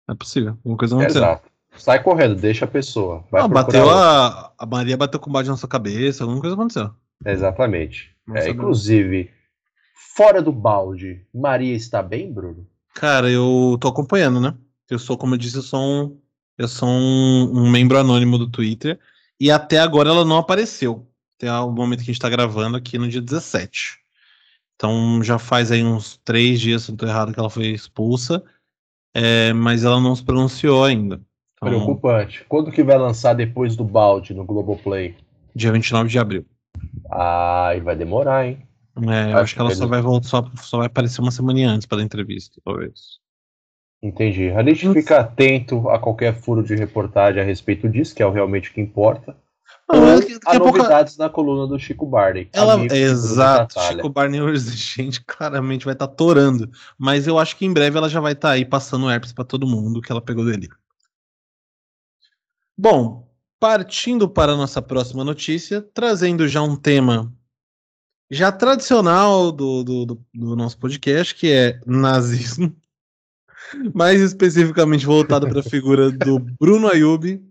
Não 0.07 0.13
é 0.13 0.15
possível. 0.15 0.51
Alguma 0.51 0.77
coisa 0.77 0.95
aconteceu. 0.95 1.21
Exato. 1.21 1.49
Sai 1.75 2.01
correndo, 2.03 2.35
deixa 2.35 2.65
a 2.65 2.67
pessoa. 2.67 3.23
Vai 3.31 3.41
Ah, 3.41 3.49
procurar 3.49 3.63
bateu 3.65 3.89
a, 3.89 4.53
a 4.57 4.65
Maria 4.65 4.95
bateu 4.95 5.19
com 5.19 5.31
bode 5.31 5.49
na 5.49 5.57
sua 5.57 5.67
cabeça, 5.67 6.23
alguma 6.23 6.39
coisa 6.39 6.55
aconteceu. 6.55 6.91
Exatamente. 7.25 8.15
Não 8.27 8.35
É, 8.35 8.49
inclusive, 8.49 9.31
fora 10.15 10.41
do 10.41 10.51
balde, 10.51 11.25
Maria 11.33 11.75
está 11.75 12.03
bem, 12.03 12.31
Bruno? 12.31 12.67
Cara, 12.93 13.29
eu 13.29 13.77
tô 13.81 13.87
acompanhando, 13.87 14.39
né? 14.39 14.55
Eu 14.89 14.99
sou, 14.99 15.17
como 15.17 15.33
eu 15.33 15.37
disse, 15.39 15.57
eu 15.57 15.61
sou 15.63 15.79
um, 15.81 16.19
eu 16.57 16.67
sou 16.67 16.87
um, 16.87 17.51
um 17.63 17.69
membro 17.69 17.97
anônimo 17.97 18.37
do 18.37 18.49
Twitter. 18.49 18.99
E 19.39 19.51
até 19.51 19.79
agora 19.79 20.09
ela 20.09 20.25
não 20.25 20.37
apareceu. 20.37 21.07
Até 21.37 21.51
o 21.51 21.71
momento 21.71 21.99
que 21.99 22.11
a 22.11 22.13
gente 22.13 22.21
tá 22.21 22.29
gravando 22.29 22.77
aqui 22.77 22.97
no 22.97 23.07
dia 23.07 23.21
17. 23.21 23.99
Então 24.77 25.23
já 25.23 25.39
faz 25.39 25.71
aí 25.71 25.83
uns 25.83 26.17
três 26.23 26.61
dias, 26.61 26.83
se 26.83 26.91
não 26.91 26.97
tô 26.97 27.07
errado, 27.07 27.33
que 27.33 27.39
ela 27.39 27.49
foi 27.49 27.67
expulsa. 27.67 28.43
É, 29.13 29.51
mas 29.51 29.83
ela 29.83 29.99
não 29.99 30.15
se 30.15 30.23
pronunciou 30.23 30.85
ainda. 30.85 31.19
Então, 31.55 31.69
Preocupante. 31.69 32.45
Quando 32.47 32.71
que 32.71 32.83
vai 32.83 32.97
lançar 32.97 33.33
depois 33.33 33.75
do 33.75 33.83
balde 33.83 34.33
no 34.33 34.45
Globoplay? 34.45 35.15
dia 35.55 35.71
29 35.71 36.07
de 36.07 36.19
abril. 36.19 36.45
Ai, 37.11 37.81
vai 37.81 37.95
demorar, 37.95 38.45
hein? 38.45 38.59
É, 38.97 38.99
eu 38.99 39.29
Acho 39.29 39.37
acho 39.37 39.55
que 39.55 39.61
ela 39.61 39.75
só 39.75 39.87
vai 39.87 40.01
voltar, 40.01 40.27
só, 40.27 40.51
só 40.57 40.77
vai 40.77 40.87
aparecer 40.87 41.21
uma 41.21 41.31
semana 41.31 41.67
antes 41.67 41.87
para 41.87 42.01
entrevista, 42.01 42.61
talvez. 42.63 43.19
Entendi. 44.01 44.51
A 44.51 44.63
gente 44.63 44.93
fica 44.93 45.19
atento 45.19 45.89
a 45.89 45.97
qualquer 45.97 46.35
furo 46.35 46.63
de 46.63 46.75
reportagem 46.75 47.41
a 47.41 47.45
respeito 47.45 47.89
disso, 47.89 48.13
que 48.13 48.21
é 48.21 48.25
o 48.25 48.31
realmente 48.31 48.69
o 48.69 48.73
que 48.73 48.81
importa. 48.81 49.35
Não, 49.89 50.01
Ou 50.01 50.07
é 50.09 50.19
daqui 50.19 50.33
a 50.45 50.51
a 50.51 50.59
pouco- 50.59 50.77
novidades 50.77 51.17
na 51.17 51.29
coluna 51.29 51.65
do 51.65 51.79
Chico 51.79 52.05
Barney. 52.05 52.49
Ela, 52.51 52.75
exato. 52.93 53.79
Chico 53.79 54.09
Barney 54.09 54.39
gente 54.57 55.23
claramente 55.23 55.85
vai 55.85 55.93
estar 55.93 56.07
torando, 56.07 56.69
mas 56.97 57.25
eu 57.25 57.39
acho 57.39 57.55
que 57.55 57.65
em 57.65 57.71
breve 57.71 57.97
ela 57.97 58.09
já 58.09 58.19
vai 58.19 58.33
estar 58.33 58.51
aí 58.51 58.65
passando 58.65 59.09
herpes 59.09 59.31
para 59.31 59.45
todo 59.45 59.65
mundo 59.65 60.01
que 60.01 60.11
ela 60.11 60.21
pegou 60.21 60.43
dele. 60.43 60.67
Bom, 62.77 63.27
partindo 63.59 64.27
para 64.29 64.51
a 64.51 64.57
nossa 64.57 64.81
próxima 64.81 65.23
notícia, 65.23 65.81
trazendo 65.81 66.47
já 66.47 66.61
um 66.61 66.75
tema 66.75 67.33
já 68.29 68.51
tradicional 68.51 69.53
do, 69.53 69.83
do, 69.83 70.05
do, 70.05 70.25
do 70.33 70.55
nosso 70.55 70.77
podcast, 70.77 71.33
que 71.33 71.49
é 71.49 71.79
nazismo, 71.85 72.75
mais 73.95 74.19
especificamente 74.21 75.05
voltado 75.05 75.47
para 75.47 75.61
a 75.61 75.63
figura 75.63 76.11
do 76.11 76.39
Bruno 76.59 76.89
Ayub, 76.89 77.41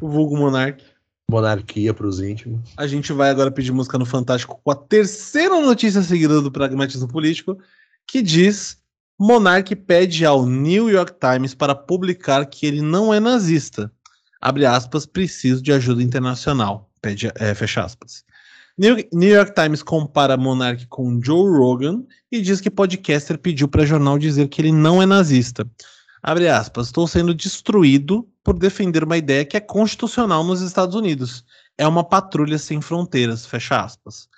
o 0.00 0.08
vulgo 0.08 0.36
monarca. 0.36 0.84
Monarquia 1.30 1.92
para 1.92 2.06
os 2.06 2.20
íntimos. 2.20 2.72
A 2.76 2.86
gente 2.86 3.12
vai 3.12 3.30
agora 3.30 3.50
pedir 3.50 3.72
música 3.72 3.98
no 3.98 4.06
Fantástico 4.06 4.60
com 4.62 4.70
a 4.70 4.76
terceira 4.76 5.60
notícia 5.60 6.00
seguida 6.02 6.40
do 6.40 6.52
pragmatismo 6.52 7.08
político, 7.08 7.58
que 8.06 8.22
diz: 8.22 8.78
Monark 9.18 9.74
pede 9.74 10.24
ao 10.24 10.46
New 10.46 10.88
York 10.88 11.14
Times 11.18 11.52
para 11.52 11.74
publicar 11.74 12.46
que 12.46 12.64
ele 12.64 12.80
não 12.80 13.12
é 13.12 13.18
nazista. 13.18 13.90
Abre 14.40 14.64
aspas, 14.64 15.04
preciso 15.04 15.60
de 15.60 15.72
ajuda 15.72 16.02
internacional. 16.02 16.90
Pede, 17.02 17.32
é, 17.34 17.54
fecha 17.54 17.82
aspas. 17.82 18.24
New, 18.78 18.96
New 19.12 19.34
York 19.34 19.52
Times 19.54 19.82
compara 19.82 20.36
Monark 20.36 20.86
com 20.86 21.20
Joe 21.20 21.58
Rogan 21.58 22.04
e 22.30 22.40
diz 22.40 22.60
que 22.60 22.70
podcaster 22.70 23.38
pediu 23.38 23.66
para 23.66 23.86
jornal 23.86 24.18
dizer 24.18 24.48
que 24.48 24.60
ele 24.60 24.70
não 24.70 25.02
é 25.02 25.06
nazista. 25.06 25.66
Abre 26.26 26.48
aspas, 26.48 26.86
estou 26.88 27.06
sendo 27.06 27.32
destruído 27.32 28.28
por 28.42 28.58
defender 28.58 29.04
uma 29.04 29.16
ideia 29.16 29.44
que 29.44 29.56
é 29.56 29.60
constitucional 29.60 30.42
nos 30.42 30.60
Estados 30.60 30.96
Unidos. 30.96 31.44
É 31.78 31.86
uma 31.86 32.02
patrulha 32.02 32.58
sem 32.58 32.80
fronteiras, 32.80 33.46
fecha 33.46 33.80
aspas. 33.80 34.28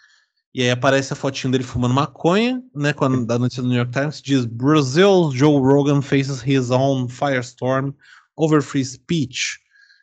E 0.55 0.61
aí 0.63 0.71
aparece 0.71 1.15
a 1.15 1.17
fotinho 1.17 1.51
dele 1.51 1.65
fumando 1.65 1.95
maconha, 1.95 2.63
né? 2.75 2.91
A, 2.91 3.09
da 3.25 3.39
notícia 3.39 3.63
do 3.63 3.69
New 3.69 3.79
York 3.79 3.91
Times, 3.93 4.21
diz 4.21 4.45
Brazil, 4.45 5.31
Joe 5.33 5.59
Rogan 5.59 6.03
faces 6.03 6.43
his 6.47 6.71
own 6.71 7.09
firestorm 7.09 7.95
over 8.37 8.61
free 8.61 8.85
speech. 8.85 9.59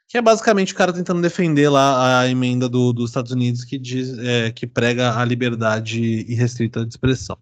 Que 0.07 0.17
é 0.17 0.21
basicamente 0.23 0.73
o 0.73 0.75
cara 0.75 0.91
tentando 0.91 1.21
defender 1.21 1.69
lá 1.69 2.21
a 2.21 2.27
emenda 2.27 2.67
do- 2.67 2.93
dos 2.93 3.11
Estados 3.11 3.31
Unidos 3.31 3.63
que, 3.63 3.77
diz, 3.77 4.17
é, 4.17 4.51
que 4.51 4.65
prega 4.65 5.15
a 5.19 5.23
liberdade 5.23 5.99
irrestrita 6.27 6.83
de 6.83 6.89
expressão. 6.93 7.37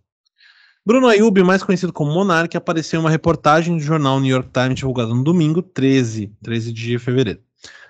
Bruno 0.86 1.08
Ayub, 1.08 1.42
mais 1.44 1.64
conhecido 1.64 1.94
como 1.94 2.12
Monark, 2.12 2.58
apareceu 2.58 3.00
em 3.00 3.04
uma 3.04 3.10
reportagem 3.10 3.78
do 3.78 3.82
jornal 3.82 4.20
New 4.20 4.30
York 4.30 4.50
Times 4.52 4.76
divulgada 4.76 5.14
no 5.14 5.24
domingo 5.24 5.62
13, 5.62 6.36
13 6.44 6.74
de 6.74 7.00
fevereiro. 7.00 7.40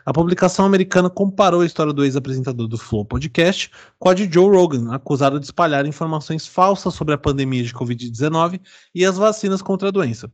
A 0.06 0.14
publicação 0.14 0.64
americana 0.64 1.10
comparou 1.10 1.62
a 1.62 1.66
história 1.66 1.92
do 1.92 2.04
ex-apresentador 2.04 2.68
do 2.68 2.78
Flow 2.78 3.04
Podcast 3.04 3.72
com 3.98 4.10
a 4.10 4.14
de 4.14 4.32
Joe 4.32 4.56
Rogan, 4.56 4.94
acusado 4.94 5.40
de 5.40 5.46
espalhar 5.48 5.88
informações 5.88 6.46
falsas 6.46 6.94
sobre 6.94 7.16
a 7.16 7.18
pandemia 7.18 7.64
de 7.64 7.74
Covid-19 7.74 8.62
e 8.94 9.04
as 9.04 9.18
vacinas 9.18 9.64
contra 9.64 9.88
a 9.88 9.92
doença. 9.92 10.32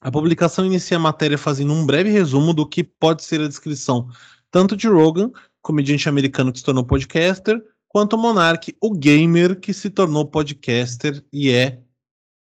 A 0.00 0.10
publicação 0.10 0.64
inicia 0.64 0.96
a 0.96 1.00
matéria 1.00 1.36
fazendo 1.36 1.74
um 1.74 1.84
breve 1.84 2.08
resumo 2.08 2.54
do 2.54 2.66
que 2.66 2.82
pode 2.82 3.22
ser 3.22 3.42
a 3.42 3.48
descrição 3.48 4.08
tanto 4.50 4.74
de 4.74 4.88
Rogan, 4.88 5.30
comediante 5.60 6.08
americano 6.08 6.52
que 6.52 6.58
se 6.58 6.64
tornou 6.64 6.86
podcaster, 6.86 7.62
quanto 7.96 8.18
Monark, 8.18 8.76
o 8.78 8.92
gamer 8.92 9.58
que 9.58 9.72
se 9.72 9.88
tornou 9.88 10.26
podcaster 10.26 11.24
e 11.32 11.50
é 11.50 11.80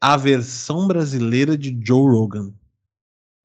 a 0.02 0.18
versão 0.18 0.88
brasileira 0.88 1.56
de 1.56 1.80
Joe 1.80 2.12
Rogan. 2.12 2.52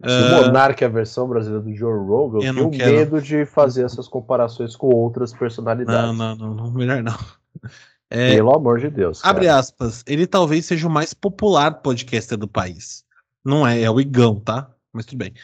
Se 0.02 0.10
o 0.10 0.46
Monark 0.46 0.82
é 0.82 0.86
a 0.86 0.90
versão 0.90 1.28
brasileira 1.28 1.62
do 1.62 1.76
Joe 1.76 1.98
Rogan, 2.06 2.38
Eu 2.38 2.54
tenho 2.54 2.70
quero. 2.70 2.92
medo 2.92 3.20
de 3.20 3.44
fazer 3.44 3.84
essas 3.84 4.08
comparações 4.08 4.74
com 4.74 4.86
outras 4.86 5.34
personalidades. 5.34 6.16
não, 6.16 6.34
não, 6.34 6.54
não, 6.54 6.70
melhor 6.72 7.02
não. 7.02 7.18
É, 8.10 8.34
Pelo 8.36 8.56
amor 8.56 8.78
de 8.80 8.88
Deus. 8.88 9.20
Cara. 9.20 9.36
Abre 9.36 9.48
aspas. 9.48 10.02
Ele 10.06 10.26
talvez 10.26 10.64
seja 10.64 10.88
o 10.88 10.90
mais 10.90 11.12
popular 11.12 11.82
podcaster 11.82 12.38
do 12.38 12.48
país. 12.48 13.04
Não 13.44 13.66
é, 13.66 13.82
é 13.82 13.90
o 13.90 14.00
Igão, 14.00 14.40
tá? 14.40 14.70
Mas 14.90 15.04
tudo 15.04 15.18
bem. 15.18 15.34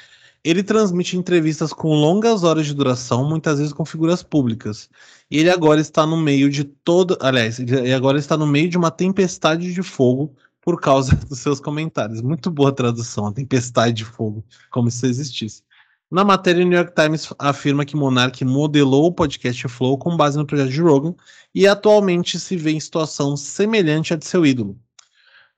Ele 0.44 0.62
transmite 0.62 1.16
entrevistas 1.16 1.72
com 1.72 1.94
longas 1.94 2.44
horas 2.44 2.66
de 2.66 2.74
duração, 2.74 3.26
muitas 3.26 3.58
vezes 3.58 3.72
com 3.72 3.84
figuras 3.84 4.22
públicas. 4.22 4.90
E 5.30 5.38
ele 5.38 5.48
agora 5.48 5.80
está 5.80 6.06
no 6.06 6.18
meio 6.18 6.50
de 6.50 6.64
todo. 6.64 7.16
Aliás, 7.20 7.58
ele 7.58 7.94
agora 7.94 8.18
está 8.18 8.36
no 8.36 8.46
meio 8.46 8.68
de 8.68 8.76
uma 8.76 8.90
tempestade 8.90 9.72
de 9.72 9.82
fogo 9.82 10.34
por 10.60 10.78
causa 10.80 11.16
dos 11.26 11.38
seus 11.38 11.60
comentários. 11.60 12.20
Muito 12.20 12.50
boa 12.50 12.70
tradução, 12.72 13.26
a 13.26 13.32
tempestade 13.32 13.94
de 13.94 14.04
fogo, 14.04 14.44
como 14.70 14.90
se 14.90 15.06
existisse. 15.06 15.62
Na 16.10 16.22
matéria, 16.22 16.64
o 16.64 16.68
New 16.68 16.78
York 16.78 16.92
Times 16.94 17.32
afirma 17.38 17.84
que 17.84 17.96
Monark 17.96 18.44
modelou 18.44 19.06
o 19.06 19.12
podcast 19.12 19.66
Flow 19.68 19.96
com 19.96 20.16
base 20.16 20.36
no 20.36 20.46
projeto 20.46 20.70
de 20.70 20.80
Rogan 20.80 21.14
e 21.54 21.66
atualmente 21.66 22.38
se 22.38 22.56
vê 22.56 22.72
em 22.72 22.80
situação 22.80 23.36
semelhante 23.36 24.12
à 24.12 24.16
de 24.16 24.26
seu 24.26 24.44
ídolo. 24.44 24.78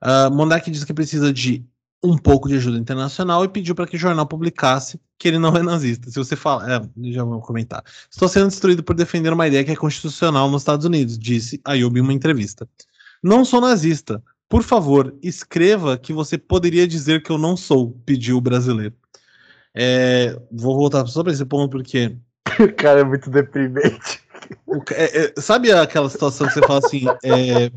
Uh, 0.01 0.33
Monark 0.33 0.71
diz 0.71 0.83
que 0.83 0.93
precisa 0.93 1.33
de 1.33 1.65
um 2.03 2.17
pouco 2.17 2.47
de 2.47 2.55
ajuda 2.55 2.77
internacional 2.77 3.43
e 3.43 3.49
pediu 3.49 3.73
para 3.73 3.87
que 3.87 3.95
o 3.95 3.99
jornal 3.99 4.25
publicasse 4.25 4.99
que 5.17 5.27
ele 5.27 5.39
não 5.39 5.55
é 5.55 5.63
nazista. 5.63 6.09
Se 6.11 6.17
você 6.17 6.35
fala, 6.35 6.75
é, 6.75 7.11
já 7.11 7.23
vou 7.23 7.41
comentar. 7.41 7.83
Estou 8.09 8.27
sendo 8.27 8.47
destruído 8.47 8.83
por 8.83 8.95
defender 8.95 9.33
uma 9.33 9.47
ideia 9.47 9.63
que 9.63 9.71
é 9.71 9.75
constitucional 9.75 10.49
nos 10.49 10.61
Estados 10.61 10.85
Unidos, 10.85 11.17
disse 11.17 11.59
Ayub 11.65 11.97
em 11.97 12.01
uma 12.01 12.13
entrevista. 12.13 12.67
Não 13.23 13.43
sou 13.43 13.59
nazista. 13.59 14.21
Por 14.47 14.63
favor, 14.63 15.13
escreva 15.21 15.97
que 15.97 16.13
você 16.13 16.37
poderia 16.37 16.87
dizer 16.87 17.21
que 17.21 17.31
eu 17.31 17.37
não 17.37 17.57
sou, 17.57 17.91
pediu 18.05 18.37
o 18.37 18.41
brasileiro. 18.41 18.95
É, 19.75 20.39
vou 20.51 20.75
voltar 20.75 21.05
sobre 21.07 21.33
esse 21.33 21.45
ponto 21.45 21.69
porque. 21.69 22.15
cara 22.77 23.01
é 23.01 23.03
muito 23.03 23.29
deprimente. 23.29 24.21
É, 24.91 25.25
é, 25.25 25.41
sabe 25.41 25.71
aquela 25.71 26.09
situação 26.09 26.47
que 26.47 26.53
você 26.53 26.61
fala 26.61 26.79
assim: 26.79 27.05
é, 27.23 27.69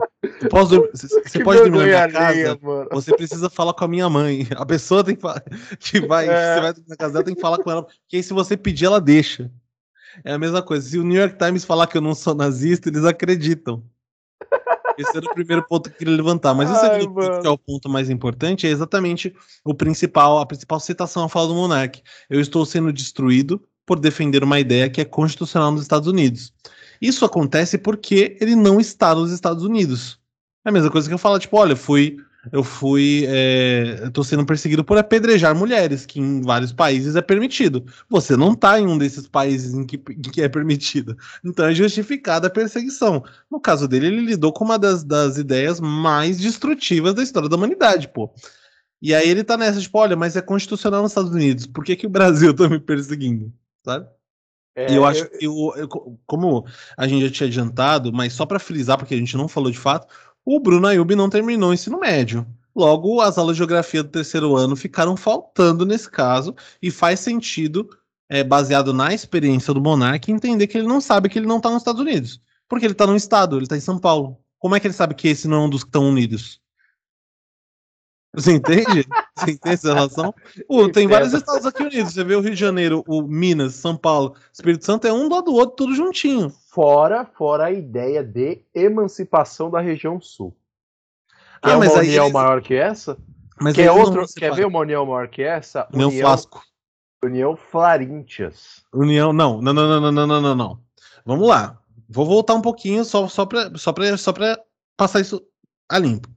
posso, 0.48 0.88
você 0.92 1.42
pode 1.42 1.60
dormir 1.62 1.78
na 1.78 1.84
minha 1.84 2.12
casa, 2.12 2.58
você 2.90 3.14
precisa 3.14 3.48
falar 3.48 3.74
com 3.74 3.84
a 3.84 3.88
minha 3.88 4.08
mãe. 4.08 4.46
A 4.56 4.66
pessoa 4.66 5.02
tem 5.02 5.16
que, 5.16 5.22
que 5.78 6.06
vai, 6.06 6.28
é. 6.28 6.54
você 6.54 6.60
vai 6.60 6.74
na 6.88 6.96
casa 6.96 7.12
dela, 7.12 7.24
tem 7.24 7.34
que 7.34 7.40
falar 7.40 7.58
com 7.58 7.70
ela, 7.70 7.82
porque 7.82 8.16
aí 8.16 8.22
se 8.22 8.32
você 8.32 8.56
pedir, 8.56 8.86
ela 8.86 9.00
deixa. 9.00 9.50
É 10.24 10.32
a 10.32 10.38
mesma 10.38 10.62
coisa. 10.62 10.88
Se 10.88 10.98
o 10.98 11.04
New 11.04 11.18
York 11.18 11.38
Times 11.38 11.64
falar 11.64 11.86
que 11.86 11.96
eu 11.96 12.02
não 12.02 12.14
sou 12.14 12.34
nazista, 12.34 12.88
eles 12.88 13.04
acreditam. 13.04 13.82
Esse 14.98 15.16
era 15.16 15.24
o 15.24 15.34
primeiro 15.34 15.66
ponto 15.66 15.88
que 15.88 15.94
eu 15.94 15.98
queria 15.98 16.16
levantar. 16.16 16.52
Mas 16.52 16.70
o 16.70 16.74
segundo 16.74 17.14
ponto, 17.14 17.40
que 17.40 17.46
é 17.46 17.50
o 17.50 17.56
ponto 17.58 17.88
mais 17.88 18.10
importante, 18.10 18.66
é 18.66 18.70
exatamente 18.70 19.34
o 19.64 19.74
principal, 19.74 20.38
a 20.38 20.46
principal 20.46 20.78
citação 20.80 21.24
à 21.24 21.28
fala 21.28 21.48
do 21.48 21.54
Monark. 21.54 22.02
Eu 22.28 22.40
estou 22.40 22.66
sendo 22.66 22.92
destruído 22.92 23.62
por 23.86 23.98
defender 23.98 24.42
uma 24.44 24.60
ideia 24.60 24.88
que 24.88 25.00
é 25.00 25.04
constitucional 25.04 25.72
nos 25.72 25.82
Estados 25.82 26.08
Unidos. 26.08 26.52
Isso 27.00 27.24
acontece 27.24 27.78
porque 27.78 28.36
ele 28.40 28.54
não 28.54 28.80
está 28.80 29.14
nos 29.14 29.32
Estados 29.32 29.64
Unidos. 29.64 30.18
É 30.64 30.68
a 30.68 30.72
mesma 30.72 30.90
coisa 30.90 31.08
que 31.08 31.14
eu 31.14 31.18
falo, 31.18 31.38
tipo, 31.38 31.56
olha, 31.56 31.74
fui 31.74 32.16
eu 32.52 32.64
fui. 32.64 33.24
É, 33.28 34.00
eu 34.04 34.10
tô 34.10 34.24
sendo 34.24 34.46
perseguido 34.46 34.82
por 34.82 34.96
apedrejar 34.96 35.54
mulheres, 35.54 36.06
que 36.06 36.18
em 36.18 36.40
vários 36.40 36.72
países 36.72 37.14
é 37.16 37.22
permitido. 37.22 37.84
Você 38.08 38.36
não 38.36 38.54
tá 38.54 38.80
em 38.80 38.86
um 38.86 38.96
desses 38.96 39.26
países 39.28 39.74
em 39.74 39.84
que, 39.84 39.96
em 39.96 40.22
que 40.22 40.42
é 40.42 40.48
permitido. 40.48 41.16
Então 41.44 41.66
é 41.66 41.74
justificada 41.74 42.46
a 42.46 42.50
perseguição. 42.50 43.22
No 43.50 43.60
caso 43.60 43.86
dele, 43.86 44.06
ele 44.06 44.24
lidou 44.24 44.52
com 44.52 44.64
uma 44.64 44.78
das, 44.78 45.04
das 45.04 45.36
ideias 45.36 45.80
mais 45.80 46.38
destrutivas 46.38 47.14
da 47.14 47.22
história 47.22 47.48
da 47.48 47.56
humanidade, 47.56 48.08
pô. 48.08 48.32
E 49.02 49.14
aí 49.14 49.28
ele 49.28 49.44
tá 49.44 49.56
nessa, 49.56 49.80
tipo, 49.80 49.98
olha, 49.98 50.16
mas 50.16 50.36
é 50.36 50.42
constitucional 50.42 51.02
nos 51.02 51.12
Estados 51.12 51.32
Unidos, 51.32 51.66
por 51.66 51.84
que, 51.84 51.96
que 51.96 52.06
o 52.06 52.10
Brasil 52.10 52.52
tá 52.54 52.68
me 52.68 52.78
perseguindo? 52.78 53.52
Sabe? 53.84 54.08
É, 54.74 54.92
e 54.92 54.96
eu 54.96 55.04
acho 55.04 55.28
que, 55.28 55.44
eu, 55.44 55.72
eu, 55.76 55.88
como 56.26 56.64
a 56.96 57.06
gente 57.06 57.26
já 57.26 57.30
tinha 57.30 57.48
adiantado, 57.48 58.12
mas 58.12 58.32
só 58.32 58.46
para 58.46 58.58
frisar, 58.58 58.96
porque 58.96 59.14
a 59.14 59.18
gente 59.18 59.36
não 59.36 59.48
falou 59.48 59.70
de 59.70 59.78
fato, 59.78 60.06
o 60.44 60.60
Bruno 60.60 60.86
Ayub 60.86 61.14
não 61.14 61.28
terminou 61.28 61.70
o 61.70 61.74
ensino 61.74 61.98
médio. 61.98 62.46
Logo, 62.74 63.20
as 63.20 63.36
aulas 63.36 63.56
de 63.56 63.58
geografia 63.58 64.02
do 64.02 64.10
terceiro 64.10 64.56
ano 64.56 64.76
ficaram 64.76 65.16
faltando 65.16 65.84
nesse 65.84 66.08
caso, 66.08 66.54
e 66.80 66.90
faz 66.90 67.20
sentido, 67.20 67.88
é, 68.28 68.44
baseado 68.44 68.94
na 68.94 69.12
experiência 69.12 69.74
do 69.74 69.80
Monark, 69.80 70.30
entender 70.30 70.66
que 70.68 70.78
ele 70.78 70.86
não 70.86 71.00
sabe 71.00 71.28
que 71.28 71.38
ele 71.38 71.46
não 71.46 71.56
está 71.56 71.68
nos 71.68 71.78
Estados 71.82 72.00
Unidos. 72.00 72.40
Porque 72.68 72.86
ele 72.86 72.92
está 72.92 73.06
no 73.06 73.16
estado, 73.16 73.56
ele 73.56 73.64
está 73.64 73.76
em 73.76 73.80
São 73.80 73.98
Paulo. 73.98 74.38
Como 74.58 74.76
é 74.76 74.80
que 74.80 74.86
ele 74.86 74.94
sabe 74.94 75.14
que 75.14 75.26
esse 75.26 75.48
não 75.48 75.56
é 75.56 75.66
um 75.66 75.70
dos 75.70 75.82
que 75.82 75.88
estão 75.88 76.08
unidos? 76.08 76.59
Você 78.32 78.52
entende? 78.52 79.06
Você 79.36 79.50
entende 79.52 79.74
essa 79.74 79.92
relação? 79.92 80.34
Pô, 80.68 80.88
tem 80.88 81.08
vários 81.08 81.32
estados 81.32 81.66
aqui 81.66 81.82
unidos. 81.82 82.14
Você 82.14 82.22
vê 82.22 82.36
o 82.36 82.40
Rio 82.40 82.52
de 82.52 82.60
Janeiro, 82.60 83.02
o 83.08 83.22
Minas, 83.22 83.74
São 83.74 83.96
Paulo, 83.96 84.34
Espírito 84.52 84.84
Santo 84.84 85.06
é 85.06 85.12
um 85.12 85.28
do 85.28 85.34
lado 85.34 85.46
do 85.46 85.54
outro, 85.54 85.76
tudo 85.76 85.94
juntinho. 85.94 86.50
Fora, 86.68 87.24
fora 87.24 87.64
a 87.64 87.72
ideia 87.72 88.22
de 88.22 88.62
emancipação 88.72 89.70
da 89.70 89.80
região 89.80 90.20
sul. 90.20 90.56
Ah, 91.60 91.76
mas 91.76 91.92
uma 91.92 92.00
união 92.00 92.24
eles... 92.24 92.32
maior 92.32 92.62
que 92.62 92.74
essa? 92.74 93.18
Mas 93.60 93.74
quer, 93.74 93.90
outro, 93.90 94.24
quer 94.34 94.54
ver 94.54 94.66
uma 94.66 94.78
união 94.78 95.04
maior 95.04 95.28
que 95.28 95.42
essa? 95.42 95.86
União, 95.92 96.08
união 96.08 96.22
Flasco. 96.22 96.62
União 97.22 97.56
Flaríntias. 97.56 98.82
União, 98.94 99.32
não, 99.32 99.60
não, 99.60 99.74
não, 99.74 100.00
não, 100.00 100.12
não, 100.12 100.26
não, 100.26 100.40
não, 100.40 100.54
não. 100.54 100.80
Vamos 101.26 101.46
lá. 101.46 101.78
Vou 102.08 102.24
voltar 102.24 102.54
um 102.54 102.62
pouquinho 102.62 103.04
só, 103.04 103.28
só 103.28 103.44
para 103.44 103.76
só 103.76 103.92
só 104.16 104.32
passar 104.96 105.20
isso 105.20 105.42
a 105.88 105.98
limpo. 105.98 106.28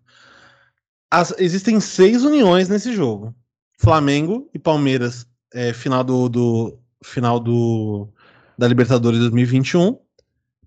As, 1.14 1.32
existem 1.38 1.80
seis 1.80 2.24
uniões 2.24 2.68
nesse 2.68 2.92
jogo. 2.92 3.36
Flamengo 3.78 4.50
e 4.52 4.58
Palmeiras, 4.58 5.28
é, 5.54 5.72
final 5.72 6.04
do, 6.04 6.28
do 6.28 6.80
final 7.04 7.40
do 7.40 8.12
da 8.58 8.68
Libertadores 8.68 9.20
2021, 9.20 10.00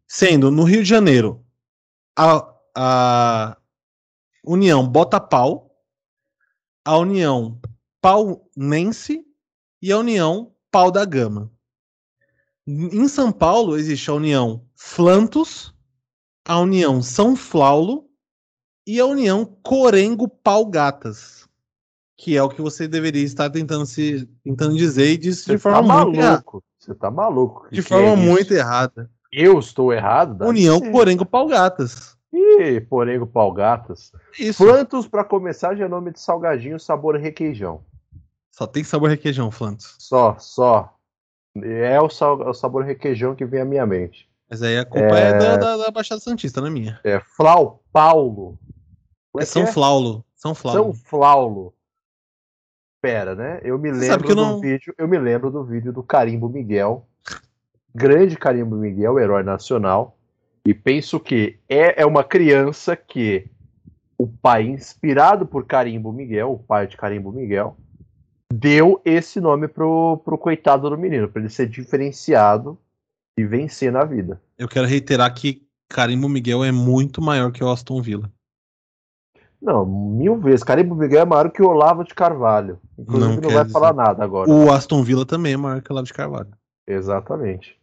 sendo 0.06 0.48
no 0.52 0.62
Rio 0.62 0.84
de 0.84 0.88
Janeiro 0.88 1.44
a, 2.16 2.54
a 2.76 3.56
União 4.44 4.86
Bota 4.86 5.18
Pau, 5.18 5.76
a 6.84 6.96
União 6.96 7.60
Paunense 8.00 9.26
e 9.82 9.90
a 9.90 9.98
União 9.98 10.54
Pau 10.70 10.92
da 10.92 11.04
Gama. 11.04 11.50
Em 12.64 13.08
São 13.08 13.32
Paulo 13.32 13.76
existe 13.76 14.08
a 14.10 14.14
União 14.14 14.64
Flantos, 14.76 15.74
a 16.44 16.60
União 16.60 17.02
São 17.02 17.34
Flaulo 17.34 18.05
e 18.86 19.00
a 19.00 19.06
união 19.06 19.44
Corengo-Pau-Gatas, 19.62 21.48
que 22.16 22.36
é 22.36 22.42
o 22.42 22.48
que 22.48 22.62
você 22.62 22.86
deveria 22.86 23.24
estar 23.24 23.50
tentando 23.50 23.84
se 23.84 24.28
tentando 24.44 24.76
dizer 24.76 25.10
e 25.10 25.16
disse 25.16 25.50
de 25.50 25.58
forma 25.58 25.78
tá 25.78 26.04
muito 26.04 26.18
maluco. 26.18 26.64
Você 26.78 26.94
tá 26.94 27.10
maluco. 27.10 27.66
De 27.70 27.82
forma 27.82 28.10
é 28.10 28.16
muito 28.16 28.54
errada. 28.54 29.10
Eu 29.32 29.58
estou 29.58 29.92
errado? 29.92 30.46
União 30.46 30.80
Corengo-Pau-Gatas. 30.92 32.16
Ih, 32.32 32.80
Porengo 32.80 33.26
Pau-Gatas. 33.26 34.12
Isso. 34.38 34.62
Plantos, 34.62 35.08
para 35.08 35.24
começar, 35.24 35.74
já 35.74 35.86
é 35.86 35.88
nome 35.88 36.12
de 36.12 36.20
salgadinho, 36.20 36.78
sabor 36.78 37.16
requeijão. 37.16 37.82
Só 38.50 38.66
tem 38.66 38.84
sabor 38.84 39.08
requeijão, 39.08 39.50
Flantos. 39.50 39.96
Só, 39.98 40.36
só. 40.38 40.94
É 41.62 42.00
o, 42.00 42.10
sal, 42.10 42.42
é 42.42 42.48
o 42.50 42.54
sabor 42.54 42.84
requeijão 42.84 43.34
que 43.34 43.46
vem 43.46 43.62
à 43.62 43.64
minha 43.64 43.86
mente. 43.86 44.28
Mas 44.50 44.62
aí 44.62 44.78
a 44.78 44.84
culpa 44.84 45.18
é, 45.18 45.30
é 45.30 45.38
da, 45.38 45.56
da, 45.56 45.76
da, 45.76 45.90
Baixada 45.90 46.20
Santista, 46.20 46.60
não 46.60 46.68
é 46.68 46.70
minha. 46.70 47.00
É 47.02 47.20
Flau 47.20 47.82
Paulo. 47.92 48.58
É, 49.38 49.42
é 49.42 49.46
São 49.46 49.62
é? 49.62 49.66
Flaulo. 49.66 50.24
São 50.34 50.54
Flaulo. 50.54 50.82
São 50.82 50.94
Flaulo. 50.94 51.74
Pera, 53.00 53.34
né? 53.34 53.60
Eu 53.62 53.78
me 53.78 53.90
lembro 53.90 54.28
do 54.28 54.34
não... 54.34 54.60
vídeo, 54.60 54.94
eu 54.98 55.06
me 55.06 55.18
lembro 55.18 55.50
do 55.50 55.64
vídeo 55.64 55.92
do 55.92 56.02
Carimbo 56.02 56.48
Miguel. 56.48 57.06
Grande 57.94 58.36
Carimbo 58.36 58.76
Miguel, 58.76 59.18
herói 59.18 59.42
nacional. 59.42 60.18
E 60.66 60.74
penso 60.74 61.20
que 61.20 61.58
é, 61.68 62.02
é 62.02 62.06
uma 62.06 62.24
criança 62.24 62.96
que 62.96 63.48
o 64.18 64.26
pai, 64.26 64.64
inspirado 64.66 65.46
por 65.46 65.66
Carimbo 65.66 66.12
Miguel, 66.12 66.52
o 66.52 66.58
pai 66.58 66.86
de 66.86 66.96
Carimbo 66.96 67.30
Miguel, 67.30 67.76
deu 68.52 69.00
esse 69.04 69.40
nome 69.40 69.68
pro, 69.68 70.20
pro 70.24 70.38
coitado 70.38 70.88
do 70.88 70.98
menino, 70.98 71.28
para 71.28 71.42
ele 71.42 71.50
ser 71.50 71.68
diferenciado 71.68 72.78
e 73.38 73.44
vencer 73.44 73.92
na 73.92 74.04
vida. 74.04 74.40
Eu 74.58 74.68
quero 74.68 74.86
reiterar 74.86 75.32
que 75.34 75.62
Carimbo 75.88 76.28
Miguel 76.28 76.64
é 76.64 76.72
muito 76.72 77.20
maior 77.22 77.52
que 77.52 77.62
o 77.62 77.70
Aston 77.70 78.00
Villa. 78.00 78.32
Não, 79.66 79.84
mil 79.84 80.38
vezes. 80.38 80.62
Carimbo 80.62 80.94
Miguel 80.94 81.22
é 81.22 81.24
maior 81.24 81.50
que 81.50 81.60
o 81.60 81.66
Olavo 81.66 82.04
de 82.04 82.14
Carvalho. 82.14 82.78
Inclusive 82.96 83.34
não, 83.34 83.42
não 83.42 83.50
vai 83.50 83.64
dizer. 83.64 83.72
falar 83.72 83.92
nada 83.92 84.22
agora. 84.22 84.48
O 84.48 84.70
Aston 84.70 85.02
Villa 85.02 85.26
também 85.26 85.54
é 85.54 85.56
maior 85.56 85.82
que 85.82 85.90
o 85.90 85.92
Olavo 85.92 86.06
de 86.06 86.14
Carvalho. 86.14 86.50
Exatamente. 86.86 87.76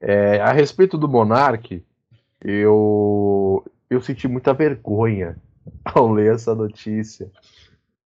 É, 0.00 0.40
a 0.40 0.52
respeito 0.52 0.96
do 0.96 1.06
Monark, 1.06 1.84
eu, 2.42 3.62
eu 3.90 4.00
senti 4.00 4.26
muita 4.26 4.54
vergonha 4.54 5.36
ao 5.84 6.10
ler 6.10 6.34
essa 6.34 6.54
notícia. 6.54 7.30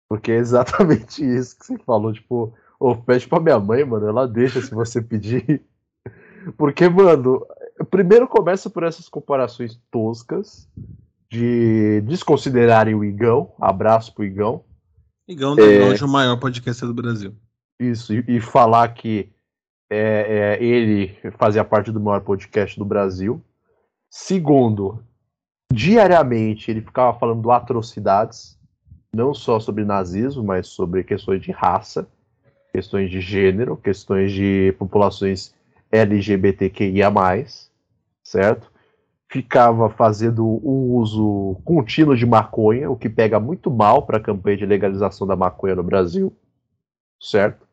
Porque 0.08 0.32
é 0.32 0.36
exatamente 0.36 1.20
isso 1.36 1.58
que 1.58 1.66
você 1.66 1.78
falou. 1.80 2.14
Tipo, 2.14 2.54
oh, 2.80 2.96
pede 2.96 3.28
pra 3.28 3.40
minha 3.40 3.60
mãe, 3.60 3.84
mano. 3.84 4.08
Ela 4.08 4.26
deixa 4.26 4.62
se 4.62 4.74
você 4.74 5.02
pedir. 5.02 5.62
Porque, 6.56 6.88
mano, 6.88 7.46
primeiro 7.90 8.26
começa 8.26 8.70
por 8.70 8.84
essas 8.84 9.06
comparações 9.06 9.78
toscas 9.90 10.66
de 11.32 12.02
desconsiderarem 12.02 12.94
o 12.94 13.02
Igão. 13.02 13.52
Abraço 13.58 14.14
pro 14.14 14.22
Igão. 14.22 14.62
Igão 15.26 15.56
da 15.56 15.62
é, 15.62 15.94
o 16.04 16.08
maior 16.08 16.36
podcast 16.38 16.84
do 16.84 16.92
Brasil. 16.92 17.34
Isso, 17.80 18.12
e, 18.12 18.22
e 18.28 18.38
falar 18.38 18.86
que 18.88 19.30
é, 19.90 20.58
é, 20.60 20.62
ele 20.62 21.16
fazia 21.38 21.64
parte 21.64 21.90
do 21.90 21.98
maior 21.98 22.20
podcast 22.20 22.78
do 22.78 22.84
Brasil. 22.84 23.42
Segundo, 24.10 25.02
diariamente 25.72 26.70
ele 26.70 26.82
ficava 26.82 27.18
falando 27.18 27.50
atrocidades, 27.50 28.58
não 29.10 29.32
só 29.32 29.58
sobre 29.58 29.86
nazismo, 29.86 30.44
mas 30.44 30.66
sobre 30.66 31.02
questões 31.02 31.40
de 31.40 31.50
raça, 31.50 32.06
questões 32.70 33.10
de 33.10 33.22
gênero, 33.22 33.74
questões 33.78 34.32
de 34.32 34.74
populações 34.78 35.54
LGBTQIA, 35.90 37.10
certo? 38.22 38.71
Ficava 39.32 39.88
fazendo 39.88 40.44
um 40.44 40.92
uso 40.92 41.56
contínuo 41.64 42.14
de 42.14 42.26
maconha, 42.26 42.90
o 42.90 42.96
que 42.96 43.08
pega 43.08 43.40
muito 43.40 43.70
mal 43.70 44.02
para 44.02 44.18
a 44.18 44.22
campanha 44.22 44.58
de 44.58 44.66
legalização 44.66 45.26
da 45.26 45.34
maconha 45.34 45.74
no 45.74 45.82
Brasil, 45.82 46.36
certo? 47.18 47.66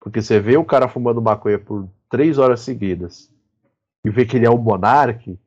Porque 0.00 0.20
você 0.20 0.40
vê 0.40 0.56
o 0.56 0.64
cara 0.64 0.88
fumando 0.88 1.22
maconha 1.22 1.56
por 1.56 1.88
três 2.10 2.36
horas 2.36 2.62
seguidas 2.62 3.32
e 4.04 4.10
vê 4.10 4.26
que 4.26 4.36
ele 4.36 4.46
é 4.46 4.50
um 4.50 4.58
monarque, 4.58 5.38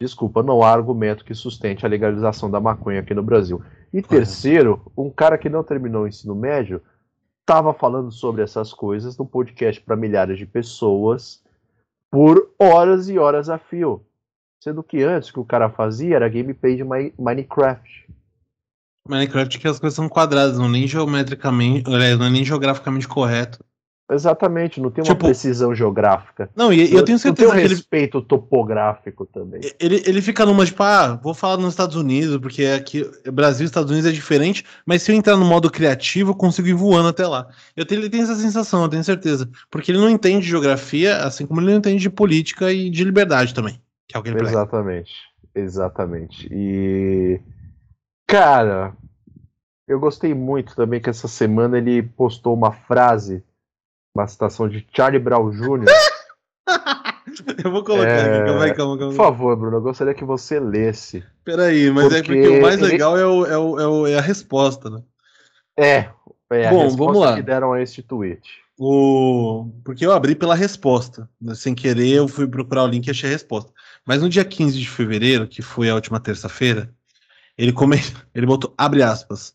desculpa, 0.00 0.44
não 0.44 0.62
há 0.62 0.70
argumento 0.70 1.24
que 1.24 1.34
sustente 1.34 1.84
a 1.84 1.88
legalização 1.88 2.48
da 2.48 2.60
maconha 2.60 3.00
aqui 3.00 3.12
no 3.12 3.22
Brasil. 3.24 3.60
E 3.92 4.00
terceiro, 4.00 4.80
um 4.96 5.10
cara 5.10 5.36
que 5.36 5.48
não 5.48 5.64
terminou 5.64 6.04
o 6.04 6.08
ensino 6.08 6.36
médio 6.36 6.80
estava 7.40 7.74
falando 7.74 8.12
sobre 8.12 8.42
essas 8.42 8.72
coisas 8.72 9.18
no 9.18 9.26
podcast 9.26 9.80
para 9.80 9.96
milhares 9.96 10.38
de 10.38 10.46
pessoas 10.46 11.42
por 12.08 12.48
horas 12.56 13.08
e 13.08 13.18
horas 13.18 13.50
a 13.50 13.58
fio. 13.58 14.06
Sendo 14.62 14.82
que 14.82 15.02
antes 15.02 15.30
o 15.30 15.32
que 15.32 15.40
o 15.40 15.44
cara 15.44 15.70
fazia 15.70 16.16
era 16.16 16.28
gameplay 16.28 16.76
de 16.76 16.84
Minecraft. 16.84 18.06
Minecraft 19.08 19.58
que 19.58 19.66
as 19.66 19.80
coisas 19.80 19.96
são 19.96 20.08
quadradas, 20.08 20.58
não 20.58 20.68
nem 20.68 20.86
geometricamente, 20.86 21.88
não 21.90 21.98
é 21.98 22.30
nem 22.30 22.44
geograficamente 22.44 23.08
correto. 23.08 23.64
Exatamente, 24.12 24.80
não 24.80 24.90
tem 24.90 25.04
uma 25.04 25.14
tipo, 25.14 25.26
precisão 25.26 25.72
geográfica. 25.72 26.50
Não, 26.56 26.72
e 26.72 26.92
eu 26.92 27.04
tenho 27.04 27.16
certeza 27.16 27.48
não 27.48 27.54
tem 27.54 27.64
um 27.64 27.68
respeito 27.68 28.18
ele, 28.18 28.26
topográfico 28.26 29.24
também. 29.24 29.60
Ele, 29.78 30.02
ele 30.04 30.20
fica 30.20 30.44
numa, 30.44 30.66
tipo, 30.66 30.82
ah, 30.82 31.14
vou 31.22 31.32
falar 31.32 31.56
nos 31.58 31.72
Estados 31.72 31.94
Unidos, 31.94 32.36
porque 32.38 32.66
aqui, 32.66 33.08
Brasil 33.32 33.64
e 33.64 33.66
Estados 33.66 33.88
Unidos 33.88 34.10
é 34.10 34.12
diferente, 34.12 34.64
mas 34.84 35.02
se 35.02 35.12
eu 35.12 35.16
entrar 35.16 35.36
no 35.36 35.44
modo 35.44 35.70
criativo, 35.70 36.32
eu 36.32 36.34
consigo 36.34 36.66
ir 36.66 36.74
voando 36.74 37.08
até 37.08 37.24
lá. 37.24 37.48
Eu 37.76 37.86
tenho, 37.86 38.00
ele 38.00 38.10
tem 38.10 38.22
essa 38.22 38.34
sensação, 38.34 38.82
eu 38.82 38.88
tenho 38.88 39.04
certeza. 39.04 39.48
Porque 39.70 39.92
ele 39.92 39.98
não 39.98 40.10
entende 40.10 40.44
de 40.44 40.50
geografia, 40.50 41.18
assim 41.18 41.46
como 41.46 41.60
ele 41.60 41.70
não 41.70 41.78
entende 41.78 42.02
de 42.02 42.10
política 42.10 42.72
e 42.72 42.90
de 42.90 43.04
liberdade 43.04 43.54
também. 43.54 43.80
Que 44.10 44.16
é 44.16 44.20
o 44.20 44.26
ele 44.26 44.40
Exatamente, 44.42 45.14
exatamente. 45.54 46.48
E. 46.50 47.40
Cara, 48.26 48.96
eu 49.86 49.98
gostei 49.98 50.34
muito 50.34 50.74
também 50.74 51.00
que 51.00 51.10
essa 51.10 51.28
semana 51.28 51.78
ele 51.78 52.02
postou 52.02 52.54
uma 52.54 52.72
frase 52.72 53.44
uma 54.14 54.26
citação 54.26 54.68
de 54.68 54.86
Charlie 54.94 55.20
Brown 55.20 55.50
Jr. 55.50 55.84
eu 57.64 57.70
vou 57.70 57.84
colocar 57.84 58.08
é... 58.08 58.36
aqui, 58.36 58.46
calma 58.46 58.64
aí, 58.64 58.74
calma, 58.74 58.98
calma. 58.98 59.14
Por 59.14 59.16
favor, 59.16 59.56
Bruno, 59.56 59.76
eu 59.76 59.82
gostaria 59.82 60.14
que 60.14 60.24
você 60.24 60.58
lesse. 60.58 61.24
Peraí, 61.44 61.90
mas 61.90 62.12
é 62.12 62.22
porque 62.22 62.38
é 62.38 62.42
porque 62.42 62.58
o 62.58 62.62
mais 62.62 62.80
legal 62.80 63.16
é, 63.16 63.26
o, 63.26 63.46
é, 63.46 63.58
o, 63.58 63.80
é, 63.80 63.86
o, 63.86 64.06
é, 64.06 64.18
a 64.18 64.20
resposta, 64.20 64.90
né? 64.90 65.02
É, 65.78 66.08
é 66.50 66.66
a 66.66 66.70
Bom, 66.70 66.82
resposta 66.82 66.96
vamos 66.96 67.20
lá. 67.20 67.36
que 67.36 67.42
deram 67.42 67.72
a 67.72 67.80
este 67.80 68.02
tweet. 68.02 68.42
O... 68.78 69.70
Porque 69.84 70.04
eu 70.04 70.12
abri 70.12 70.34
pela 70.34 70.54
resposta. 70.54 71.28
Né? 71.40 71.54
Sem 71.54 71.74
querer, 71.74 72.16
eu 72.16 72.28
fui 72.28 72.46
procurar 72.46 72.84
o 72.84 72.88
link 72.88 73.06
e 73.06 73.10
achei 73.10 73.28
a 73.28 73.32
resposta. 73.32 73.72
Mas 74.06 74.22
no 74.22 74.28
dia 74.28 74.44
15 74.44 74.78
de 74.78 74.88
fevereiro, 74.88 75.46
que 75.46 75.62
foi 75.62 75.90
a 75.90 75.94
última 75.94 76.20
terça-feira, 76.20 76.94
ele, 77.56 77.72
come... 77.72 77.96
ele 78.34 78.46
botou, 78.46 78.74
abre 78.76 79.02
aspas, 79.02 79.52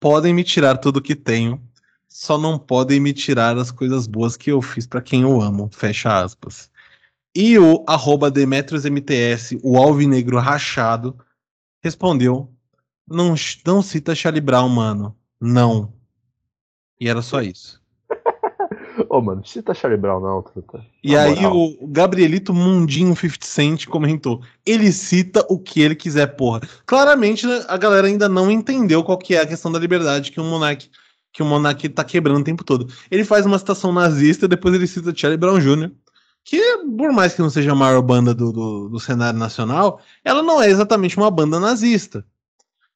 podem 0.00 0.32
me 0.32 0.44
tirar 0.44 0.78
tudo 0.78 1.02
que 1.02 1.14
tenho, 1.14 1.62
só 2.08 2.38
não 2.38 2.58
podem 2.58 2.98
me 2.98 3.12
tirar 3.12 3.56
as 3.58 3.70
coisas 3.70 4.06
boas 4.06 4.36
que 4.36 4.50
eu 4.50 4.62
fiz 4.62 4.86
para 4.86 5.02
quem 5.02 5.22
eu 5.22 5.40
amo. 5.40 5.68
Fecha 5.72 6.22
aspas. 6.22 6.70
E 7.34 7.58
o 7.58 7.84
arroba 7.86 8.30
DemetriosMTS, 8.30 9.58
o 9.62 9.76
alvinegro 9.76 10.38
rachado, 10.38 11.16
respondeu: 11.82 12.52
Não, 13.06 13.34
não 13.66 13.82
cita 13.82 14.14
Charlie 14.14 14.40
Brown, 14.40 14.68
mano. 14.68 15.16
Não. 15.40 15.92
E 17.00 17.08
era 17.08 17.22
só 17.22 17.42
isso. 17.42 17.77
Ô, 19.08 19.18
oh, 19.18 19.20
mano, 19.20 19.44
cita 19.46 19.74
Charlie 19.74 20.00
Brown, 20.00 20.20
não, 20.20 20.42
truta. 20.42 20.84
E 21.04 21.16
aí 21.16 21.40
moral. 21.40 21.56
o 21.56 21.86
Gabrielito 21.86 22.52
Mundinho 22.52 23.14
50 23.14 23.46
Cent 23.46 23.86
comentou: 23.86 24.42
ele 24.66 24.90
cita 24.92 25.44
o 25.48 25.58
que 25.58 25.80
ele 25.80 25.94
quiser, 25.94 26.26
porra. 26.36 26.60
Claramente 26.86 27.46
né, 27.46 27.64
a 27.68 27.76
galera 27.76 28.06
ainda 28.06 28.28
não 28.28 28.50
entendeu 28.50 29.04
qual 29.04 29.18
que 29.18 29.34
é 29.34 29.40
a 29.40 29.46
questão 29.46 29.70
da 29.70 29.78
liberdade 29.78 30.32
que 30.32 30.40
o 30.40 30.44
Monark 30.44 30.90
que 31.32 31.42
o 31.42 31.46
Monark 31.46 31.88
tá 31.90 32.02
quebrando 32.02 32.40
o 32.40 32.44
tempo 32.44 32.64
todo. 32.64 32.92
Ele 33.10 33.24
faz 33.24 33.46
uma 33.46 33.58
citação 33.58 33.92
nazista, 33.92 34.48
depois 34.48 34.74
ele 34.74 34.86
cita 34.86 35.14
Charlie 35.14 35.38
Brown 35.38 35.60
Jr., 35.60 35.92
que, 36.44 36.78
por 36.96 37.12
mais 37.12 37.34
que 37.34 37.42
não 37.42 37.50
seja 37.50 37.72
a 37.72 37.76
maior 37.76 38.00
banda 38.00 38.34
do, 38.34 38.50
do, 38.50 38.88
do 38.88 38.98
cenário 38.98 39.38
nacional, 39.38 40.00
ela 40.24 40.42
não 40.42 40.62
é 40.62 40.68
exatamente 40.68 41.16
uma 41.16 41.30
banda 41.30 41.60
nazista. 41.60 42.24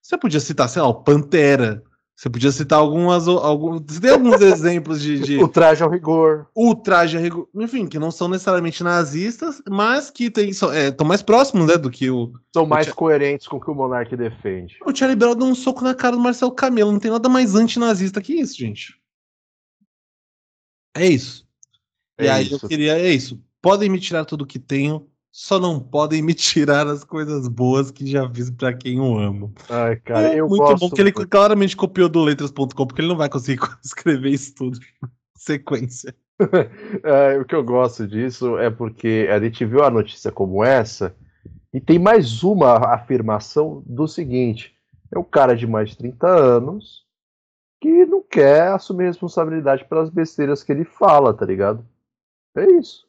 Você 0.00 0.16
podia 0.16 0.40
citar, 0.40 0.68
sei 0.68 0.80
lá, 0.82 0.88
o 0.88 1.02
Pantera, 1.02 1.82
você 2.22 2.30
podia 2.30 2.52
citar 2.52 2.78
algumas. 2.78 3.26
Alguns, 3.26 3.98
tem 3.98 4.12
alguns 4.12 4.38
exemplos 4.40 5.02
de, 5.02 5.18
de. 5.18 5.38
O 5.42 5.48
traje 5.48 5.82
ao 5.82 5.90
rigor. 5.90 6.46
O 6.54 6.72
traje 6.72 7.16
ao 7.16 7.22
rigor. 7.22 7.48
Enfim, 7.52 7.84
que 7.84 7.98
não 7.98 8.12
são 8.12 8.28
necessariamente 8.28 8.84
nazistas, 8.84 9.60
mas 9.68 10.08
que 10.08 10.32
estão 10.36 10.72
é, 10.72 10.94
mais 11.04 11.20
próximos 11.20 11.66
né, 11.66 11.76
do 11.76 11.90
que 11.90 12.08
o. 12.08 12.32
São 12.54 12.64
mais 12.64 12.86
o 12.86 12.94
coerentes 12.94 13.48
com 13.48 13.56
o 13.56 13.60
que 13.60 13.68
o 13.68 13.74
Monark 13.74 14.16
defende. 14.16 14.78
O 14.86 14.94
Charlie 14.94 15.16
Brown 15.16 15.34
deu 15.34 15.48
um 15.48 15.54
soco 15.54 15.82
na 15.82 15.96
cara 15.96 16.14
do 16.14 16.22
Marcelo 16.22 16.52
Camelo. 16.52 16.92
Não 16.92 17.00
tem 17.00 17.10
nada 17.10 17.28
mais 17.28 17.56
antinazista 17.56 18.22
que 18.22 18.34
isso, 18.34 18.56
gente. 18.56 18.94
É 20.94 21.08
isso. 21.08 21.44
É 22.16 22.26
e 22.26 22.28
aí 22.28 22.46
isso. 22.46 22.64
eu 22.64 22.68
queria. 22.68 22.98
É 23.00 23.10
isso. 23.10 23.42
Podem 23.60 23.90
me 23.90 23.98
tirar 23.98 24.24
tudo 24.24 24.46
que 24.46 24.60
tenho, 24.60 25.08
só 25.32 25.58
não 25.58 25.80
podem 25.80 26.20
me 26.20 26.34
tirar 26.34 26.86
as 26.86 27.02
coisas 27.02 27.48
boas 27.48 27.90
que 27.90 28.06
já 28.06 28.28
fiz 28.28 28.50
para 28.50 28.74
quem 28.74 28.98
eu 28.98 29.18
amo. 29.18 29.54
Ai, 29.70 29.96
cara, 29.96 30.28
é 30.28 30.38
eu 30.38 30.46
muito 30.46 30.62
gosto 30.62 30.78
bom 30.78 30.90
que 30.90 31.00
ele 31.00 31.10
claramente 31.10 31.74
copiou 31.74 32.10
do 32.10 32.22
letras.com, 32.22 32.68
porque 32.68 33.00
ele 33.00 33.08
não 33.08 33.16
vai 33.16 33.30
conseguir 33.30 33.58
escrever 33.82 34.28
isso 34.28 34.54
tudo 34.54 34.78
em 34.78 35.08
sequência. 35.34 36.14
é, 37.02 37.38
o 37.38 37.46
que 37.46 37.54
eu 37.54 37.64
gosto 37.64 38.06
disso 38.06 38.58
é 38.58 38.68
porque 38.68 39.26
a 39.32 39.40
gente 39.40 39.64
viu 39.64 39.82
a 39.82 39.90
notícia 39.90 40.30
como 40.30 40.62
essa 40.62 41.16
e 41.72 41.80
tem 41.80 41.98
mais 41.98 42.42
uma 42.42 42.94
afirmação 42.94 43.82
do 43.86 44.06
seguinte: 44.06 44.76
é 45.10 45.18
o 45.18 45.24
cara 45.24 45.56
de 45.56 45.66
mais 45.66 45.90
de 45.90 45.96
30 45.96 46.26
anos 46.26 47.06
que 47.80 48.04
não 48.04 48.22
quer 48.22 48.68
assumir 48.68 49.06
responsabilidade 49.06 49.86
pelas 49.86 50.10
besteiras 50.10 50.62
que 50.62 50.70
ele 50.70 50.84
fala, 50.84 51.32
tá 51.32 51.46
ligado? 51.46 51.84
É 52.54 52.70
isso. 52.72 53.08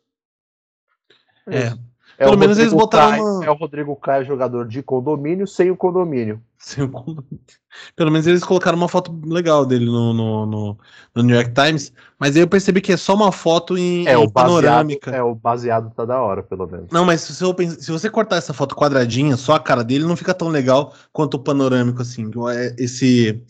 É. 1.48 1.58
é. 1.58 1.68
Isso. 1.68 1.93
É 2.24 2.26
Pelo 2.26 2.38
menos 2.38 2.58
eles 2.58 2.72
botaram 2.72 3.12
Caio, 3.12 3.24
uma... 3.24 3.46
É 3.46 3.50
o 3.50 3.54
Rodrigo 3.54 3.96
Caio, 3.98 4.26
jogador 4.26 4.66
de 4.66 4.82
condomínio, 4.82 5.46
sem 5.46 5.70
o 5.70 5.76
condomínio. 5.76 6.42
Sem 6.58 6.86
o 6.86 6.90
condomínio. 6.90 7.42
Pelo 7.98 8.12
menos 8.12 8.26
eles 8.26 8.44
colocaram 8.44 8.78
uma 8.78 8.88
foto 8.88 9.20
legal 9.26 9.66
dele 9.66 9.86
no, 9.86 10.14
no, 10.14 10.46
no, 10.46 10.78
no 11.14 11.24
New 11.24 11.36
York 11.36 11.52
Times, 11.54 11.92
mas 12.18 12.36
aí 12.36 12.42
eu 12.42 12.48
percebi 12.48 12.80
que 12.80 12.94
é 12.94 12.98
só 12.98 13.14
uma 13.14 13.32
foto 13.32 13.78
em, 13.78 14.08
é, 14.08 14.14
em 14.14 14.16
o 14.16 14.32
panorâmica. 14.32 15.12
Baseado, 15.12 15.28
é, 15.28 15.32
o 15.32 15.36
baseado 15.36 15.94
tá 15.94 16.06
da 16.06 16.22
hora, 16.22 16.42
pelo 16.42 16.66
menos. 16.66 16.88
Não, 16.92 17.04
mas 17.04 17.22
se 17.22 17.44
você, 17.44 17.70
se 17.72 17.92
você 17.92 18.10
cortar 18.10 18.38
essa 18.38 18.54
foto 18.54 18.76
quadradinha, 18.76 19.36
só 19.36 19.56
a 19.56 19.60
cara 19.60 19.84
dele, 19.84 20.06
não 20.06 20.16
fica 20.16 20.34
tão 20.34 20.48
legal 20.48 20.94
quanto 21.12 21.34
o 21.36 21.40
panorâmico, 21.40 22.02
assim. 22.02 22.32
É, 22.56 22.76
esse... 22.78 23.44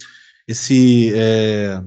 Esse... 0.47 1.13
É, 1.15 1.79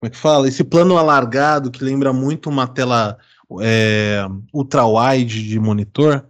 como 0.00 0.08
é 0.08 0.10
que 0.10 0.16
fala? 0.16 0.48
Esse 0.48 0.64
plano 0.64 0.96
alargado 0.96 1.70
que 1.70 1.84
lembra 1.84 2.12
muito 2.12 2.48
uma 2.48 2.66
tela 2.66 3.18
é, 3.60 4.26
ultra-wide 4.52 5.48
de 5.48 5.58
monitor, 5.58 6.28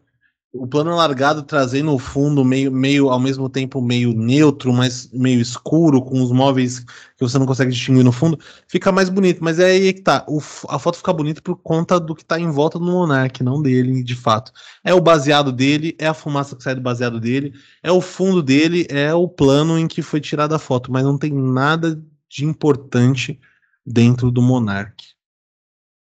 o 0.59 0.67
plano 0.67 0.95
largado 0.95 1.43
trazendo 1.43 1.93
o 1.93 1.99
fundo 1.99 2.45
meio, 2.45 2.73
meio 2.73 3.11
ao 3.11 3.21
mesmo 3.21 3.49
tempo 3.49 3.81
meio 3.81 4.12
neutro, 4.12 4.73
mas 4.73 5.11
meio 5.12 5.41
escuro, 5.41 6.03
com 6.03 6.23
os 6.23 6.33
móveis 6.33 6.81
que 6.81 7.21
você 7.21 7.39
não 7.39 7.47
consegue 7.47 7.73
distinguir 7.73 8.05
no 8.05 8.12
fundo, 8.12 8.39
fica 8.67 8.91
mais 8.91 9.09
bonito. 9.09 9.43
Mas 9.43 9.59
é 9.59 9.67
aí 9.67 9.93
que 9.93 10.01
tá. 10.01 10.25
O, 10.29 10.39
a 10.69 10.79
foto 10.79 10.97
fica 10.99 11.12
bonita 11.12 11.43
por 11.43 11.57
conta 11.57 12.01
do 12.01 12.14
que 12.14 12.25
tá 12.25 12.41
em 12.41 12.51
volta 12.51 12.79
do 12.79 12.85
Monark, 12.85 13.43
não 13.43 13.61
dele, 13.61 14.03
de 14.03 14.14
fato. 14.14 14.53
É 14.83 14.95
o 14.95 15.01
baseado 15.01 15.53
dele, 15.53 15.95
é 15.99 16.07
a 16.07 16.14
fumaça 16.14 16.57
que 16.57 16.62
sai 16.62 16.75
do 16.75 16.81
baseado 16.81 17.21
dele, 17.21 17.53
é 17.83 17.93
o 17.93 18.01
fundo 18.01 18.43
dele, 18.43 18.87
é 18.91 19.12
o 19.14 19.29
plano 19.29 19.79
em 19.79 19.87
que 19.87 20.03
foi 20.03 20.21
tirada 20.21 20.57
a 20.57 20.59
foto, 20.59 20.91
mas 20.91 21.05
não 21.05 21.19
tem 21.19 21.33
nada 21.33 22.03
de 22.29 22.45
importante 22.45 23.39
dentro 23.85 24.31
do 24.31 24.43
Monark. 24.43 25.16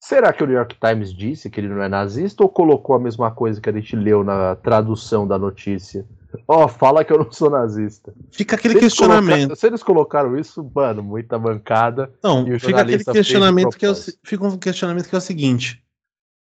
Será 0.08 0.32
que 0.32 0.43
o 0.43 0.45
New 0.45 0.56
York 0.56 0.78
Times 0.80 1.12
disse 1.12 1.49
que 1.49 1.60
ele 1.60 1.68
não 1.68 1.82
é 1.82 1.89
nazista 1.89 2.43
ou 2.43 2.47
colocou 2.47 2.95
a 2.95 2.99
mesma 2.99 3.32
coisa 3.32 3.60
que 3.60 3.68
a 3.68 3.74
gente 3.74 3.95
leu 3.95 4.24
na 4.24 4.56
tradução 4.56 5.28
da 5.28 5.36
notícia? 5.36 6.06
Ó, 6.47 6.66
oh, 6.66 6.68
fala 6.68 7.03
que 7.03 7.12
eu 7.12 7.18
não 7.18 7.32
sou 7.32 7.49
nazista. 7.49 8.14
Fica 8.32 8.56
aquele 8.56 8.76
se 8.76 8.82
questionamento. 8.82 9.56
se 9.56 9.66
eles 9.66 9.82
colocaram 9.82 10.38
isso, 10.38 10.64
mano, 10.76 11.01
muita 11.01 11.39
bancada. 11.39 12.14
Não, 12.24 12.45
fica 12.60 12.82
aquele 12.82 13.03
questionamento 13.03 13.76
que 13.76 13.84
é 13.84 13.89
o, 13.89 13.95
fica 14.24 14.45
um 14.45 14.60
questionamento 14.60 15.10
que 15.10 15.16
é 15.16 15.18
o 15.18 15.22
seguinte: 15.22 15.84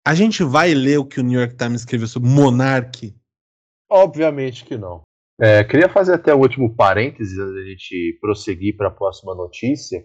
a 0.06 0.14
gente 0.14 0.42
vai 0.42 0.72
ler 0.72 0.98
o 0.98 1.04
que 1.04 1.20
o 1.20 1.22
New 1.22 1.38
York 1.38 1.54
Times 1.54 1.82
escreveu 1.82 2.08
sobre 2.08 2.30
Monark? 2.30 3.14
Obviamente 3.90 4.64
que 4.64 4.78
não. 4.78 5.02
É, 5.38 5.62
queria 5.64 5.90
fazer 5.90 6.14
até 6.14 6.32
o 6.34 6.38
um 6.38 6.40
último 6.40 6.74
parênteses 6.74 7.38
antes 7.38 7.54
da 7.54 7.62
gente 7.62 8.18
prosseguir 8.22 8.74
para 8.78 8.88
a 8.88 8.90
próxima 8.90 9.34
notícia 9.34 10.02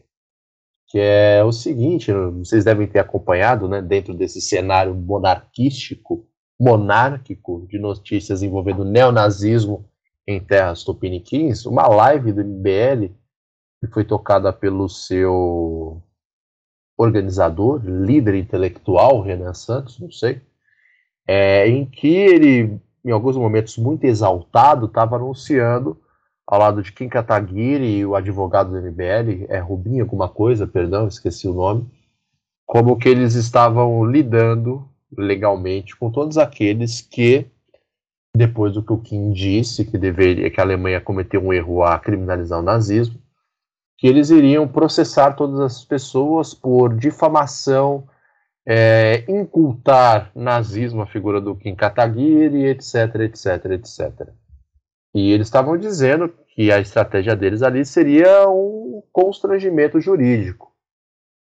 que 0.88 1.00
é 1.00 1.44
o 1.44 1.52
seguinte, 1.52 2.12
vocês 2.14 2.64
devem 2.64 2.88
ter 2.88 3.00
acompanhado, 3.00 3.68
né, 3.68 3.82
dentro 3.82 4.14
desse 4.14 4.40
cenário 4.40 4.94
monarquístico, 4.94 6.28
monárquico 6.60 7.66
de 7.70 7.80
notícias 7.80 8.42
envolvendo 8.44 8.86
neonazismo 8.86 9.90
em 10.28 10.40
terras 10.40 10.84
tupiniquins, 10.84 11.66
uma 11.66 11.88
live 11.88 12.32
do 12.32 12.44
MBL 12.44 13.14
que 13.80 13.88
foi 13.92 14.06
tocada 14.06 14.52
pelo 14.54 14.88
seu 14.88 16.02
organizador, 16.98 17.82
líder 17.84 18.36
intelectual, 18.36 19.22
Renan 19.22 19.54
Santos, 19.54 20.00
não 20.00 20.10
sei, 20.10 20.42
é, 21.28 21.68
em 21.68 21.86
que 21.86 22.08
ele, 22.08 22.80
em 23.04 23.12
alguns 23.12 23.36
momentos 23.36 23.78
muito 23.78 24.06
exaltado, 24.06 24.86
estava 24.86 25.18
anunciando 25.18 26.00
ao 26.48 26.60
lado 26.60 26.82
de 26.84 26.92
Kim 26.92 27.10
Kataguiri 27.10 27.98
e 27.98 28.06
o 28.06 28.16
advogado 28.16 28.70
do 28.70 28.78
MBL, 28.78 29.46
é 29.50 29.58
Rubinho 29.60 30.04
alguma 30.04 30.30
coisa, 30.30 30.68
perdão, 30.68 31.08
esqueci 31.08 31.48
o 31.48 31.54
nome, 31.54 31.90
como 32.66 32.98
que 32.98 33.10
eles 33.10 33.36
estavam 33.36 34.06
lidando 34.06 34.88
legalmente 35.18 35.96
com 35.96 36.12
todos 36.12 36.38
aqueles 36.38 37.02
que, 37.02 37.48
depois 38.36 38.74
do 38.74 38.84
que 38.84 38.94
o 38.94 39.00
Kim 39.00 39.32
disse, 39.32 39.86
que 39.86 39.98
deveria 39.98 40.50
que 40.52 40.60
a 40.60 40.64
Alemanha 40.64 41.02
cometeu 41.02 41.42
um 41.42 41.54
erro 41.54 41.84
a 41.84 41.98
criminalizar 41.98 42.60
o 42.60 42.64
nazismo, 42.64 43.20
que 43.98 44.08
eles 44.08 44.30
iriam 44.30 44.68
processar 44.68 45.34
todas 45.34 45.60
as 45.60 45.86
pessoas 45.86 46.54
por 46.54 46.96
difamação, 46.96 48.08
é, 48.68 49.24
incultar 49.28 50.32
nazismo, 50.36 51.02
a 51.02 51.08
figura 51.08 51.40
do 51.40 51.56
Kim 51.56 51.76
Kataguiri, 51.76 52.66
etc, 52.66 53.16
etc, 53.22 53.66
etc. 53.72 54.30
E 55.16 55.32
eles 55.32 55.48
estavam 55.48 55.78
dizendo 55.78 56.28
que 56.28 56.70
a 56.70 56.80
estratégia 56.82 57.38
deles 57.38 57.62
ali 57.64 57.86
seria 57.86 58.50
um 58.50 59.02
constrangimento 59.14 60.02
jurídico. 60.02 60.74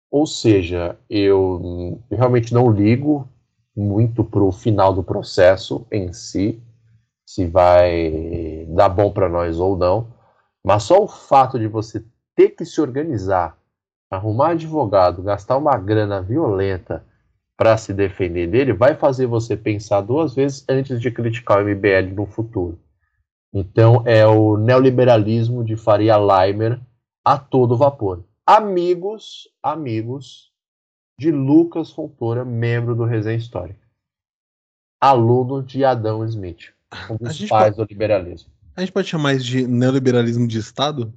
Ou 0.08 0.24
seja, 0.24 0.96
eu 1.10 2.00
realmente 2.08 2.54
não 2.54 2.70
ligo 2.70 3.28
muito 3.76 4.22
para 4.22 4.44
o 4.44 4.52
final 4.52 4.94
do 4.94 5.02
processo 5.02 5.84
em 5.90 6.12
si, 6.12 6.62
se 7.26 7.44
vai 7.44 8.68
dar 8.68 8.88
bom 8.88 9.10
para 9.10 9.28
nós 9.28 9.58
ou 9.58 9.76
não, 9.76 10.14
mas 10.64 10.84
só 10.84 11.02
o 11.02 11.08
fato 11.08 11.58
de 11.58 11.66
você 11.66 12.04
ter 12.36 12.50
que 12.50 12.64
se 12.64 12.80
organizar, 12.80 13.58
arrumar 14.08 14.50
advogado, 14.50 15.24
gastar 15.24 15.56
uma 15.56 15.76
grana 15.76 16.22
violenta 16.22 17.04
para 17.56 17.76
se 17.76 17.92
defender 17.92 18.46
dele, 18.46 18.72
vai 18.72 18.94
fazer 18.94 19.26
você 19.26 19.56
pensar 19.56 20.02
duas 20.02 20.36
vezes 20.36 20.64
antes 20.68 21.00
de 21.00 21.10
criticar 21.10 21.58
o 21.58 21.68
MBL 21.68 22.14
no 22.14 22.26
futuro. 22.26 22.78
Então 23.58 24.02
é 24.04 24.26
o 24.26 24.58
neoliberalismo 24.58 25.64
de 25.64 25.78
Faria 25.78 26.18
Leimer 26.18 26.78
a 27.24 27.38
todo 27.38 27.74
vapor. 27.74 28.22
Amigos, 28.46 29.48
amigos 29.62 30.52
de 31.18 31.30
Lucas 31.30 31.90
Fontoura, 31.90 32.44
membro 32.44 32.94
do 32.94 33.06
Resenha 33.06 33.38
Histórica. 33.38 33.80
Aluno 35.00 35.62
de 35.62 35.86
Adão 35.86 36.22
Smith, 36.26 36.74
um 37.08 37.16
dos 37.16 37.38
pais 37.46 37.74
pode, 37.74 37.76
do 37.76 37.84
liberalismo. 37.84 38.52
A 38.76 38.80
gente 38.80 38.92
pode 38.92 39.08
chamar 39.08 39.32
isso 39.32 39.46
de 39.46 39.66
neoliberalismo 39.66 40.46
de 40.46 40.58
Estado? 40.58 41.10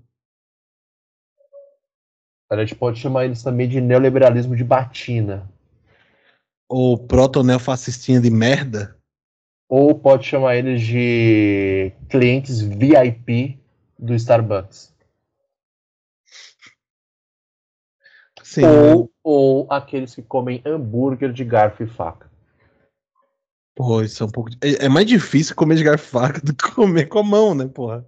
A 2.49 2.55
gente 2.55 2.73
pode 2.73 3.01
chamar 3.01 3.25
eles 3.25 3.43
também 3.43 3.67
de 3.67 3.81
neoliberalismo 3.81 4.55
de 4.55 4.63
batina. 4.63 5.45
Ou 6.69 6.97
proto-neofascistinha 6.97 8.21
de 8.21 8.29
merda? 8.29 8.97
Ou 9.69 9.93
pode 9.93 10.25
chamar 10.25 10.55
eles 10.55 10.81
de 10.81 11.93
clientes 12.09 12.59
VIP 12.59 13.59
do 13.97 14.15
Starbucks. 14.15 14.91
Sim. 18.41 18.65
Ou, 18.65 19.11
ou 19.23 19.67
aqueles 19.71 20.15
que 20.15 20.23
comem 20.23 20.59
hambúrguer 20.65 21.31
de 21.31 21.45
garfo 21.45 21.83
e 21.83 21.87
faca. 21.87 22.27
Pô, 23.75 24.01
isso 24.01 24.23
é 24.23 24.25
um 24.25 24.29
pouco. 24.29 24.49
É, 24.59 24.85
é 24.85 24.89
mais 24.89 25.05
difícil 25.05 25.55
comer 25.55 25.75
de 25.75 25.83
garfo 25.83 26.07
e 26.07 26.09
faca 26.09 26.41
do 26.43 26.53
que 26.53 26.71
comer 26.71 27.05
com 27.05 27.19
a 27.19 27.23
mão, 27.23 27.53
né, 27.53 27.67
porra? 27.67 28.03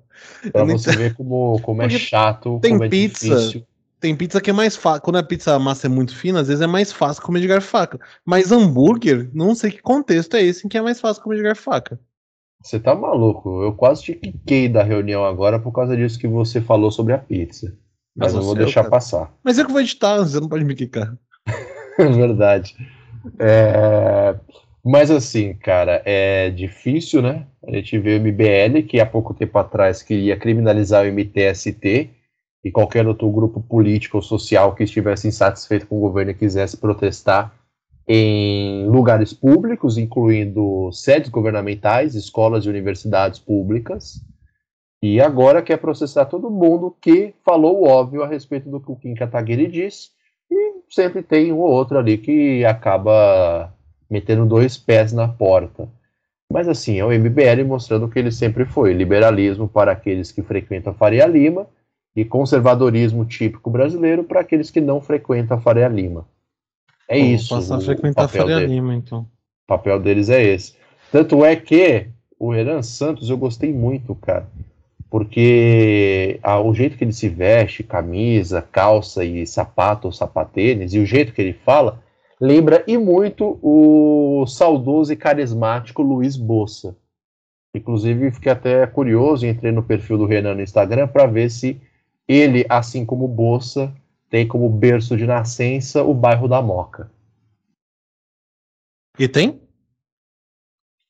Pra 0.52 0.64
você 0.64 0.96
ver 0.96 1.14
como, 1.14 1.60
como 1.62 1.84
é 1.84 1.90
chato, 1.90 2.60
tem 2.60 2.72
como 2.72 2.86
é 2.86 2.90
pizza, 2.90 3.36
difícil. 3.36 3.68
Tem 4.02 4.16
pizza 4.16 4.42
que 4.42 4.50
é 4.50 4.54
mais 4.54 4.76
fácil. 4.76 5.04
Quando 5.04 5.18
a 5.18 5.24
pizza 5.24 5.54
a 5.54 5.60
massa 5.60 5.86
é 5.86 5.90
muito 5.90 6.18
fina, 6.18 6.42
às 6.42 6.48
vezes 6.48 6.62
é 6.62 6.68
mais 6.68 6.92
fácil 6.92 7.22
comer 7.22 7.40
de 7.40 7.48
garfo 7.48 7.68
e 7.68 7.70
faca. 7.70 8.00
Mas 8.26 8.52
hambúrguer, 8.52 9.30
não 9.32 9.54
sei 9.54 9.70
que 9.70 9.82
contexto 9.82 10.36
é 10.36 10.42
esse 10.42 10.66
em 10.66 10.70
que 10.70 10.78
é 10.78 10.82
mais 10.82 11.00
fácil 11.00 11.22
comer 11.22 11.36
de 11.36 11.44
garfo 11.44 11.62
e 11.62 11.66
faca. 11.66 12.00
Você 12.64 12.80
tá 12.80 12.96
maluco? 12.96 13.62
Eu 13.62 13.74
quase 13.74 14.02
te 14.02 14.16
quiquei 14.16 14.68
da 14.68 14.82
reunião 14.82 15.24
agora 15.24 15.60
por 15.60 15.72
causa 15.72 15.96
disso 15.96 16.18
que 16.18 16.28
você 16.28 16.60
falou 16.60 16.90
sobre 16.90 17.14
a 17.14 17.18
pizza. 17.20 17.78
Mas, 18.16 18.34
eu 18.34 18.42
vou 18.42 18.56
deixar 18.56 18.82
cara. 18.82 18.90
passar. 18.92 19.34
Mas 19.44 19.60
eu 19.60 19.66
que 19.66 19.72
vou 19.72 19.82
editar, 19.82 20.18
você 20.18 20.40
não 20.40 20.50
pode 20.50 20.66
me 20.66 20.74
quicar. 20.74 21.16
é 22.00 22.06
verdade. 22.10 22.76
É... 23.38 24.36
Mas 24.84 25.12
assim, 25.12 25.54
cara, 25.54 26.02
é 26.06 26.50
difícil, 26.50 27.22
né? 27.22 27.46
A 27.68 27.76
gente 27.76 28.00
vê 28.00 28.18
o 28.18 28.20
MBL, 28.20 28.82
que 28.88 29.00
há 29.00 29.06
pouco 29.06 29.34
tempo 29.34 29.60
atrás 29.60 30.02
queria 30.02 30.36
criminalizar 30.36 31.06
o 31.06 31.08
MTST, 31.08 32.10
e 32.64 32.72
qualquer 32.72 33.08
outro 33.08 33.30
grupo 33.30 33.62
político 33.62 34.18
ou 34.18 34.24
social 34.24 34.76
que 34.76 34.84
estivesse 34.84 35.28
insatisfeito 35.28 35.88
com 35.88 35.98
o 35.98 36.02
governo 36.02 36.32
e 36.32 36.36
quisesse 36.36 36.78
protestar 36.78 37.54
em 38.08 38.88
lugares 38.88 39.34
públicos, 39.34 39.98
incluindo 39.98 40.92
sedes 40.92 41.30
governamentais, 41.30 42.16
escolas 42.16 42.66
e 42.66 42.70
universidades 42.70 43.40
públicas. 43.40 44.22
E 45.02 45.20
agora 45.20 45.62
quer 45.62 45.78
processar 45.78 46.26
todo 46.26 46.52
mundo 46.52 46.96
que 47.02 47.34
falou 47.44 47.82
o 47.82 47.88
óbvio 47.88 48.22
a 48.22 48.28
respeito 48.28 48.70
do 48.70 48.80
que 48.80 48.92
o 48.92 48.96
Kim 48.96 49.16
Kataguiri 49.16 49.68
disse. 49.68 50.10
E 50.50 50.82
sempre 50.90 51.24
tem 51.24 51.52
um 51.52 51.60
ou 51.60 51.72
outro 51.72 51.98
ali 51.98 52.18
que 52.18 52.64
acaba 52.66 53.74
metendo 54.10 54.46
dois 54.46 54.78
pés 54.78 55.12
na 55.14 55.28
porta. 55.28 55.90
Mas 56.52 56.68
assim, 56.68 57.00
é 57.00 57.06
o 57.06 57.12
MBL 57.12 57.64
mostrando 57.66 58.10
que 58.10 58.20
ele 58.20 58.32
sempre 58.32 58.66
foi 58.66 58.94
liberalismo 58.94 59.68
para 59.68 59.94
aqueles 59.94 60.32
que 60.32 60.44
frequentam 60.44 60.94
Faria 60.94 61.26
Lima 61.26 61.66
e 62.16 62.26
conservadorismo 62.26 63.26
típico 63.26 63.70
brasileiro 63.70 64.24
para 64.24 64.42
aqueles 64.42 64.70
que 64.70 64.82
não 64.82 65.02
frequentam 65.02 65.58
a 65.58 65.62
Faria 65.62 65.88
Lima. 65.88 66.28
É 67.08 67.18
Pô, 67.18 67.26
isso. 67.26 67.56
Passar 67.56 67.78
a 67.78 67.82
frequentar 67.82 68.26
a 68.26 68.28
Faria 68.28 68.58
dele. 68.58 68.76
Lima, 68.76 68.96
então. 68.96 69.22
O 69.22 69.68
papel 69.68 70.00
deles 70.00 70.30
é 70.30 70.44
esse. 70.44 70.76
Tanto 71.12 71.44
é 71.44 71.56
que 71.56 72.08
o 72.40 72.52
Renan 72.52 72.82
Santos 72.82 73.30
eu 73.30 73.38
gostei 73.38 73.72
muito, 73.74 74.16
cara. 74.16 74.48
Porque 75.10 76.40
ah, 76.42 76.62
o 76.62 76.74
jeito 76.74 76.98
que 76.98 77.04
ele 77.04 77.12
se 77.12 77.28
veste, 77.28 77.84
camisa, 77.84 78.62
calça 78.62 79.26
e 79.26 79.46
sapato 79.46 80.08
ou 80.08 80.14
sapatênis, 80.14 80.94
e 80.94 81.00
o 81.00 81.06
jeito 81.06 81.34
que 81.34 81.42
ele 81.42 81.54
fala, 81.54 82.02
lembra 82.40 82.82
e 82.88 82.98
muito 82.98 83.60
o 83.62 84.46
saudoso 84.48 85.12
e 85.12 85.18
carismático 85.18 86.02
Luiz 86.02 86.38
Bossa. 86.38 86.96
Inclusive, 87.76 88.32
fiquei 88.32 88.52
até 88.52 88.88
curioso, 88.88 89.46
entrei 89.46 89.72
no 89.72 89.84
perfil 89.84 90.18
do 90.18 90.26
Renan 90.26 90.56
no 90.56 90.62
Instagram 90.62 91.08
para 91.08 91.26
ver 91.26 91.50
se 91.50 91.80
ele, 92.32 92.66
assim 92.70 93.06
como 93.06 93.28
Bolsa, 93.28 93.94
tem 94.30 94.48
como 94.48 94.70
berço 94.70 95.18
de 95.18 95.26
nascença 95.26 96.04
o 96.04 96.14
bairro 96.14 96.48
da 96.48 96.62
Moca. 96.62 97.12
E 99.20 99.28
tem? 99.28 99.62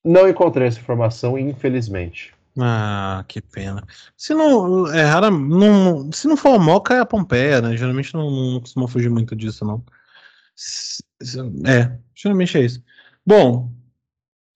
Não 0.04 0.28
encontrei 0.28 0.68
essa 0.68 0.80
informação, 0.80 1.38
infelizmente. 1.38 2.34
Ah, 2.60 3.24
que 3.28 3.40
pena. 3.40 3.86
Se 4.18 4.34
não, 4.34 4.88
é 4.92 5.04
rara, 5.04 5.30
não, 5.30 6.12
se 6.12 6.28
não 6.28 6.36
for 6.36 6.56
a 6.56 6.60
Moca, 6.60 6.96
é 6.96 7.00
a 7.00 7.06
Pompeia, 7.06 7.62
né? 7.62 7.78
Geralmente 7.78 8.14
não, 8.14 8.30
não 8.30 8.60
costuma 8.60 8.88
fugir 8.88 9.10
muito 9.10 9.36
disso, 9.36 9.64
não. 9.64 9.84
É, 11.66 11.98
geralmente 12.16 12.58
é 12.58 12.62
isso. 12.62 12.84
Bom, 13.26 13.72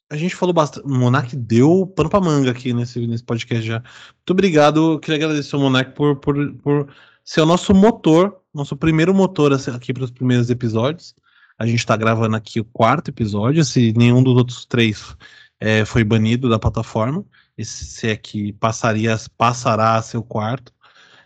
a 0.09 0.17
gente 0.17 0.35
falou 0.35 0.53
bastante. 0.53 0.85
O 0.85 0.89
Monark 0.89 1.35
deu 1.35 1.87
pano 1.87 2.09
pra 2.09 2.21
manga 2.21 2.51
aqui 2.51 2.73
nesse, 2.73 3.05
nesse 3.07 3.23
podcast 3.23 3.65
já. 3.65 3.79
Muito 3.79 4.31
obrigado. 4.31 4.99
Queria 4.99 5.25
agradecer 5.25 5.55
ao 5.55 5.61
Monark 5.61 5.93
por, 5.95 6.17
por, 6.17 6.53
por 6.55 6.93
ser 7.23 7.41
o 7.41 7.45
nosso 7.45 7.73
motor, 7.73 8.39
nosso 8.53 8.75
primeiro 8.75 9.13
motor 9.13 9.51
aqui 9.53 9.93
para 9.93 10.03
os 10.03 10.11
primeiros 10.11 10.49
episódios. 10.49 11.15
A 11.57 11.65
gente 11.65 11.79
está 11.79 11.95
gravando 11.95 12.35
aqui 12.35 12.59
o 12.59 12.65
quarto 12.65 13.09
episódio. 13.09 13.63
Se 13.63 13.93
nenhum 13.93 14.21
dos 14.21 14.35
outros 14.35 14.65
três 14.65 15.15
é, 15.59 15.85
foi 15.85 16.03
banido 16.03 16.49
da 16.49 16.59
plataforma, 16.59 17.25
esse 17.57 18.09
aqui 18.09 18.53
passaria, 18.53 19.15
passará 19.37 19.95
a 19.95 20.01
ser 20.01 20.17
o 20.17 20.23
quarto. 20.23 20.73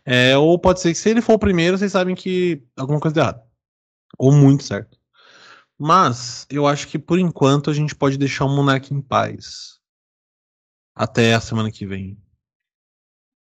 É, 0.06 0.38
ou 0.38 0.58
pode 0.58 0.80
ser 0.80 0.92
que 0.94 0.98
se 0.98 1.10
ele 1.10 1.22
for 1.22 1.34
o 1.34 1.40
primeiro, 1.40 1.78
vocês 1.78 1.92
sabem 1.92 2.16
que 2.16 2.64
alguma 2.78 3.00
coisa 3.00 3.16
deu 3.16 3.24
errado. 3.24 3.42
Ou 4.18 4.32
muito 4.32 4.64
certo. 4.64 4.99
Mas 5.80 6.46
eu 6.50 6.68
acho 6.68 6.90
que 6.90 7.00
por 7.00 7.18
enquanto 7.18 7.70
a 7.70 7.74
gente 7.74 7.96
pode 7.96 8.18
deixar 8.18 8.44
o 8.44 8.50
Monark 8.50 8.94
em 8.94 9.02
paz. 9.02 9.80
Até 10.94 11.34
a 11.34 11.40
semana 11.40 11.72
que 11.72 11.86
vem. 11.86 12.18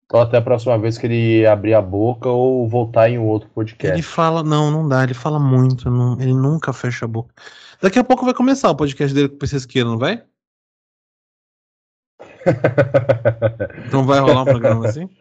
Então 0.05 0.21
até 0.21 0.37
a 0.37 0.43
próxima 0.43 0.79
vez 0.79 0.99
que 0.99 1.07
ele 1.07 1.47
abrir 1.47 1.73
a 1.73 1.81
boca 1.81 2.29
ou 2.29 2.69
voltar 2.69 3.09
em 3.09 3.19
um 3.19 3.27
outro 3.27 3.49
podcast. 3.49 3.95
Ele 3.95 4.03
fala, 4.03 4.43
não, 4.43 4.71
não 4.71 4.87
dá, 4.87 5.05
ele 5.05 5.15
fala 5.15 5.39
muito, 5.39 5.91
não, 5.91 6.21
ele 6.21 6.35
nunca 6.35 6.73
fecha 6.73 7.07
a 7.07 7.09
boca. 7.09 7.35
Daqui 7.81 7.99
a 7.99 8.05
pouco 8.05 8.27
vai 8.27 8.35
começar 8.35 8.71
o 8.71 8.77
podcast 8.77 9.15
dele 9.15 9.31
com 9.31 9.37
o 9.37 9.39
PC 9.39 9.85
não 9.85 9.99
vai? 9.99 10.23
então 13.87 14.05
vai 14.05 14.21
rolar 14.21 14.43
um 14.43 14.47
programa 14.47 14.87
assim? 14.87 15.09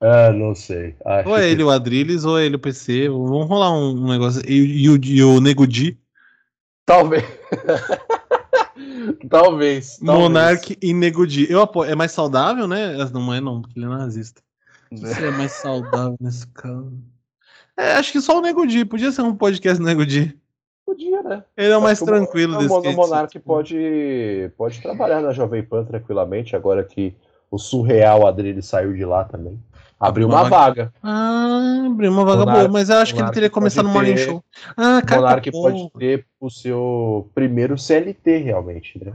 Ah, 0.00 0.30
não 0.30 0.54
sei. 0.54 0.94
Acho 1.04 1.28
ou 1.28 1.36
é 1.36 1.40
que... 1.40 1.46
ele 1.48 1.64
o 1.64 1.70
Adrilles, 1.70 2.24
ou 2.24 2.38
é 2.38 2.46
ele 2.46 2.54
o 2.54 2.60
PC. 2.60 3.08
Vamos 3.08 3.48
rolar 3.48 3.72
um, 3.72 4.04
um 4.04 4.08
negócio. 4.08 4.40
E, 4.48 4.52
e, 4.52 4.82
e, 4.84 4.88
o, 4.88 4.96
e 5.04 5.24
o 5.24 5.40
Nego 5.40 5.66
Di 5.66 5.98
Talvez. 6.88 7.22
talvez, 9.28 9.28
talvez. 9.28 9.98
Monark 10.00 10.78
e 10.80 10.94
Negudi. 10.94 11.46
Eu 11.52 11.60
apoio. 11.60 11.90
É 11.90 11.94
mais 11.94 12.12
saudável, 12.12 12.66
né? 12.66 12.96
Não 13.12 13.34
é, 13.34 13.42
não, 13.42 13.60
porque 13.60 13.78
ele 13.78 13.84
é 13.84 13.90
nazista. 13.90 14.40
Você 14.90 15.26
é 15.26 15.30
mais 15.30 15.52
saudável 15.52 16.16
nesse 16.18 16.46
caso. 16.46 16.90
É, 17.76 17.92
acho 17.92 18.10
que 18.10 18.22
só 18.22 18.38
o 18.38 18.40
Negudi. 18.40 18.86
Podia 18.86 19.12
ser 19.12 19.20
um 19.20 19.36
podcast 19.36 19.78
do 19.78 19.84
Negudi. 19.84 20.34
Podia, 20.86 21.22
né? 21.22 21.44
Ele 21.54 21.74
é 21.74 21.76
o 21.76 21.82
mais 21.82 22.00
tranquilo 22.00 22.56
o, 22.56 22.58
desse 22.58 22.72
O 22.72 22.96
Monark 22.96 23.38
pode, 23.40 24.50
pode 24.56 24.80
trabalhar 24.80 25.20
na 25.20 25.34
Jovem 25.34 25.62
Pan 25.62 25.84
tranquilamente, 25.84 26.56
agora 26.56 26.82
que 26.82 27.14
o 27.50 27.58
surreal 27.58 28.26
Adrilho 28.26 28.62
saiu 28.62 28.94
de 28.94 29.04
lá 29.04 29.24
também. 29.24 29.58
Abriu 30.00 30.28
uma, 30.28 30.48
vaga. 30.48 30.92
Ah, 31.02 31.86
abriu 31.86 32.12
uma 32.12 32.24
vaga 32.24 32.40
Monark, 32.40 32.60
boa, 32.60 32.72
mas 32.72 32.88
eu 32.88 32.98
acho 32.98 33.14
que 33.14 33.20
ele 33.20 33.32
teria 33.32 33.50
começado 33.50 33.86
no 33.86 33.92
Morning 33.92 34.16
Show. 34.16 34.44
Ah, 34.76 35.02
cara. 35.02 35.22
Monark 35.22 35.50
pode 35.50 35.90
ter 35.98 36.24
o 36.40 36.48
seu 36.48 37.28
primeiro 37.34 37.76
CLT, 37.76 38.38
realmente, 38.38 39.04
né? 39.04 39.12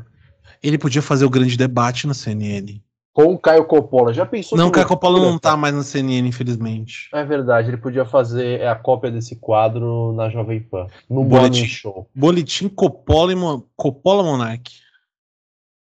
Ele 0.61 0.77
podia 0.77 1.01
fazer 1.01 1.23
o 1.23 1.29
grande 1.29 1.55
debate 1.55 2.05
na 2.05 2.13
CNN. 2.13 2.81
Com 3.13 3.34
o 3.34 3.38
Caio 3.38 3.63
Coppola. 3.65 4.13
Já 4.13 4.25
pensou 4.25 4.57
Não, 4.57 4.67
o 4.67 4.71
Caio 4.71 4.88
Coppola 4.88 5.19
não 5.19 5.38
tá 5.38 5.55
mais 5.55 5.73
na 5.73 5.84
CNN, 5.84 6.27
infelizmente. 6.27 7.09
É 7.13 7.23
verdade, 7.23 7.69
ele 7.69 7.77
podia 7.77 8.03
fazer 8.03 8.65
a 8.67 8.75
cópia 8.75 9.11
desse 9.11 9.38
quadro 9.38 10.11
na 10.13 10.29
Jovem 10.29 10.61
Pan. 10.61 10.88
No 11.09 11.23
Boletim, 11.23 11.59
Morning 11.59 11.65
Show. 11.67 12.09
Boletim 12.13 12.67
Coppola, 12.67 13.31
e 13.31 13.36
Mo... 13.36 13.69
Coppola 13.75 14.23
Monark. 14.23 14.71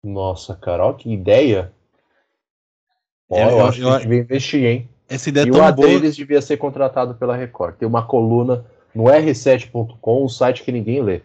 Nossa, 0.05 0.55
Carol, 0.55 0.95
que 0.95 1.11
ideia. 1.11 1.72
Ó, 3.29 3.39
eu, 3.39 3.51
eu, 3.51 3.66
acho 3.66 3.81
eu, 3.81 3.85
que 3.85 3.89
a 3.89 3.99
gente 3.99 4.09
devia 4.09 4.22
investir, 4.22 4.64
hein? 4.64 4.89
Essa 5.09 5.29
ideia 5.29 5.45
é 5.45 5.49
e 5.49 5.51
tão 5.51 5.61
o 5.61 5.64
Adriles 5.64 6.16
devia 6.16 6.43
ser 6.43 6.57
contratado 6.57 7.14
pela 7.14 7.37
Record. 7.37 7.77
Tem 7.77 7.89
uma 7.89 8.05
coluna 8.05 8.64
no 8.95 9.05
r7.com, 9.05 10.24
um 10.24 10.29
site 10.29 10.62
que 10.62 10.72
ninguém 10.72 11.03
lê. 11.03 11.22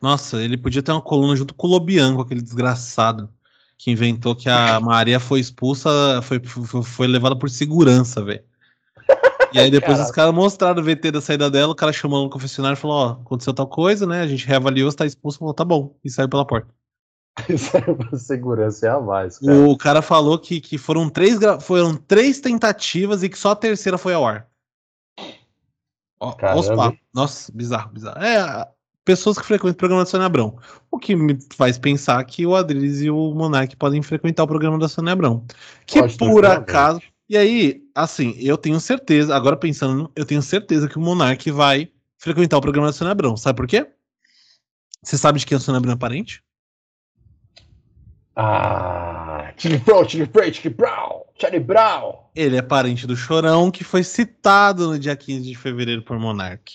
Nossa, 0.00 0.40
ele 0.42 0.56
podia 0.56 0.82
ter 0.82 0.92
uma 0.92 1.00
coluna 1.00 1.34
junto 1.34 1.54
com 1.54 1.66
o 1.66 1.70
Lobianco, 1.70 2.22
aquele 2.22 2.40
desgraçado 2.40 3.28
que 3.76 3.90
inventou 3.90 4.34
que 4.34 4.48
a 4.48 4.80
Maria 4.80 5.20
foi 5.20 5.40
expulsa, 5.40 6.20
foi, 6.22 6.40
foi, 6.40 6.82
foi 6.82 7.06
levada 7.06 7.36
por 7.36 7.48
segurança, 7.48 8.22
velho. 8.24 8.42
E 9.52 9.58
aí 9.58 9.70
depois 9.70 9.94
Caraca. 9.98 10.04
os 10.04 10.14
caras 10.14 10.34
mostraram 10.34 10.82
o 10.82 10.84
VT 10.84 11.12
da 11.12 11.20
saída 11.20 11.50
dela, 11.50 11.72
o 11.72 11.76
cara 11.76 11.92
chamou 11.92 12.22
no 12.22 12.30
confessionário 12.30 12.76
e 12.76 12.80
falou, 12.80 12.96
ó, 12.96 13.08
aconteceu 13.22 13.54
tal 13.54 13.66
coisa, 13.66 14.06
né? 14.06 14.20
A 14.20 14.26
gente 14.26 14.46
reavaliou, 14.46 14.90
você 14.90 14.96
tá 14.96 15.06
expulso, 15.06 15.38
falou, 15.38 15.54
tá 15.54 15.64
bom, 15.64 15.96
e 16.04 16.10
saiu 16.10 16.28
pela 16.28 16.44
porta. 16.44 16.68
Pra 18.10 18.18
segurança 18.18 18.86
é 18.86 18.90
a 18.90 19.00
mais, 19.00 19.38
cara. 19.38 19.68
O 19.68 19.76
cara 19.76 20.02
falou 20.02 20.38
que, 20.38 20.60
que 20.60 20.78
foram, 20.78 21.08
três, 21.08 21.38
foram 21.60 21.94
três 21.94 22.40
tentativas 22.40 23.22
e 23.22 23.28
que 23.28 23.38
só 23.38 23.50
a 23.50 23.56
terceira 23.56 23.98
foi 23.98 24.14
ao 24.14 24.26
ar. 24.26 24.48
Ó, 26.20 26.34
Nossa, 27.14 27.52
bizarro, 27.52 27.90
bizarro. 27.92 28.18
É, 28.22 28.68
pessoas 29.04 29.38
que 29.38 29.46
frequentam 29.46 29.72
o 29.72 29.76
programa 29.76 30.04
da 30.04 30.10
Sônia 30.10 30.26
Abrão. 30.26 30.58
O 30.90 30.98
que 30.98 31.14
me 31.14 31.38
faz 31.54 31.78
pensar 31.78 32.22
que 32.24 32.44
o 32.44 32.54
Adriles 32.54 33.00
e 33.00 33.10
o 33.10 33.32
Monark 33.34 33.74
podem 33.76 34.02
frequentar 34.02 34.42
o 34.42 34.48
programa 34.48 34.78
da 34.78 34.88
Sônia 34.88 35.12
Abrão. 35.12 35.44
Que 35.86 36.00
Pode 36.00 36.16
por 36.18 36.44
acaso. 36.44 37.00
E 37.28 37.36
aí, 37.36 37.82
assim, 37.94 38.34
eu 38.38 38.56
tenho 38.56 38.80
certeza, 38.80 39.36
agora 39.36 39.56
pensando, 39.56 40.10
eu 40.16 40.24
tenho 40.24 40.42
certeza 40.42 40.88
que 40.88 40.98
o 40.98 41.00
Monark 41.00 41.50
vai 41.50 41.90
frequentar 42.16 42.56
o 42.58 42.60
programa 42.60 42.88
da 42.88 42.92
Sônia 42.92 43.12
Abrão. 43.12 43.36
Sabe 43.36 43.56
por 43.56 43.66
quê? 43.66 43.86
Você 45.02 45.16
sabe 45.16 45.38
de 45.38 45.46
quem 45.46 45.56
a 45.56 45.60
Sônia 45.60 45.78
Abrão 45.78 45.92
é 45.92 45.96
parente? 45.96 46.42
Ah, 48.40 49.52
Chili 49.56 49.78
Brown, 49.78 50.08
Chili 50.08 50.26
Brown, 50.26 50.52
Chili 50.52 50.72
Brown, 50.72 51.24
Charlie 51.36 51.58
Brown. 51.58 52.14
Ele 52.36 52.56
é 52.56 52.62
parente 52.62 53.04
do 53.04 53.16
Chorão, 53.16 53.68
que 53.68 53.82
foi 53.82 54.04
citado 54.04 54.86
no 54.86 54.96
dia 54.96 55.16
15 55.16 55.42
de 55.42 55.56
fevereiro 55.56 56.02
por 56.02 56.16
Monark. 56.20 56.72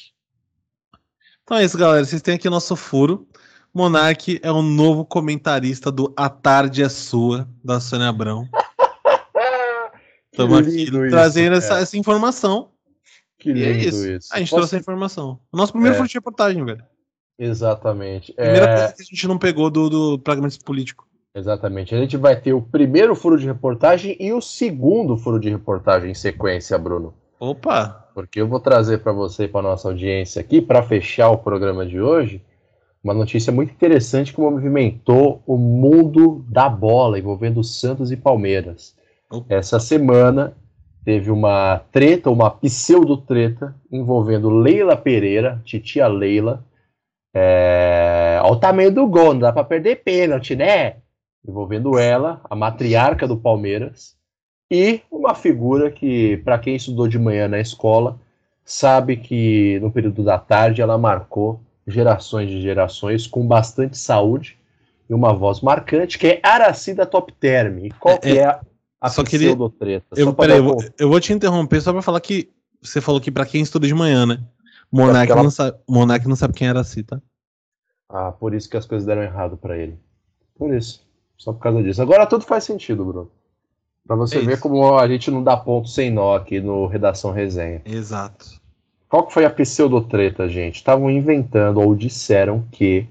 Então 1.42 1.56
é 1.56 1.64
isso, 1.64 1.78
galera. 1.78 2.04
Vocês 2.04 2.22
têm 2.22 2.36
aqui 2.36 2.50
nosso 2.50 2.76
furo. 2.76 3.26
Monark 3.74 4.42
é 4.44 4.52
o 4.52 4.62
novo 4.62 5.06
comentarista 5.06 5.90
do 5.90 6.14
A 6.18 6.28
Tarde 6.28 6.84
é 6.84 6.90
Sua, 6.90 7.48
da 7.64 7.80
Sônia 7.80 8.10
Abrão. 8.10 8.46
Estamos 10.30 10.58
aqui 10.60 10.84
isso, 10.84 10.92
trazendo 11.10 11.56
essa, 11.56 11.80
essa, 11.80 11.96
informação. 11.96 12.72
Que 13.40 13.54
lindo 13.54 13.68
é 13.68 13.72
isso. 13.72 14.06
isso. 14.06 14.34
A 14.34 14.40
gente 14.40 14.50
Posso... 14.50 14.60
trouxe 14.60 14.76
a 14.76 14.80
informação. 14.80 15.40
O 15.50 15.56
nosso 15.56 15.72
primeiro 15.72 15.96
é. 15.96 15.98
furo 15.98 16.10
de 16.10 16.16
reportagem, 16.16 16.66
velho. 16.66 16.84
Exatamente. 17.40 18.34
Primeira 18.34 18.66
é... 18.66 18.78
coisa 18.78 18.94
que 18.94 19.02
a 19.02 19.06
gente 19.06 19.28
não 19.30 19.38
pegou 19.38 19.70
do, 19.70 19.90
do 19.90 20.20
pragmatismo 20.20 20.66
político. 20.66 21.08
Exatamente. 21.36 21.96
A 21.96 21.98
gente 21.98 22.16
vai 22.16 22.40
ter 22.40 22.54
o 22.54 22.62
primeiro 22.62 23.16
furo 23.16 23.38
de 23.38 23.46
reportagem 23.46 24.16
e 24.20 24.32
o 24.32 24.42
segundo 24.42 25.18
furo 25.18 25.40
de 25.40 25.50
reportagem 25.50 26.12
em 26.12 26.16
sequência, 26.16 26.78
Bruno. 26.78 27.14
Opa! 27.40 28.08
Porque 28.14 28.40
eu 28.40 28.48
vou 28.48 28.60
trazer 28.60 29.00
para 29.00 29.12
você 29.12 29.46
e 29.46 29.48
para 29.48 29.64
nossa 29.64 29.88
audiência 29.88 30.40
aqui, 30.40 30.62
para 30.62 30.84
fechar 30.84 31.32
o 31.32 31.38
programa 31.40 31.86
de 31.86 32.00
hoje, 32.00 32.42
uma 33.04 33.14
notícia 33.14 33.52
muito 33.52 33.72
interessante 33.72 34.32
que 34.32 34.40
movimentou 34.40 35.42
o 35.48 35.58
mundo 35.58 36.46
da 36.48 36.70
bola, 36.70 37.18
envolvendo 37.18 37.64
Santos 37.64 38.12
e 38.12 38.16
Palmeiras. 38.16 38.96
Opa. 39.30 39.46
Essa 39.50 39.80
semana 39.80 40.56
teve 41.04 41.32
uma 41.32 41.82
treta, 41.92 42.30
uma 42.30 42.52
pseudo-treta, 42.52 43.76
envolvendo 43.92 44.50
Leila 44.50 44.96
Pereira, 44.96 45.60
titia 45.66 46.08
Leila. 46.08 46.64
É... 47.36 48.40
Olha 48.44 48.54
o 48.54 48.60
tamanho 48.60 48.92
do 48.92 49.08
gol, 49.08 49.34
não 49.34 49.40
dá 49.40 49.52
para 49.52 49.64
perder 49.64 50.04
pênalti, 50.04 50.56
né? 50.56 50.98
Envolvendo 51.48 51.98
ela, 51.98 52.42
a 52.50 52.56
matriarca 52.56 53.28
do 53.28 53.38
Palmeiras, 53.38 54.16
e 54.72 55.02
uma 55.12 55.36
figura 55.36 55.92
que, 55.92 56.38
para 56.38 56.58
quem 56.58 56.76
estudou 56.76 57.08
de 57.08 57.20
manhã 57.20 57.48
na 57.48 57.60
escola, 57.60 58.20
sabe 58.66 59.18
que 59.18 59.80
no 59.80 59.92
período 59.92 60.24
da 60.24 60.40
tarde 60.40 60.82
ela 60.82 60.98
marcou 60.98 61.62
gerações 61.86 62.50
de 62.50 62.62
gerações 62.62 63.28
com 63.28 63.46
bastante 63.46 63.98
saúde 63.98 64.58
e 65.10 65.14
uma 65.14 65.34
voz 65.34 65.62
marcante, 65.62 66.18
que 66.18 66.28
é 66.28 66.40
Aracida 66.42 67.06
Top 67.06 67.32
Term. 67.34 67.86
E 67.86 67.92
qual 67.92 68.16
é, 68.16 68.18
que 68.18 68.38
é 68.40 68.46
a, 68.46 68.62
a 69.02 69.10
só 69.10 69.24
pseudotreta? 69.24 70.06
Eu, 70.16 70.28
só 70.28 70.34
peraí, 70.34 70.58
eu, 70.58 70.64
vou, 70.64 70.78
eu 70.98 71.10
vou 71.10 71.20
te 71.20 71.34
interromper 71.34 71.82
só 71.82 71.92
para 71.92 72.02
falar 72.02 72.22
que 72.22 72.50
você 72.82 73.02
falou 73.02 73.22
que 73.22 73.32
para 73.32 73.46
quem 73.46 73.62
estuda 73.62 73.86
de 73.86 73.94
manhã, 73.94 74.26
né? 74.26 74.40
Monark, 74.92 75.32
ela... 75.32 75.44
não 75.44 75.50
sabe, 75.50 75.78
Monark 75.88 76.28
não 76.28 76.36
sabe 76.36 76.54
quem 76.54 76.68
era 76.68 76.80
Aracida. 76.80 77.22
Ah, 78.10 78.32
por 78.32 78.54
isso 78.54 78.70
que 78.70 78.78
as 78.78 78.86
coisas 78.86 79.06
deram 79.06 79.24
errado 79.24 79.58
para 79.58 79.78
ele. 79.78 80.00
Por 80.56 80.74
isso. 80.74 81.06
Só 81.44 81.52
por 81.52 81.60
causa 81.60 81.84
disso. 81.84 82.02
Agora 82.02 82.26
tudo 82.26 82.46
faz 82.46 82.64
sentido, 82.64 83.04
Bruno. 83.04 83.30
Pra 84.08 84.16
você 84.16 84.38
é 84.38 84.42
ver 84.42 84.62
como 84.62 84.98
a 84.98 85.06
gente 85.10 85.30
não 85.30 85.44
dá 85.44 85.58
ponto 85.58 85.90
sem 85.90 86.10
nó 86.10 86.36
aqui 86.36 86.62
no 86.62 86.86
Redação 86.86 87.32
Resenha. 87.32 87.82
Exato. 87.84 88.62
Qual 89.10 89.28
que 89.28 89.34
foi 89.34 89.44
a 89.44 89.50
pseudotreta, 89.50 90.48
gente? 90.48 90.78
Estavam 90.78 91.12
inventando 91.12 91.82
ou 91.82 91.94
disseram 91.96 92.64
que 92.72 93.08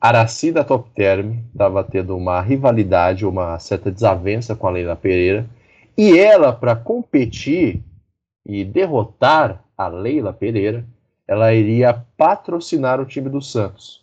Aracida 0.00 0.64
Top 0.64 0.88
Term 0.94 1.40
estava 1.52 1.84
tendo 1.84 2.16
uma 2.16 2.40
rivalidade, 2.40 3.26
uma 3.26 3.58
certa 3.58 3.90
desavença 3.90 4.56
com 4.56 4.66
a 4.66 4.70
Leila 4.70 4.96
Pereira. 4.96 5.46
E 5.94 6.18
ela, 6.18 6.54
para 6.54 6.74
competir 6.74 7.82
e 8.46 8.64
derrotar 8.64 9.62
a 9.76 9.88
Leila 9.88 10.32
Pereira, 10.32 10.86
ela 11.26 11.52
iria 11.52 12.02
patrocinar 12.16 12.98
o 12.98 13.04
time 13.04 13.28
do 13.28 13.42
Santos. 13.42 14.02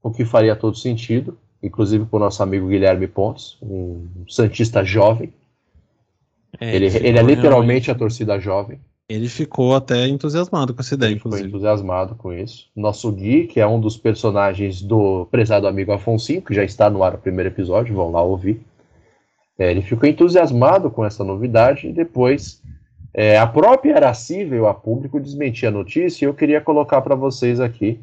O 0.00 0.12
que 0.12 0.24
faria 0.24 0.54
todo 0.54 0.76
sentido, 0.76 1.36
inclusive 1.62 2.04
para 2.04 2.16
o 2.16 2.20
nosso 2.20 2.42
amigo 2.42 2.68
Guilherme 2.68 3.06
Pontes, 3.06 3.56
um 3.62 4.06
Santista 4.28 4.84
jovem. 4.84 5.32
É, 6.60 6.74
ele, 6.74 6.86
ele 6.86 7.18
é 7.18 7.22
literalmente 7.22 7.42
realmente... 7.42 7.90
a 7.90 7.94
torcida 7.94 8.38
jovem. 8.38 8.80
Ele 9.08 9.28
ficou 9.28 9.74
até 9.76 10.08
entusiasmado 10.08 10.74
com 10.74 10.80
essa 10.80 10.94
ideia, 10.94 11.10
ele 11.10 11.16
inclusive. 11.16 11.44
Ficou 11.44 11.58
entusiasmado 11.58 12.14
com 12.16 12.32
isso. 12.32 12.68
Nosso 12.74 13.10
Gui, 13.12 13.46
que 13.46 13.60
é 13.60 13.66
um 13.66 13.78
dos 13.78 13.96
personagens 13.96 14.82
do 14.82 15.26
prezado 15.30 15.68
amigo 15.68 15.92
Afonso, 15.92 16.40
que 16.42 16.52
já 16.52 16.64
está 16.64 16.90
no 16.90 17.04
ar 17.04 17.14
o 17.14 17.18
primeiro 17.18 17.50
episódio, 17.50 17.94
vão 17.94 18.10
lá 18.10 18.20
ouvir. 18.20 18.60
É, 19.58 19.70
ele 19.70 19.80
ficou 19.80 20.08
entusiasmado 20.08 20.90
com 20.90 21.04
essa 21.04 21.22
novidade 21.22 21.86
e 21.86 21.92
depois 21.92 22.60
é, 23.14 23.38
a 23.38 23.46
própria 23.46 23.96
Araci 23.96 24.44
veio 24.44 24.66
a 24.66 24.74
público 24.74 25.20
desmentir 25.20 25.68
a 25.68 25.72
notícia 25.72 26.24
e 26.24 26.28
eu 26.28 26.34
queria 26.34 26.60
colocar 26.60 27.00
para 27.00 27.14
vocês 27.14 27.60
aqui 27.60 28.00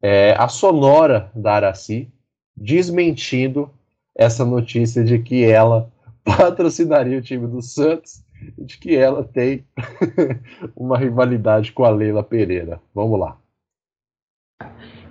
é, 0.00 0.34
a 0.38 0.46
sonora 0.48 1.30
da 1.34 1.54
Araci, 1.54 2.08
desmentindo 2.56 3.70
essa 4.14 4.44
notícia 4.44 5.04
de 5.04 5.18
que 5.18 5.44
ela 5.44 5.90
patrocinaria 6.24 7.18
o 7.18 7.22
time 7.22 7.46
do 7.46 7.60
Santos 7.60 8.24
e 8.56 8.64
de 8.64 8.78
que 8.78 8.96
ela 8.96 9.22
tem 9.22 9.64
uma 10.74 10.96
rivalidade 10.98 11.72
com 11.72 11.84
a 11.84 11.90
Leila 11.90 12.22
Pereira. 12.22 12.80
Vamos 12.94 13.18
lá. 13.20 13.36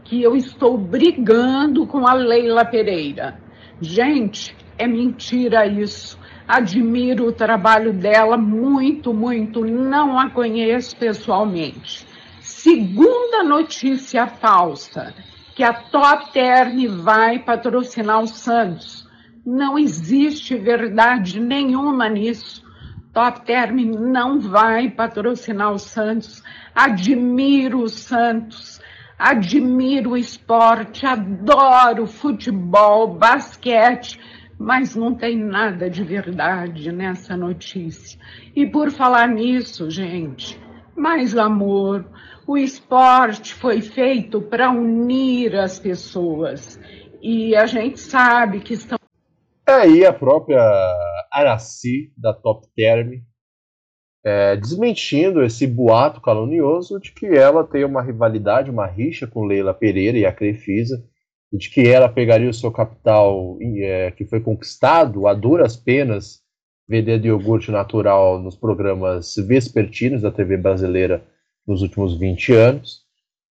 Que 0.04 0.22
eu 0.22 0.36
estou 0.36 0.78
brigando 0.78 1.86
com 1.88 2.08
a 2.08 2.14
Leila 2.14 2.66
Pereira. 2.66 3.40
Gente, 3.82 4.56
é 4.78 4.88
mentira 4.88 5.66
isso. 5.66 6.20
Admiro 6.48 7.28
o 7.28 7.32
trabalho 7.32 7.92
dela 7.92 8.38
muito, 8.38 9.14
muito. 9.14 9.66
Não 9.66 10.18
a 10.20 10.30
conheço 10.30 10.96
pessoalmente. 10.96 12.06
Segunda 12.40 13.44
notícia 13.44 14.28
falsa 14.28 15.14
que 15.56 15.64
a 15.64 15.74
Top 15.74 16.34
Term 16.34 16.86
vai 17.02 17.40
patrocinar 17.40 18.22
o 18.22 18.28
Santos. 18.28 19.08
Não 19.46 19.80
existe 19.80 20.58
verdade 20.58 21.40
nenhuma 21.40 22.10
nisso. 22.10 22.62
Top 23.14 23.46
Term 23.46 23.78
não 23.86 24.42
vai 24.42 24.90
patrocinar 24.90 25.72
o 25.72 25.80
Santos. 25.80 26.44
Admiro 26.76 27.84
o 27.84 27.88
Santos, 27.88 28.82
admiro 29.18 30.12
o 30.12 30.18
esporte, 30.18 31.06
adoro 31.06 32.06
futebol, 32.06 33.16
basquete, 33.16 34.20
mas 34.60 34.94
não 34.94 35.16
tem 35.16 35.38
nada 35.38 35.90
de 35.90 36.04
verdade 36.04 36.92
nessa 36.92 37.38
notícia. 37.38 38.20
E 38.54 38.66
por 38.66 38.92
falar 38.92 39.30
nisso, 39.30 39.90
gente, 39.90 40.60
mais 40.98 41.38
amor. 41.38 42.06
O 42.48 42.58
esporte 42.58 43.56
foi 43.56 43.82
feito 43.82 44.40
para 44.42 44.70
unir 44.70 45.56
as 45.56 45.80
pessoas. 45.80 46.80
E 47.22 47.56
a 47.56 47.66
gente 47.66 48.00
sabe 48.00 48.60
que 48.60 48.76
estão. 48.76 49.00
Aí 49.68 50.06
a 50.06 50.14
própria 50.14 50.62
Araci, 51.32 52.14
da 52.16 52.34
Top 52.34 52.68
Term, 52.76 53.14
é, 54.24 54.56
desmentindo 54.56 55.44
esse 55.44 55.66
boato 55.66 56.22
calunioso 56.22 57.00
de 57.00 57.12
que 57.12 57.26
ela 57.26 57.64
tem 57.64 57.84
uma 57.84 58.04
rivalidade, 58.04 58.70
uma 58.70 58.86
rixa 58.86 59.26
com 59.26 59.46
Leila 59.46 59.74
Pereira 59.74 60.18
e 60.18 60.26
a 60.26 60.32
Crefisa, 60.32 61.04
e 61.52 61.58
de 61.58 61.70
que 61.70 61.88
ela 61.88 62.08
pegaria 62.08 62.50
o 62.50 62.54
seu 62.54 62.72
capital 62.72 63.58
é, 63.62 64.12
que 64.12 64.26
foi 64.26 64.40
conquistado 64.40 65.28
a 65.28 65.34
duras 65.34 65.76
penas 65.76 66.44
vendendo 66.88 67.26
iogurte 67.26 67.72
natural 67.72 68.40
nos 68.40 68.56
programas 68.56 69.34
vespertinos 69.36 70.22
da 70.22 70.32
TV 70.32 70.58
brasileira 70.58 71.26
nos 71.68 71.82
últimos 71.82 72.18
20 72.18 72.54
anos, 72.54 73.02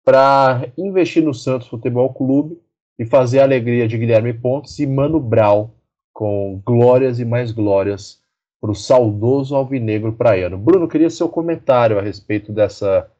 para 0.04 0.68
investir 0.76 1.22
no 1.22 1.34
Santos 1.34 1.68
Futebol 1.68 2.12
Clube 2.12 2.58
e 2.98 3.04
fazer 3.04 3.40
a 3.40 3.44
alegria 3.44 3.88
de 3.88 3.98
Guilherme 3.98 4.32
Pontes 4.32 4.78
e 4.78 4.86
Mano 4.86 5.18
Brau 5.18 5.74
com 6.12 6.62
glórias 6.64 7.18
e 7.18 7.24
mais 7.24 7.50
glórias 7.50 8.20
para 8.60 8.70
o 8.70 8.74
saudoso 8.74 9.54
alvinegro 9.54 10.12
praiano. 10.12 10.56
Bruno, 10.56 10.88
queria 10.88 11.10
seu 11.10 11.28
comentário 11.28 11.98
a 11.98 12.02
respeito 12.02 12.52
dessa, 12.52 13.10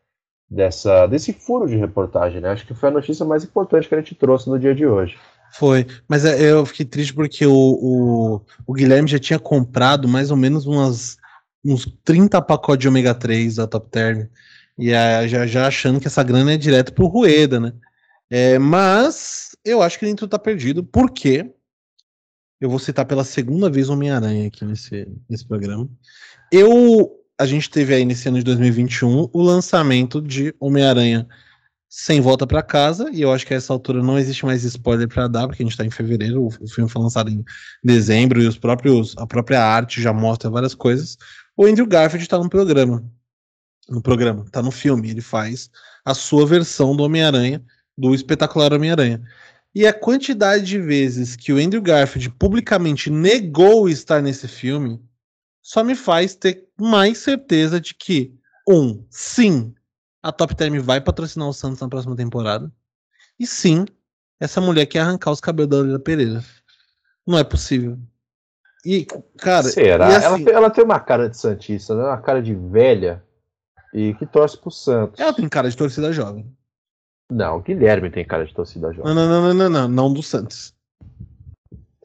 dessa, 0.49 1.07
desse 1.07 1.33
furo 1.33 1.67
de 1.67 1.77
reportagem, 1.77 2.41
né? 2.41 2.51
Acho 2.51 2.67
que 2.67 2.73
foi 2.73 2.89
a 2.89 2.93
notícia 2.93 3.27
mais 3.27 3.45
importante 3.45 3.89
que 3.89 3.95
a 3.95 3.99
gente 3.99 4.15
trouxe 4.15 4.49
no 4.49 4.59
dia 4.59 4.75
de 4.75 4.87
hoje. 4.87 5.19
Foi, 5.53 5.87
mas 6.09 6.25
é, 6.25 6.51
eu 6.51 6.65
fiquei 6.65 6.87
triste 6.87 7.13
porque 7.13 7.47
o, 7.47 7.53
o, 7.53 8.41
o 8.67 8.73
Guilherme 8.73 9.09
já 9.09 9.19
tinha 9.19 9.39
comprado 9.39 10.09
mais 10.09 10.31
ou 10.31 10.37
menos 10.37 10.67
umas, 10.67 11.17
uns 11.65 11.87
30 12.05 12.41
pacotes 12.43 12.83
de 12.83 12.89
ômega 12.89 13.15
3 13.15 13.57
da 13.57 13.67
Top 13.67 13.89
Term, 13.91 14.27
e 14.79 14.91
é, 14.91 15.27
já, 15.29 15.47
já 15.47 15.66
achando 15.66 16.01
que 16.01 16.07
essa 16.07 16.22
grana 16.22 16.53
é 16.53 16.57
direto 16.57 16.93
pro 16.93 17.07
Rueda, 17.07 17.61
né? 17.61 17.72
É, 18.31 18.59
mas 18.59 19.57
eu 19.64 19.83
acho 19.83 19.99
que 19.99 20.05
nem 20.05 20.16
tudo 20.16 20.31
tá 20.31 20.39
perdido, 20.39 20.83
porque 20.83 21.51
eu 22.61 22.70
vou 22.70 22.79
citar 22.79 23.05
pela 23.05 23.25
segunda 23.25 23.70
vez 23.70 23.89
Homem-Aranha 23.89 24.49
aqui 24.49 24.64
nesse, 24.64 25.07
nesse 25.29 25.47
programa. 25.47 25.89
Eu, 26.51 27.12
a 27.39 27.47
gente 27.47 27.70
teve 27.70 27.95
aí 27.95 28.05
nesse 28.05 28.29
ano 28.29 28.39
de 28.39 28.45
2021 28.45 29.29
o 29.33 29.43
lançamento 29.43 30.20
de 30.20 30.55
Homem-Aranha 30.59 31.29
sem 31.89 32.20
volta 32.20 32.45
para 32.45 32.61
casa, 32.61 33.09
e 33.12 33.22
eu 33.22 33.33
acho 33.33 33.47
que 33.47 33.55
a 33.55 33.57
essa 33.57 33.72
altura 33.72 34.03
não 34.03 34.18
existe 34.18 34.45
mais 34.45 34.64
spoiler 34.64 35.07
para 35.07 35.29
dar, 35.29 35.47
porque 35.47 35.62
a 35.62 35.66
gente 35.66 35.77
tá 35.77 35.85
em 35.85 35.91
fevereiro, 35.91 36.43
o, 36.43 36.49
o, 36.49 36.68
filme 36.68 36.91
foi 36.91 37.01
lançado 37.01 37.31
em 37.31 37.45
dezembro 37.85 38.43
e 38.43 38.49
os 38.49 38.59
próprios 38.59 39.14
a 39.16 39.25
própria 39.25 39.62
arte 39.62 40.03
já 40.03 40.12
mostra 40.12 40.51
várias 40.51 40.75
coisas. 40.75 41.16
O 41.57 41.64
Andrew 41.64 41.87
Garfield 41.87 42.29
tá 42.29 42.37
no 42.37 42.51
programa. 42.51 43.05
No 43.89 44.01
programa, 44.01 44.45
tá 44.51 44.62
no 44.62 44.70
filme, 44.70 45.11
ele 45.11 45.20
faz 45.20 45.70
a 46.05 46.14
sua 46.14 46.47
versão 46.47 46.97
do 46.97 47.03
Homem-Aranha, 47.03 47.62
do 47.97 48.14
espetacular 48.14 48.72
Homem-Aranha. 48.72 49.22
E 49.74 49.87
a 49.87 49.93
quantidade 49.93 50.64
de 50.64 50.78
vezes 50.78 51.35
que 51.35 51.53
o 51.53 51.59
Andrew 51.59 51.82
Garfield 51.82 52.30
publicamente 52.30 53.11
negou 53.11 53.89
estar 53.89 54.22
nesse 54.22 54.47
filme 54.47 55.03
só 55.61 55.82
me 55.82 55.95
faz 55.95 56.35
ter 56.35 56.68
mais 56.78 57.18
certeza 57.18 57.80
de 57.80 57.95
que, 57.95 58.35
um, 58.68 59.05
sim, 59.11 59.74
a 60.22 60.30
Top 60.30 60.55
Term 60.55 60.78
vai 60.78 61.01
patrocinar 61.01 61.49
o 61.49 61.53
Santos 61.53 61.80
na 61.80 61.89
próxima 61.89 62.14
temporada. 62.14 62.70
E 63.39 63.47
sim, 63.47 63.85
essa 64.39 64.61
mulher 64.61 64.87
quer 64.87 65.01
arrancar 65.01 65.30
os 65.30 65.41
cabelos 65.41 65.70
da 65.70 65.82
Lila 65.82 65.99
Pereira. 65.99 66.45
Não 67.26 67.39
é 67.39 67.43
possível. 67.43 67.99
E, 68.85 69.07
cara. 69.39 69.64
Será? 69.64 70.07
Assim, 70.07 70.43
ela, 70.43 70.51
ela, 70.51 70.70
tem 70.70 70.85
uma 70.85 71.01
cara 71.01 71.28
de 71.28 71.37
Santista, 71.39 71.95
né? 71.95 72.05
Uma 72.05 72.20
cara 72.20 72.43
de 72.43 72.55
velha 72.55 73.24
e 73.95 74.13
que 74.15 74.27
torce 74.27 74.59
pro 74.59 74.73
Santos. 74.73 75.21
Ela 75.21 75.33
tem 75.33 75.49
cara 75.49 75.71
de 75.71 75.77
torcida 75.77 76.13
jovem. 76.13 76.45
Não, 77.31 77.59
o 77.59 77.63
Guilherme 77.63 78.11
tem 78.11 78.25
cara 78.25 78.45
de 78.45 78.53
torcida 78.53 78.93
jovem. 78.93 79.15
Não, 79.15 79.15
não, 79.15 79.29
não, 79.29 79.43
não, 79.43 79.55
não, 79.55 79.71
não, 79.71 79.89
não 79.89 80.13
do 80.13 80.23
Santos. 80.23 80.75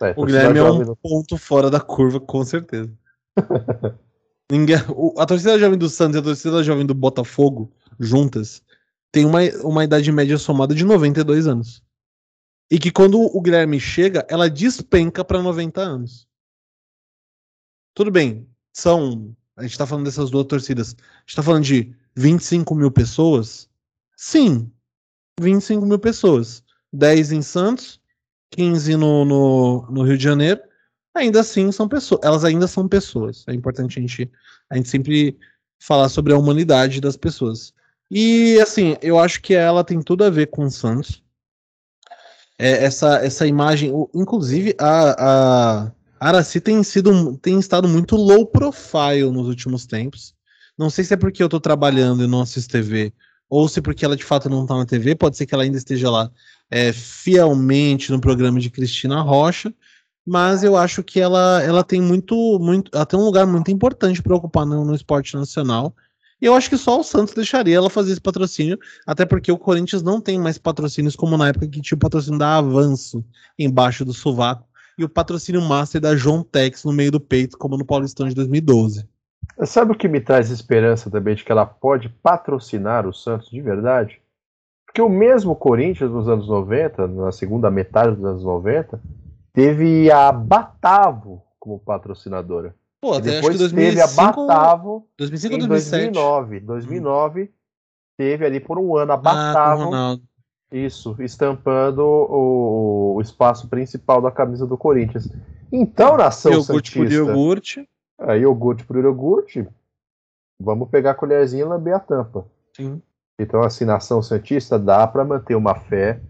É, 0.02 0.14
o 0.16 0.26
Guilherme 0.26 0.60
é 0.60 0.64
um 0.64 0.96
ponto 0.96 1.38
fora 1.38 1.70
da 1.70 1.82
curva, 1.82 2.20
com 2.20 2.46
certeza. 2.46 2.94
Ninguém, 4.50 4.78
a 5.18 5.26
torcida 5.26 5.60
jovem 5.60 5.78
do 5.78 5.90
Santos 5.90 6.16
e 6.16 6.20
a 6.20 6.24
torcida 6.24 6.64
jovem 6.64 6.86
do 6.86 6.94
Botafogo 6.94 7.72
juntas 8.00 8.64
têm 9.12 9.26
uma, 9.26 9.40
uma 9.64 9.84
idade 9.84 10.12
média 10.12 10.38
somada 10.38 10.74
de 10.74 10.86
92 10.86 11.48
anos. 11.48 11.84
E 12.72 12.78
que 12.80 12.92
quando 12.92 13.20
o 13.20 13.42
Guilherme 13.42 13.80
chega, 13.80 14.26
ela 14.30 14.50
despenca 14.50 15.26
para 15.26 15.42
90 15.42 15.82
anos. 15.82 16.28
Tudo 17.96 18.12
bem, 18.12 18.48
são. 18.72 19.36
A 19.60 19.64
gente 19.64 19.78
tá 19.78 19.86
falando 19.86 20.06
dessas 20.06 20.32
duas 20.32 20.46
torcidas. 20.46 20.96
A 20.98 21.20
gente 21.22 21.36
tá 21.36 21.44
falando 21.44 21.66
de 21.66 21.94
25 22.16 22.74
mil 22.74 22.90
pessoas? 22.90 23.70
Sim, 24.16 24.72
25 25.40 25.86
mil 25.86 26.00
pessoas. 26.00 26.64
10 26.94 27.34
em 27.34 27.42
Santos, 27.42 28.00
15 28.52 28.96
no, 28.96 29.26
no, 29.26 29.86
no 29.92 30.04
Rio 30.04 30.18
de 30.18 30.24
Janeiro. 30.24 30.62
Ainda 31.14 31.42
assim 31.42 31.72
são 31.72 31.90
pessoas. 31.90 32.22
Elas 32.24 32.46
ainda 32.46 32.68
são 32.68 32.88
pessoas. 32.88 33.44
É 33.48 33.54
importante 33.54 34.00
a 34.00 34.02
gente, 34.02 34.32
a 34.70 34.78
gente 34.78 34.88
sempre 34.88 35.38
falar 35.78 36.08
sobre 36.08 36.32
a 36.32 36.38
humanidade 36.38 37.02
das 37.02 37.18
pessoas. 37.18 37.74
E 38.10 38.58
assim, 38.62 38.96
eu 39.02 39.20
acho 39.20 39.42
que 39.42 39.54
ela 39.54 39.84
tem 39.84 40.02
tudo 40.02 40.24
a 40.24 40.30
ver 40.30 40.48
com 40.48 40.66
o 40.66 40.72
Santos. 40.72 41.22
É, 42.58 42.84
essa, 42.84 43.18
essa 43.18 43.46
imagem, 43.46 43.92
inclusive 44.14 44.76
a, 44.80 45.84
a 45.86 45.92
Araci 46.20 46.60
tem 46.60 46.84
sido 46.84 47.38
tem 47.38 47.60
estado 47.60 47.88
muito 47.88 48.16
low 48.16 48.46
profile 48.46 49.32
nos 49.32 49.48
últimos 49.48 49.86
tempos. 49.86 50.36
Não 50.78 50.90
sei 50.90 51.04
se 51.04 51.14
é 51.14 51.18
porque 51.18 51.42
eu 51.42 51.50
tô 51.50 51.60
trabalhando 51.60 52.24
e 52.24 52.28
não 52.28 52.42
assisto 52.42 52.72
TV, 52.72 53.14
ou 53.50 53.68
se 53.68 53.82
porque 53.82 54.06
ela 54.06 54.16
de 54.16 54.24
fato 54.24 54.50
não 54.50 54.66
tá 54.66 54.76
na 54.78 54.86
TV, 54.86 55.16
pode 55.16 55.38
ser 55.38 55.46
que 55.46 55.54
ela 55.54 55.64
ainda 55.64 55.78
esteja 55.78 56.10
lá 56.10 56.32
é, 56.70 56.94
fielmente 56.94 58.12
no 58.12 58.22
programa 58.22 58.60
de 58.60 58.70
Cristina 58.70 59.22
Rocha, 59.22 59.74
mas 60.26 60.64
eu 60.64 60.78
acho 60.78 61.04
que 61.04 61.20
ela, 61.20 61.62
ela 61.64 61.84
tem 61.84 62.02
muito, 62.02 62.60
muito, 62.60 62.92
ela 62.94 63.06
tem 63.06 63.20
um 63.20 63.24
lugar 63.24 63.48
muito 63.48 63.72
importante 63.72 64.22
para 64.22 64.36
ocupar 64.36 64.66
no, 64.66 64.86
no 64.86 64.96
esporte 64.96 65.36
nacional 65.36 65.96
e 66.42 66.46
eu 66.46 66.56
acho 66.56 66.70
que 66.70 66.78
só 66.78 67.00
o 67.00 67.04
Santos 67.04 67.34
deixaria 67.34 67.76
ela 67.76 67.90
fazer 67.90 68.14
esse 68.14 68.22
patrocínio, 68.22 68.80
até 69.06 69.26
porque 69.26 69.52
o 69.52 69.58
Corinthians 69.58 70.02
não 70.02 70.22
tem 70.22 70.40
mais 70.40 70.58
patrocínios 70.58 71.16
como 71.16 71.38
na 71.38 71.50
época 71.50 71.68
que 71.68 71.82
tinha 71.82 71.96
o 71.98 72.00
patrocínio 72.00 72.40
da 72.40 72.58
Avanço 72.58 73.24
embaixo 73.58 74.06
do 74.06 74.14
sovaco 74.14 74.69
e 75.00 75.06
o 75.06 75.10
patrocínio 75.10 75.62
master 75.62 76.02
da 76.02 76.16
João 76.16 76.44
Tex 76.44 76.84
no 76.84 76.92
meio 76.92 77.12
do 77.12 77.20
peito, 77.20 77.58
como 77.58 77.78
no 77.78 77.86
Paulistão 77.86 78.28
de 78.28 78.36
2012. 78.36 79.08
Sabe 79.66 79.94
o 79.94 79.96
que 79.96 80.08
me 80.08 80.20
traz 80.20 80.52
esperança 80.52 81.10
também 81.10 81.36
de 81.36 81.44
que 81.44 81.52
ela 81.52 81.66
pode 81.66 82.10
patrocinar 82.10 83.08
o 83.08 83.14
Santos 83.14 83.50
de 83.50 83.62
verdade? 83.62 84.22
Porque 84.86 85.02
o 85.02 85.10
mesmo 85.10 85.56
Corinthians 85.56 86.12
nos 86.12 86.28
anos 86.28 86.48
90, 86.48 87.08
na 87.08 87.32
segunda 87.32 87.72
metade 87.72 88.16
dos 88.16 88.26
anos 88.26 88.44
90, 88.44 89.02
teve 89.54 90.12
a 90.12 90.32
Batavo 90.32 91.44
como 91.58 91.80
patrocinadora. 91.80 92.76
Pô, 93.00 93.14
até 93.14 93.36
depois 93.36 93.56
acho 93.56 93.70
que 93.70 93.76
2005, 93.76 93.90
teve 93.90 94.02
a 94.02 94.08
Batavo 94.08 95.08
2005 95.18 95.56
em 95.56 95.68
2009. 95.68 96.60
2009 96.60 97.42
hum. 97.42 97.48
teve 98.18 98.46
ali 98.46 98.60
por 98.60 98.78
um 98.78 98.98
ano 98.98 99.14
a 99.14 99.16
ah, 99.16 99.18
Batavo. 99.18 99.94
Ah, 99.94 100.18
isso, 100.72 101.16
estampando 101.20 102.04
o, 102.04 103.16
o, 103.16 103.22
espaço 103.22 103.68
principal 103.68 104.22
da 104.22 104.32
camisa 104.32 104.68
do 104.68 104.78
Corinthians. 104.78 105.28
Então, 105.72 106.18
nação 106.18 106.52
iogurte 106.52 106.92
Santista... 106.92 107.00
Por 107.00 107.12
iogurte. 107.12 107.90
É, 108.20 108.38
iogurte 108.38 108.86
por 108.86 108.98
iogurte. 108.98 109.68
Vamos 110.62 110.90
pegar 110.90 111.12
a 111.12 111.16
colherzinha 111.16 111.64
e 111.64 111.66
lamber 111.66 111.96
a 111.96 112.00
tampa. 112.00 112.46
Sim. 112.76 113.02
Então, 113.40 113.64
assim, 113.64 113.86
nação 113.86 114.22
Santista 114.22 114.78
dá 114.78 115.08
para 115.08 115.24
manter 115.24 115.56
uma 115.56 115.76
fé 115.76 116.22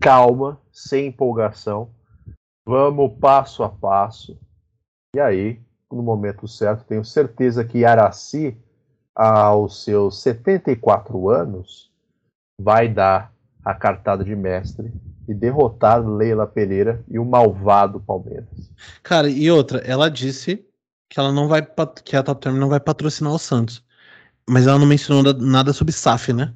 calma, 0.00 0.60
sem 0.70 1.08
empolgação. 1.08 1.90
Vamos 2.66 3.18
passo 3.18 3.62
a 3.62 3.68
passo. 3.68 4.38
E 5.14 5.20
aí, 5.20 5.60
no 5.90 6.02
momento 6.02 6.48
certo. 6.48 6.84
Tenho 6.84 7.04
certeza 7.04 7.64
que 7.64 7.84
Araci, 7.84 8.56
aos 9.14 9.84
seus 9.84 10.22
74 10.22 11.28
anos, 11.28 11.92
vai 12.60 12.88
dar 12.88 13.31
a 13.64 13.74
cartada 13.74 14.24
de 14.24 14.34
mestre 14.34 14.92
e 15.28 15.34
derrotar 15.34 16.06
Leila 16.06 16.46
Pereira 16.46 17.04
e 17.08 17.18
o 17.18 17.24
malvado 17.24 18.00
Palmeiras. 18.00 18.70
Cara, 19.02 19.28
e 19.28 19.50
outra, 19.50 19.78
ela 19.78 20.10
disse 20.10 20.64
que 21.08 21.20
ela 21.20 21.30
não 21.30 21.46
vai 21.46 21.66
que 22.04 22.16
a 22.16 22.22
Top 22.22 22.40
Term 22.40 22.56
não 22.56 22.68
vai 22.68 22.80
patrocinar 22.80 23.32
o 23.32 23.38
Santos. 23.38 23.84
Mas 24.48 24.66
ela 24.66 24.78
não 24.78 24.86
mencionou 24.86 25.32
nada 25.34 25.72
sobre 25.72 25.92
SAF, 25.92 26.32
né? 26.32 26.52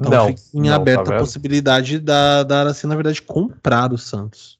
Então 0.00 0.10
não, 0.10 0.26
fica 0.28 0.40
em 0.54 0.68
não, 0.68 0.74
aberta 0.74 1.04
tá 1.04 1.16
a 1.16 1.18
possibilidade 1.18 1.98
da, 1.98 2.42
da 2.42 2.60
Araci, 2.60 2.86
na 2.86 2.94
verdade, 2.94 3.22
comprar 3.22 3.92
o 3.92 3.98
Santos. 3.98 4.58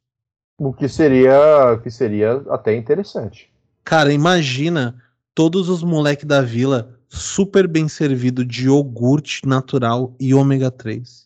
O 0.59 0.73
que 0.73 0.89
seria, 0.89 1.79
que 1.83 1.91
seria 1.91 2.43
até 2.51 2.75
interessante. 2.77 3.53
Cara, 3.83 4.13
imagina 4.13 5.03
todos 5.35 5.69
os 5.69 5.83
moleques 5.83 6.25
da 6.25 6.41
vila 6.41 6.94
super 7.09 7.67
bem 7.67 7.89
servido 7.89 8.45
de 8.45 8.67
iogurte 8.67 9.47
natural 9.47 10.15
e 10.19 10.35
ômega 10.35 10.71
3. 10.71 11.25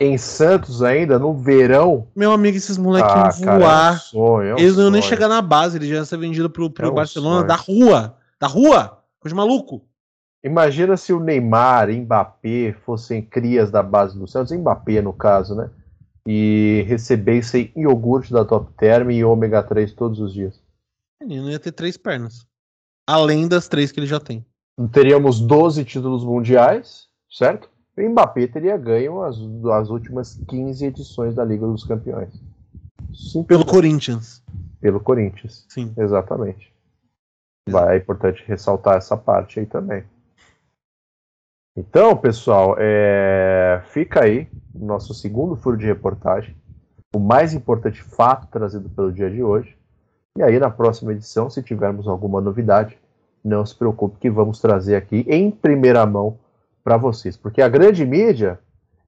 Em 0.00 0.16
Santos 0.16 0.82
ainda, 0.82 1.18
no 1.18 1.34
verão. 1.34 2.06
Meu 2.14 2.30
amigo, 2.30 2.56
esses 2.56 2.78
moleques 2.78 3.10
ah, 3.12 3.30
iam 3.36 3.44
cara, 3.44 3.58
voar. 3.58 3.92
É 3.92 3.96
um 3.96 3.98
sonho, 3.98 4.48
é 4.48 4.54
um 4.54 4.58
eles 4.58 4.76
não 4.76 4.84
iam 4.84 4.90
nem 4.92 5.02
chegar 5.02 5.28
na 5.28 5.42
base, 5.42 5.76
eles 5.76 5.88
já 5.88 5.96
iam 5.96 6.04
ser 6.04 6.18
vendidos 6.18 6.52
pro, 6.52 6.70
pro 6.70 6.86
é 6.86 6.90
um 6.90 6.94
Barcelona 6.94 7.36
sonho. 7.36 7.48
da 7.48 7.56
rua. 7.56 8.16
Da 8.38 8.46
rua! 8.46 9.02
Coisa 9.18 9.34
maluco. 9.34 9.82
Imagina 10.44 10.96
se 10.96 11.12
o 11.12 11.18
Neymar, 11.18 11.90
Mbappé 11.90 12.76
fossem 12.86 13.20
crias 13.20 13.72
da 13.72 13.82
base 13.82 14.16
do 14.16 14.28
Santos, 14.28 14.52
Mbappé 14.52 15.02
no 15.02 15.12
caso, 15.12 15.56
né? 15.56 15.68
E 16.24 16.84
recebessem 16.86 17.72
iogurte 17.74 18.32
da 18.32 18.44
Top 18.44 18.72
Term 18.78 19.10
e 19.10 19.24
ômega 19.24 19.62
3 19.62 19.92
todos 19.94 20.20
os 20.20 20.32
dias. 20.32 20.60
Menino 21.20 21.50
ia 21.50 21.58
ter 21.58 21.72
três 21.72 21.96
pernas. 21.96 22.46
Além 23.04 23.48
das 23.48 23.66
três 23.66 23.90
que 23.90 23.98
ele 23.98 24.06
já 24.06 24.20
tem. 24.20 24.46
Teríamos 24.86 25.40
12 25.40 25.84
títulos 25.84 26.24
mundiais, 26.24 27.08
certo? 27.28 27.68
O 27.96 28.08
Mbappé 28.08 28.46
teria 28.46 28.76
ganho 28.76 29.22
as, 29.22 29.36
as 29.72 29.90
últimas 29.90 30.40
15 30.48 30.86
edições 30.86 31.34
da 31.34 31.44
Liga 31.44 31.66
dos 31.66 31.82
Campeões. 31.82 32.32
Sim, 33.12 33.42
pelo 33.42 33.66
Corinthians. 33.66 34.40
Pelo 34.80 35.00
Corinthians. 35.00 35.66
Sim. 35.68 35.92
Exatamente. 35.96 36.72
Vai, 37.68 37.96
é 37.96 37.98
importante 37.98 38.44
ressaltar 38.46 38.96
essa 38.96 39.16
parte 39.16 39.58
aí 39.58 39.66
também. 39.66 40.04
Então, 41.76 42.16
pessoal, 42.16 42.76
é... 42.78 43.82
fica 43.88 44.24
aí 44.24 44.48
o 44.74 44.84
nosso 44.84 45.12
segundo 45.12 45.56
furo 45.56 45.76
de 45.76 45.86
reportagem, 45.86 46.56
o 47.14 47.18
mais 47.18 47.52
importante 47.52 48.02
fato 48.02 48.46
trazido 48.46 48.88
pelo 48.88 49.12
dia 49.12 49.30
de 49.30 49.42
hoje. 49.42 49.76
E 50.36 50.42
aí, 50.42 50.58
na 50.58 50.70
próxima 50.70 51.12
edição, 51.12 51.50
se 51.50 51.62
tivermos 51.62 52.06
alguma 52.06 52.40
novidade, 52.40 52.96
não 53.44 53.64
se 53.64 53.74
preocupe 53.74 54.18
que 54.20 54.30
vamos 54.30 54.60
trazer 54.60 54.96
aqui 54.96 55.24
em 55.28 55.50
primeira 55.50 56.04
mão 56.06 56.38
para 56.82 56.96
vocês, 56.96 57.36
porque 57.36 57.62
a 57.62 57.68
grande 57.68 58.04
mídia 58.04 58.58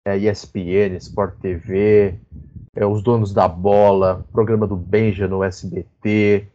é 0.05 0.16
ESPN, 0.16 0.97
Sport 0.97 1.35
TV, 1.41 2.14
é 2.74 2.87
os 2.87 3.03
donos 3.03 3.33
da 3.33 3.49
bola, 3.49 4.24
programa 4.33 4.66
do 4.66 4.76
Benja 4.76 5.28
no 5.28 5.43
SBT, 5.43 6.47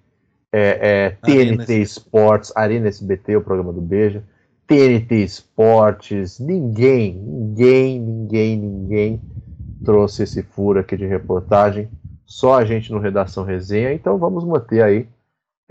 é, 0.51 1.05
é 1.05 1.09
TNT 1.09 1.81
Sports, 1.81 2.51
Arena 2.55 2.87
SBT, 2.87 3.35
o 3.35 3.41
programa 3.41 3.73
do 3.73 3.81
Beija 3.81 4.23
TNT 4.67 5.23
Esportes, 5.23 6.39
ninguém, 6.39 7.13
ninguém, 7.13 7.99
ninguém, 7.99 8.57
ninguém 8.57 9.21
trouxe 9.83 10.23
esse 10.23 10.41
furo 10.41 10.79
aqui 10.79 10.97
de 10.97 11.05
reportagem, 11.05 11.87
só 12.25 12.57
a 12.57 12.65
gente 12.65 12.91
no 12.91 12.99
Redação 12.99 13.43
Resenha, 13.43 13.93
então 13.93 14.17
vamos 14.17 14.43
manter 14.43 14.81
aí 14.81 15.07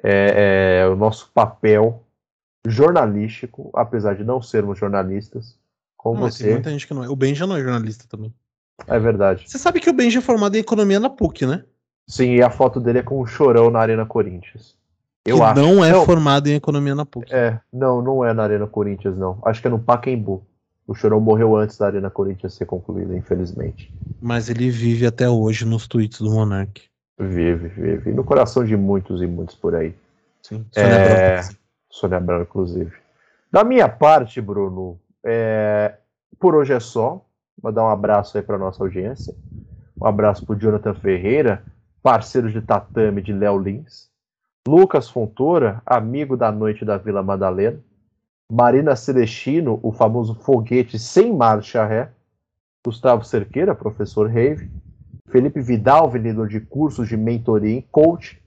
é, 0.02 0.80
é, 0.82 0.88
o 0.88 0.96
nosso 0.96 1.30
papel 1.32 2.02
jornalístico, 2.66 3.70
apesar 3.74 4.14
de 4.14 4.24
não 4.24 4.40
sermos 4.40 4.78
jornalistas, 4.78 5.58
com 5.96 6.14
não, 6.14 6.22
você. 6.22 6.44
Tem 6.44 6.52
muita 6.54 6.70
gente 6.70 6.86
que 6.86 6.94
não 6.94 7.04
é. 7.04 7.08
O 7.08 7.16
Benja 7.16 7.46
não 7.46 7.56
é 7.56 7.62
jornalista 7.62 8.06
também. 8.08 8.32
É 8.86 8.98
verdade. 8.98 9.44
Você 9.48 9.58
sabe 9.58 9.80
que 9.80 9.88
o 9.88 9.92
Benja 9.92 10.18
é 10.18 10.22
formado 10.22 10.56
em 10.56 10.60
economia 10.60 10.98
na 10.98 11.08
PUC, 11.08 11.46
né? 11.46 11.64
Sim, 12.06 12.34
e 12.34 12.42
a 12.42 12.50
foto 12.50 12.80
dele 12.80 12.98
é 12.98 13.02
com 13.02 13.20
um 13.20 13.26
chorão 13.26 13.70
na 13.70 13.80
Arena 13.80 14.04
Corinthians. 14.04 14.76
Eu 15.24 15.36
que 15.36 15.42
acho. 15.42 15.60
não 15.60 15.84
é 15.84 15.92
não. 15.92 16.04
formado 16.04 16.48
em 16.48 16.54
economia 16.54 16.94
na 16.94 17.06
PUC. 17.06 17.32
É, 17.32 17.58
não, 17.72 18.02
não 18.02 18.24
é 18.24 18.34
na 18.34 18.42
Arena 18.42 18.66
Corinthians, 18.66 19.16
não. 19.16 19.38
Acho 19.44 19.60
que 19.60 19.68
é 19.68 19.70
no 19.70 19.78
Pacaembu. 19.78 20.44
O 20.86 20.94
Chorão 20.94 21.18
morreu 21.18 21.56
antes 21.56 21.78
da 21.78 21.86
Arena 21.86 22.10
Corinthians 22.10 22.52
ser 22.52 22.66
concluída, 22.66 23.16
infelizmente. 23.16 23.90
Mas 24.20 24.50
ele 24.50 24.68
vive 24.68 25.06
até 25.06 25.28
hoje 25.28 25.64
nos 25.64 25.88
tweets 25.88 26.20
do 26.20 26.30
Monark. 26.30 26.82
Vive, 27.18 27.68
vive. 27.68 28.12
No 28.12 28.24
coração 28.24 28.64
de 28.64 28.76
muitos 28.76 29.22
e 29.22 29.26
muitos 29.26 29.54
por 29.54 29.74
aí. 29.74 29.94
Sim. 30.42 30.66
Sônia 30.72 30.88
é... 30.88 31.34
Branco. 31.36 31.54
Sônia 31.88 32.20
Branco, 32.20 32.42
inclusive. 32.42 32.92
Da 33.50 33.62
minha 33.62 33.88
parte, 33.88 34.40
Bruno, 34.40 34.98
é... 35.22 35.94
por 36.38 36.54
hoje 36.54 36.72
é 36.72 36.80
só. 36.80 37.24
Vou 37.60 37.72
dar 37.72 37.84
um 37.84 37.88
abraço 37.88 38.36
aí 38.36 38.42
para 38.42 38.58
nossa 38.58 38.82
audiência. 38.82 39.34
Um 40.00 40.06
abraço 40.06 40.44
para 40.44 40.56
Jonathan 40.56 40.94
Ferreira, 40.94 41.64
parceiro 42.02 42.50
de 42.50 42.60
tatame 42.60 43.22
de 43.22 43.32
Léo 43.32 43.58
Lins. 43.58 44.10
Lucas 44.66 45.08
Fontoura, 45.08 45.80
amigo 45.86 46.36
da 46.36 46.50
noite 46.50 46.84
da 46.84 46.96
Vila 46.96 47.22
Madalena. 47.22 47.78
Marina 48.50 48.96
Celestino, 48.96 49.78
o 49.82 49.92
famoso 49.92 50.34
foguete 50.34 50.98
sem 50.98 51.34
marcha 51.34 51.86
ré. 51.86 52.10
Gustavo 52.84 53.24
Cerqueira, 53.24 53.74
professor 53.74 54.26
Rave. 54.26 54.70
Felipe 55.34 55.60
Vidal, 55.60 56.08
vendedor 56.08 56.46
de 56.46 56.60
cursos 56.60 57.08
de 57.08 57.16
mentoria 57.16 57.78
em 57.78 57.80
coach. 57.90 58.40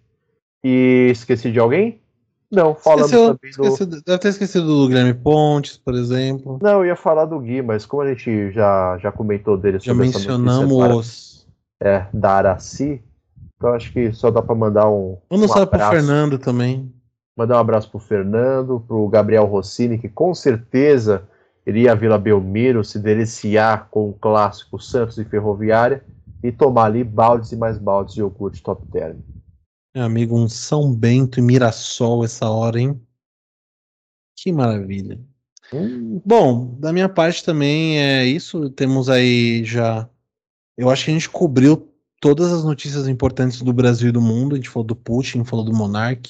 E 0.64 1.10
esqueci 1.12 1.52
de 1.52 1.60
alguém? 1.60 2.00
Não, 2.50 2.76
falando 2.76 3.12
também 3.12 3.52
do... 3.52 3.64
Esqueci, 3.66 3.86
deve 3.86 4.18
ter 4.20 4.30
esquecido 4.30 4.66
do 4.66 4.88
Guilherme 4.88 5.14
Pontes, 5.14 5.76
por 5.76 5.94
exemplo. 5.94 6.58
Não, 6.62 6.80
eu 6.80 6.86
ia 6.86 6.96
falar 6.96 7.26
do 7.26 7.38
Gui, 7.42 7.62
mas 7.62 7.86
como 7.86 8.04
a 8.04 8.08
gente 8.08 8.54
já, 8.54 8.98
já 9.00 9.12
comentou 9.12 9.58
dele 9.58 9.80
já 9.82 9.94
mencionamos 9.94 11.46
é, 11.82 12.06
da 12.14 12.36
Araci, 12.36 13.04
então 13.58 13.74
acho 13.74 13.92
que 13.92 14.14
só 14.14 14.32
dá 14.32 14.42
para 14.42 14.56
mandar 14.56 14.90
um. 14.90 15.18
Manda 15.30 15.44
um 15.44 15.48
salve 15.50 15.68
pro 15.68 15.90
Fernando 15.90 16.40
também. 16.40 16.90
Mandar 17.36 17.58
um 17.58 17.60
abraço 17.60 17.92
pro 17.92 18.00
Fernando, 18.00 18.82
pro 18.88 19.10
Gabriel 19.10 19.44
Rossini, 19.44 19.98
que 19.98 20.08
com 20.08 20.34
certeza 20.34 21.24
iria 21.66 21.92
a 21.92 21.96
Vila 21.96 22.18
Belmiro 22.18 22.82
se 22.82 22.98
deliciar 22.98 23.90
com 23.92 24.10
o 24.10 24.14
clássico 24.14 24.80
Santos 24.80 25.18
e 25.18 25.26
Ferroviária 25.26 26.02
e 26.44 26.52
tomar 26.52 26.86
ali 26.86 27.04
baldes 27.04 27.52
e 27.52 27.56
mais 27.56 27.78
baldes 27.78 28.16
de 28.16 28.22
iogurte 28.22 28.62
top 28.62 28.86
term. 28.92 29.18
Meu 29.96 30.06
amigo, 30.06 30.38
um 30.38 30.48
São 30.48 30.94
Bento 30.94 31.40
e 31.40 31.42
Mirassol 31.42 32.24
essa 32.24 32.50
hora, 32.50 32.80
hein? 32.80 33.02
Que 34.36 34.52
maravilha. 34.52 35.20
Hum. 35.74 36.22
Bom, 36.24 36.76
da 36.80 36.94
minha 36.94 37.10
parte 37.10 37.44
também 37.44 38.00
é 38.00 38.26
isso. 38.26 38.70
Temos 38.70 39.10
aí 39.10 39.64
já. 39.66 40.08
Eu 40.78 40.90
acho 40.90 41.06
que 41.06 41.12
a 41.12 41.14
gente 41.14 41.30
cobriu 41.30 41.92
todas 42.20 42.52
as 42.52 42.64
notícias 42.64 43.08
importantes 43.08 43.62
do 43.62 43.74
Brasil 43.74 44.10
e 44.10 44.12
do 44.12 44.22
mundo. 44.22 44.54
A 44.54 44.58
gente 44.58 44.70
falou 44.70 44.86
do 44.86 44.96
Putin, 44.96 45.44
falou 45.44 45.66
do 45.66 45.74
Monark, 45.74 46.30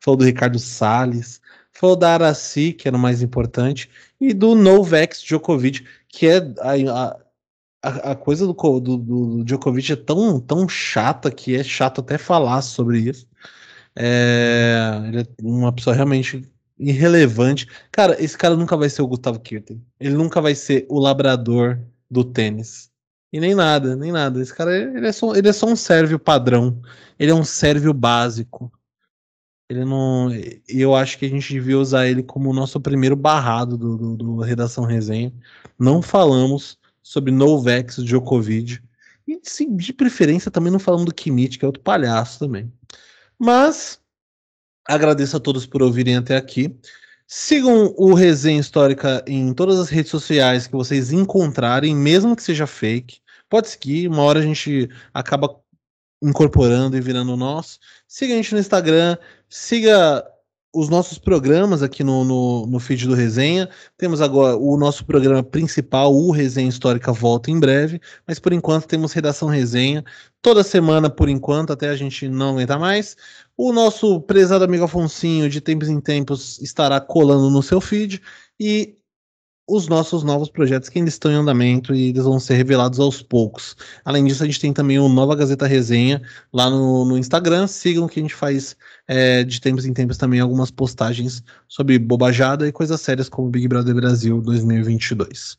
falou 0.00 0.18
do 0.18 0.24
Ricardo 0.24 0.58
Salles, 0.58 1.40
falou 1.72 1.96
da 1.96 2.14
Araci, 2.14 2.72
que 2.72 2.88
era 2.88 2.96
o 2.96 3.00
mais 3.00 3.22
importante, 3.22 3.88
e 4.20 4.34
do 4.34 4.54
Novak 4.54 5.16
Djokovic, 5.24 5.84
que 6.08 6.26
é 6.26 6.38
a, 6.60 6.72
a, 6.72 7.23
a 7.88 8.14
coisa 8.14 8.46
do, 8.46 8.52
do, 8.80 8.96
do, 8.96 9.44
Djokovic 9.44 9.92
é 9.92 9.96
tão, 9.96 10.40
tão 10.40 10.68
chata 10.68 11.30
que 11.30 11.54
é 11.54 11.62
chato 11.62 12.00
até 12.00 12.16
falar 12.18 12.62
sobre 12.62 13.00
isso. 13.00 13.26
É, 13.96 15.02
ele 15.06 15.20
é 15.20 15.26
uma 15.42 15.72
pessoa 15.72 15.94
realmente 15.94 16.42
irrelevante. 16.78 17.68
Cara, 17.92 18.20
esse 18.22 18.36
cara 18.36 18.56
nunca 18.56 18.76
vai 18.76 18.88
ser 18.88 19.02
o 19.02 19.06
Gustavo 19.06 19.38
Kirten. 19.38 19.84
Ele 20.00 20.14
nunca 20.14 20.40
vai 20.40 20.54
ser 20.54 20.86
o 20.88 20.98
labrador 20.98 21.78
do 22.10 22.24
tênis. 22.24 22.90
E 23.32 23.40
nem 23.40 23.54
nada, 23.54 23.96
nem 23.96 24.12
nada. 24.12 24.40
Esse 24.40 24.54
cara 24.54 24.76
ele 24.76 25.06
é, 25.06 25.12
só, 25.12 25.34
ele 25.34 25.48
é 25.48 25.52
só 25.52 25.66
um 25.66 25.76
sérvio 25.76 26.18
padrão. 26.18 26.80
Ele 27.18 27.30
é 27.30 27.34
um 27.34 27.44
sérvio 27.44 27.92
básico. 27.92 28.72
Ele 29.68 29.84
não. 29.84 30.28
Eu 30.68 30.94
acho 30.94 31.18
que 31.18 31.26
a 31.26 31.28
gente 31.28 31.52
devia 31.52 31.78
usar 31.78 32.06
ele 32.06 32.22
como 32.22 32.50
o 32.50 32.54
nosso 32.54 32.80
primeiro 32.80 33.16
barrado 33.16 33.76
do, 33.76 33.96
do, 33.96 34.16
do 34.16 34.40
Redação 34.40 34.84
Resenha. 34.84 35.32
Não 35.78 36.00
falamos 36.00 36.78
sobre 37.04 37.30
Novex 37.30 38.02
Djokovic. 38.02 38.80
E 39.28 39.40
de 39.76 39.92
preferência 39.92 40.50
também 40.50 40.72
não 40.72 40.78
falamos 40.78 41.04
do 41.04 41.14
Kimmich, 41.14 41.58
que 41.58 41.64
é 41.64 41.68
outro 41.68 41.82
palhaço 41.82 42.38
também. 42.38 42.72
Mas 43.38 44.00
agradeço 44.88 45.36
a 45.36 45.40
todos 45.40 45.66
por 45.66 45.82
ouvirem 45.82 46.16
até 46.16 46.36
aqui. 46.36 46.74
Sigam 47.26 47.94
o 47.96 48.14
Resenha 48.14 48.60
Histórica 48.60 49.24
em 49.26 49.52
todas 49.52 49.78
as 49.78 49.88
redes 49.88 50.10
sociais 50.10 50.66
que 50.66 50.72
vocês 50.72 51.12
encontrarem, 51.12 51.94
mesmo 51.94 52.34
que 52.34 52.42
seja 52.42 52.66
fake. 52.66 53.20
Pode 53.48 53.68
seguir, 53.68 54.08
uma 54.08 54.22
hora 54.22 54.40
a 54.40 54.42
gente 54.42 54.88
acaba 55.12 55.60
incorporando 56.22 56.96
e 56.96 57.00
virando 57.00 57.36
nosso. 57.36 57.78
Siga 58.08 58.34
a 58.34 58.36
gente 58.36 58.52
no 58.52 58.60
Instagram, 58.60 59.16
siga 59.48 60.24
os 60.74 60.88
nossos 60.88 61.18
programas 61.18 61.82
aqui 61.82 62.02
no, 62.02 62.24
no, 62.24 62.66
no, 62.66 62.80
feed 62.80 63.06
do 63.06 63.14
Resenha. 63.14 63.68
Temos 63.96 64.20
agora 64.20 64.56
o 64.56 64.76
nosso 64.76 65.06
programa 65.06 65.42
principal, 65.42 66.12
o 66.12 66.30
Resenha 66.32 66.68
Histórica, 66.68 67.12
volta 67.12 67.50
em 67.50 67.60
breve, 67.60 68.00
mas 68.26 68.38
por 68.40 68.52
enquanto 68.52 68.86
temos 68.86 69.12
Redação 69.12 69.48
Resenha, 69.48 70.04
toda 70.42 70.64
semana 70.64 71.08
por 71.08 71.28
enquanto, 71.28 71.72
até 71.72 71.88
a 71.88 71.96
gente 71.96 72.28
não 72.28 72.50
aguentar 72.50 72.78
mais. 72.78 73.16
O 73.56 73.72
nosso 73.72 74.20
prezado 74.22 74.64
amigo 74.64 74.84
Afonsinho, 74.84 75.48
de 75.48 75.60
tempos 75.60 75.88
em 75.88 76.00
tempos, 76.00 76.60
estará 76.60 77.00
colando 77.00 77.48
no 77.50 77.62
seu 77.62 77.80
feed. 77.80 78.20
E 78.58 78.96
os 79.66 79.88
nossos 79.88 80.22
novos 80.22 80.50
projetos 80.50 80.88
que 80.88 80.98
ainda 80.98 81.08
estão 81.08 81.30
em 81.30 81.36
andamento 81.36 81.94
e 81.94 82.10
eles 82.10 82.24
vão 82.24 82.38
ser 82.38 82.54
revelados 82.54 83.00
aos 83.00 83.22
poucos. 83.22 83.74
Além 84.04 84.24
disso, 84.24 84.42
a 84.42 84.46
gente 84.46 84.60
tem 84.60 84.72
também 84.72 84.98
o 84.98 85.08
Nova 85.08 85.34
Gazeta 85.34 85.66
Resenha 85.66 86.22
lá 86.52 86.68
no, 86.68 87.04
no 87.04 87.16
Instagram. 87.16 87.66
Sigam 87.66 88.06
que 88.06 88.20
a 88.20 88.22
gente 88.22 88.34
faz 88.34 88.76
é, 89.08 89.42
de 89.42 89.60
tempos 89.60 89.86
em 89.86 89.94
tempos 89.94 90.18
também 90.18 90.40
algumas 90.40 90.70
postagens 90.70 91.42
sobre 91.66 91.98
bobajada 91.98 92.68
e 92.68 92.72
coisas 92.72 93.00
sérias 93.00 93.28
como 93.28 93.48
Big 93.48 93.66
Brother 93.66 93.94
Brasil 93.94 94.40
2022. 94.42 95.56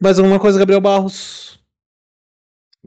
Mais 0.00 0.18
alguma 0.18 0.40
coisa, 0.40 0.58
Gabriel 0.58 0.80
Barros? 0.80 1.58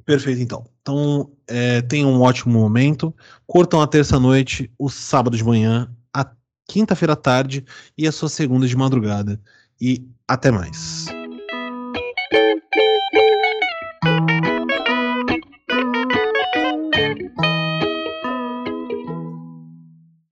Perfeito, 0.06 0.42
então. 0.42 0.66
Então, 0.82 1.32
é, 1.48 1.82
tenham 1.84 2.12
um 2.12 2.22
ótimo 2.22 2.58
momento. 2.58 3.14
Curtam 3.46 3.82
a 3.82 3.88
terça-noite, 3.88 4.72
o 4.80 4.90
sábado 4.90 5.38
de 5.38 5.44
manhã 5.44 5.94
quinta-feira 6.70 7.14
à 7.14 7.16
tarde 7.16 7.66
e 7.98 8.08
a 8.08 8.12
sua 8.12 8.30
segunda 8.30 8.68
de 8.68 8.78
madrugada 8.78 9.42
e 9.82 10.06
até 10.28 10.52
mais. 10.52 11.08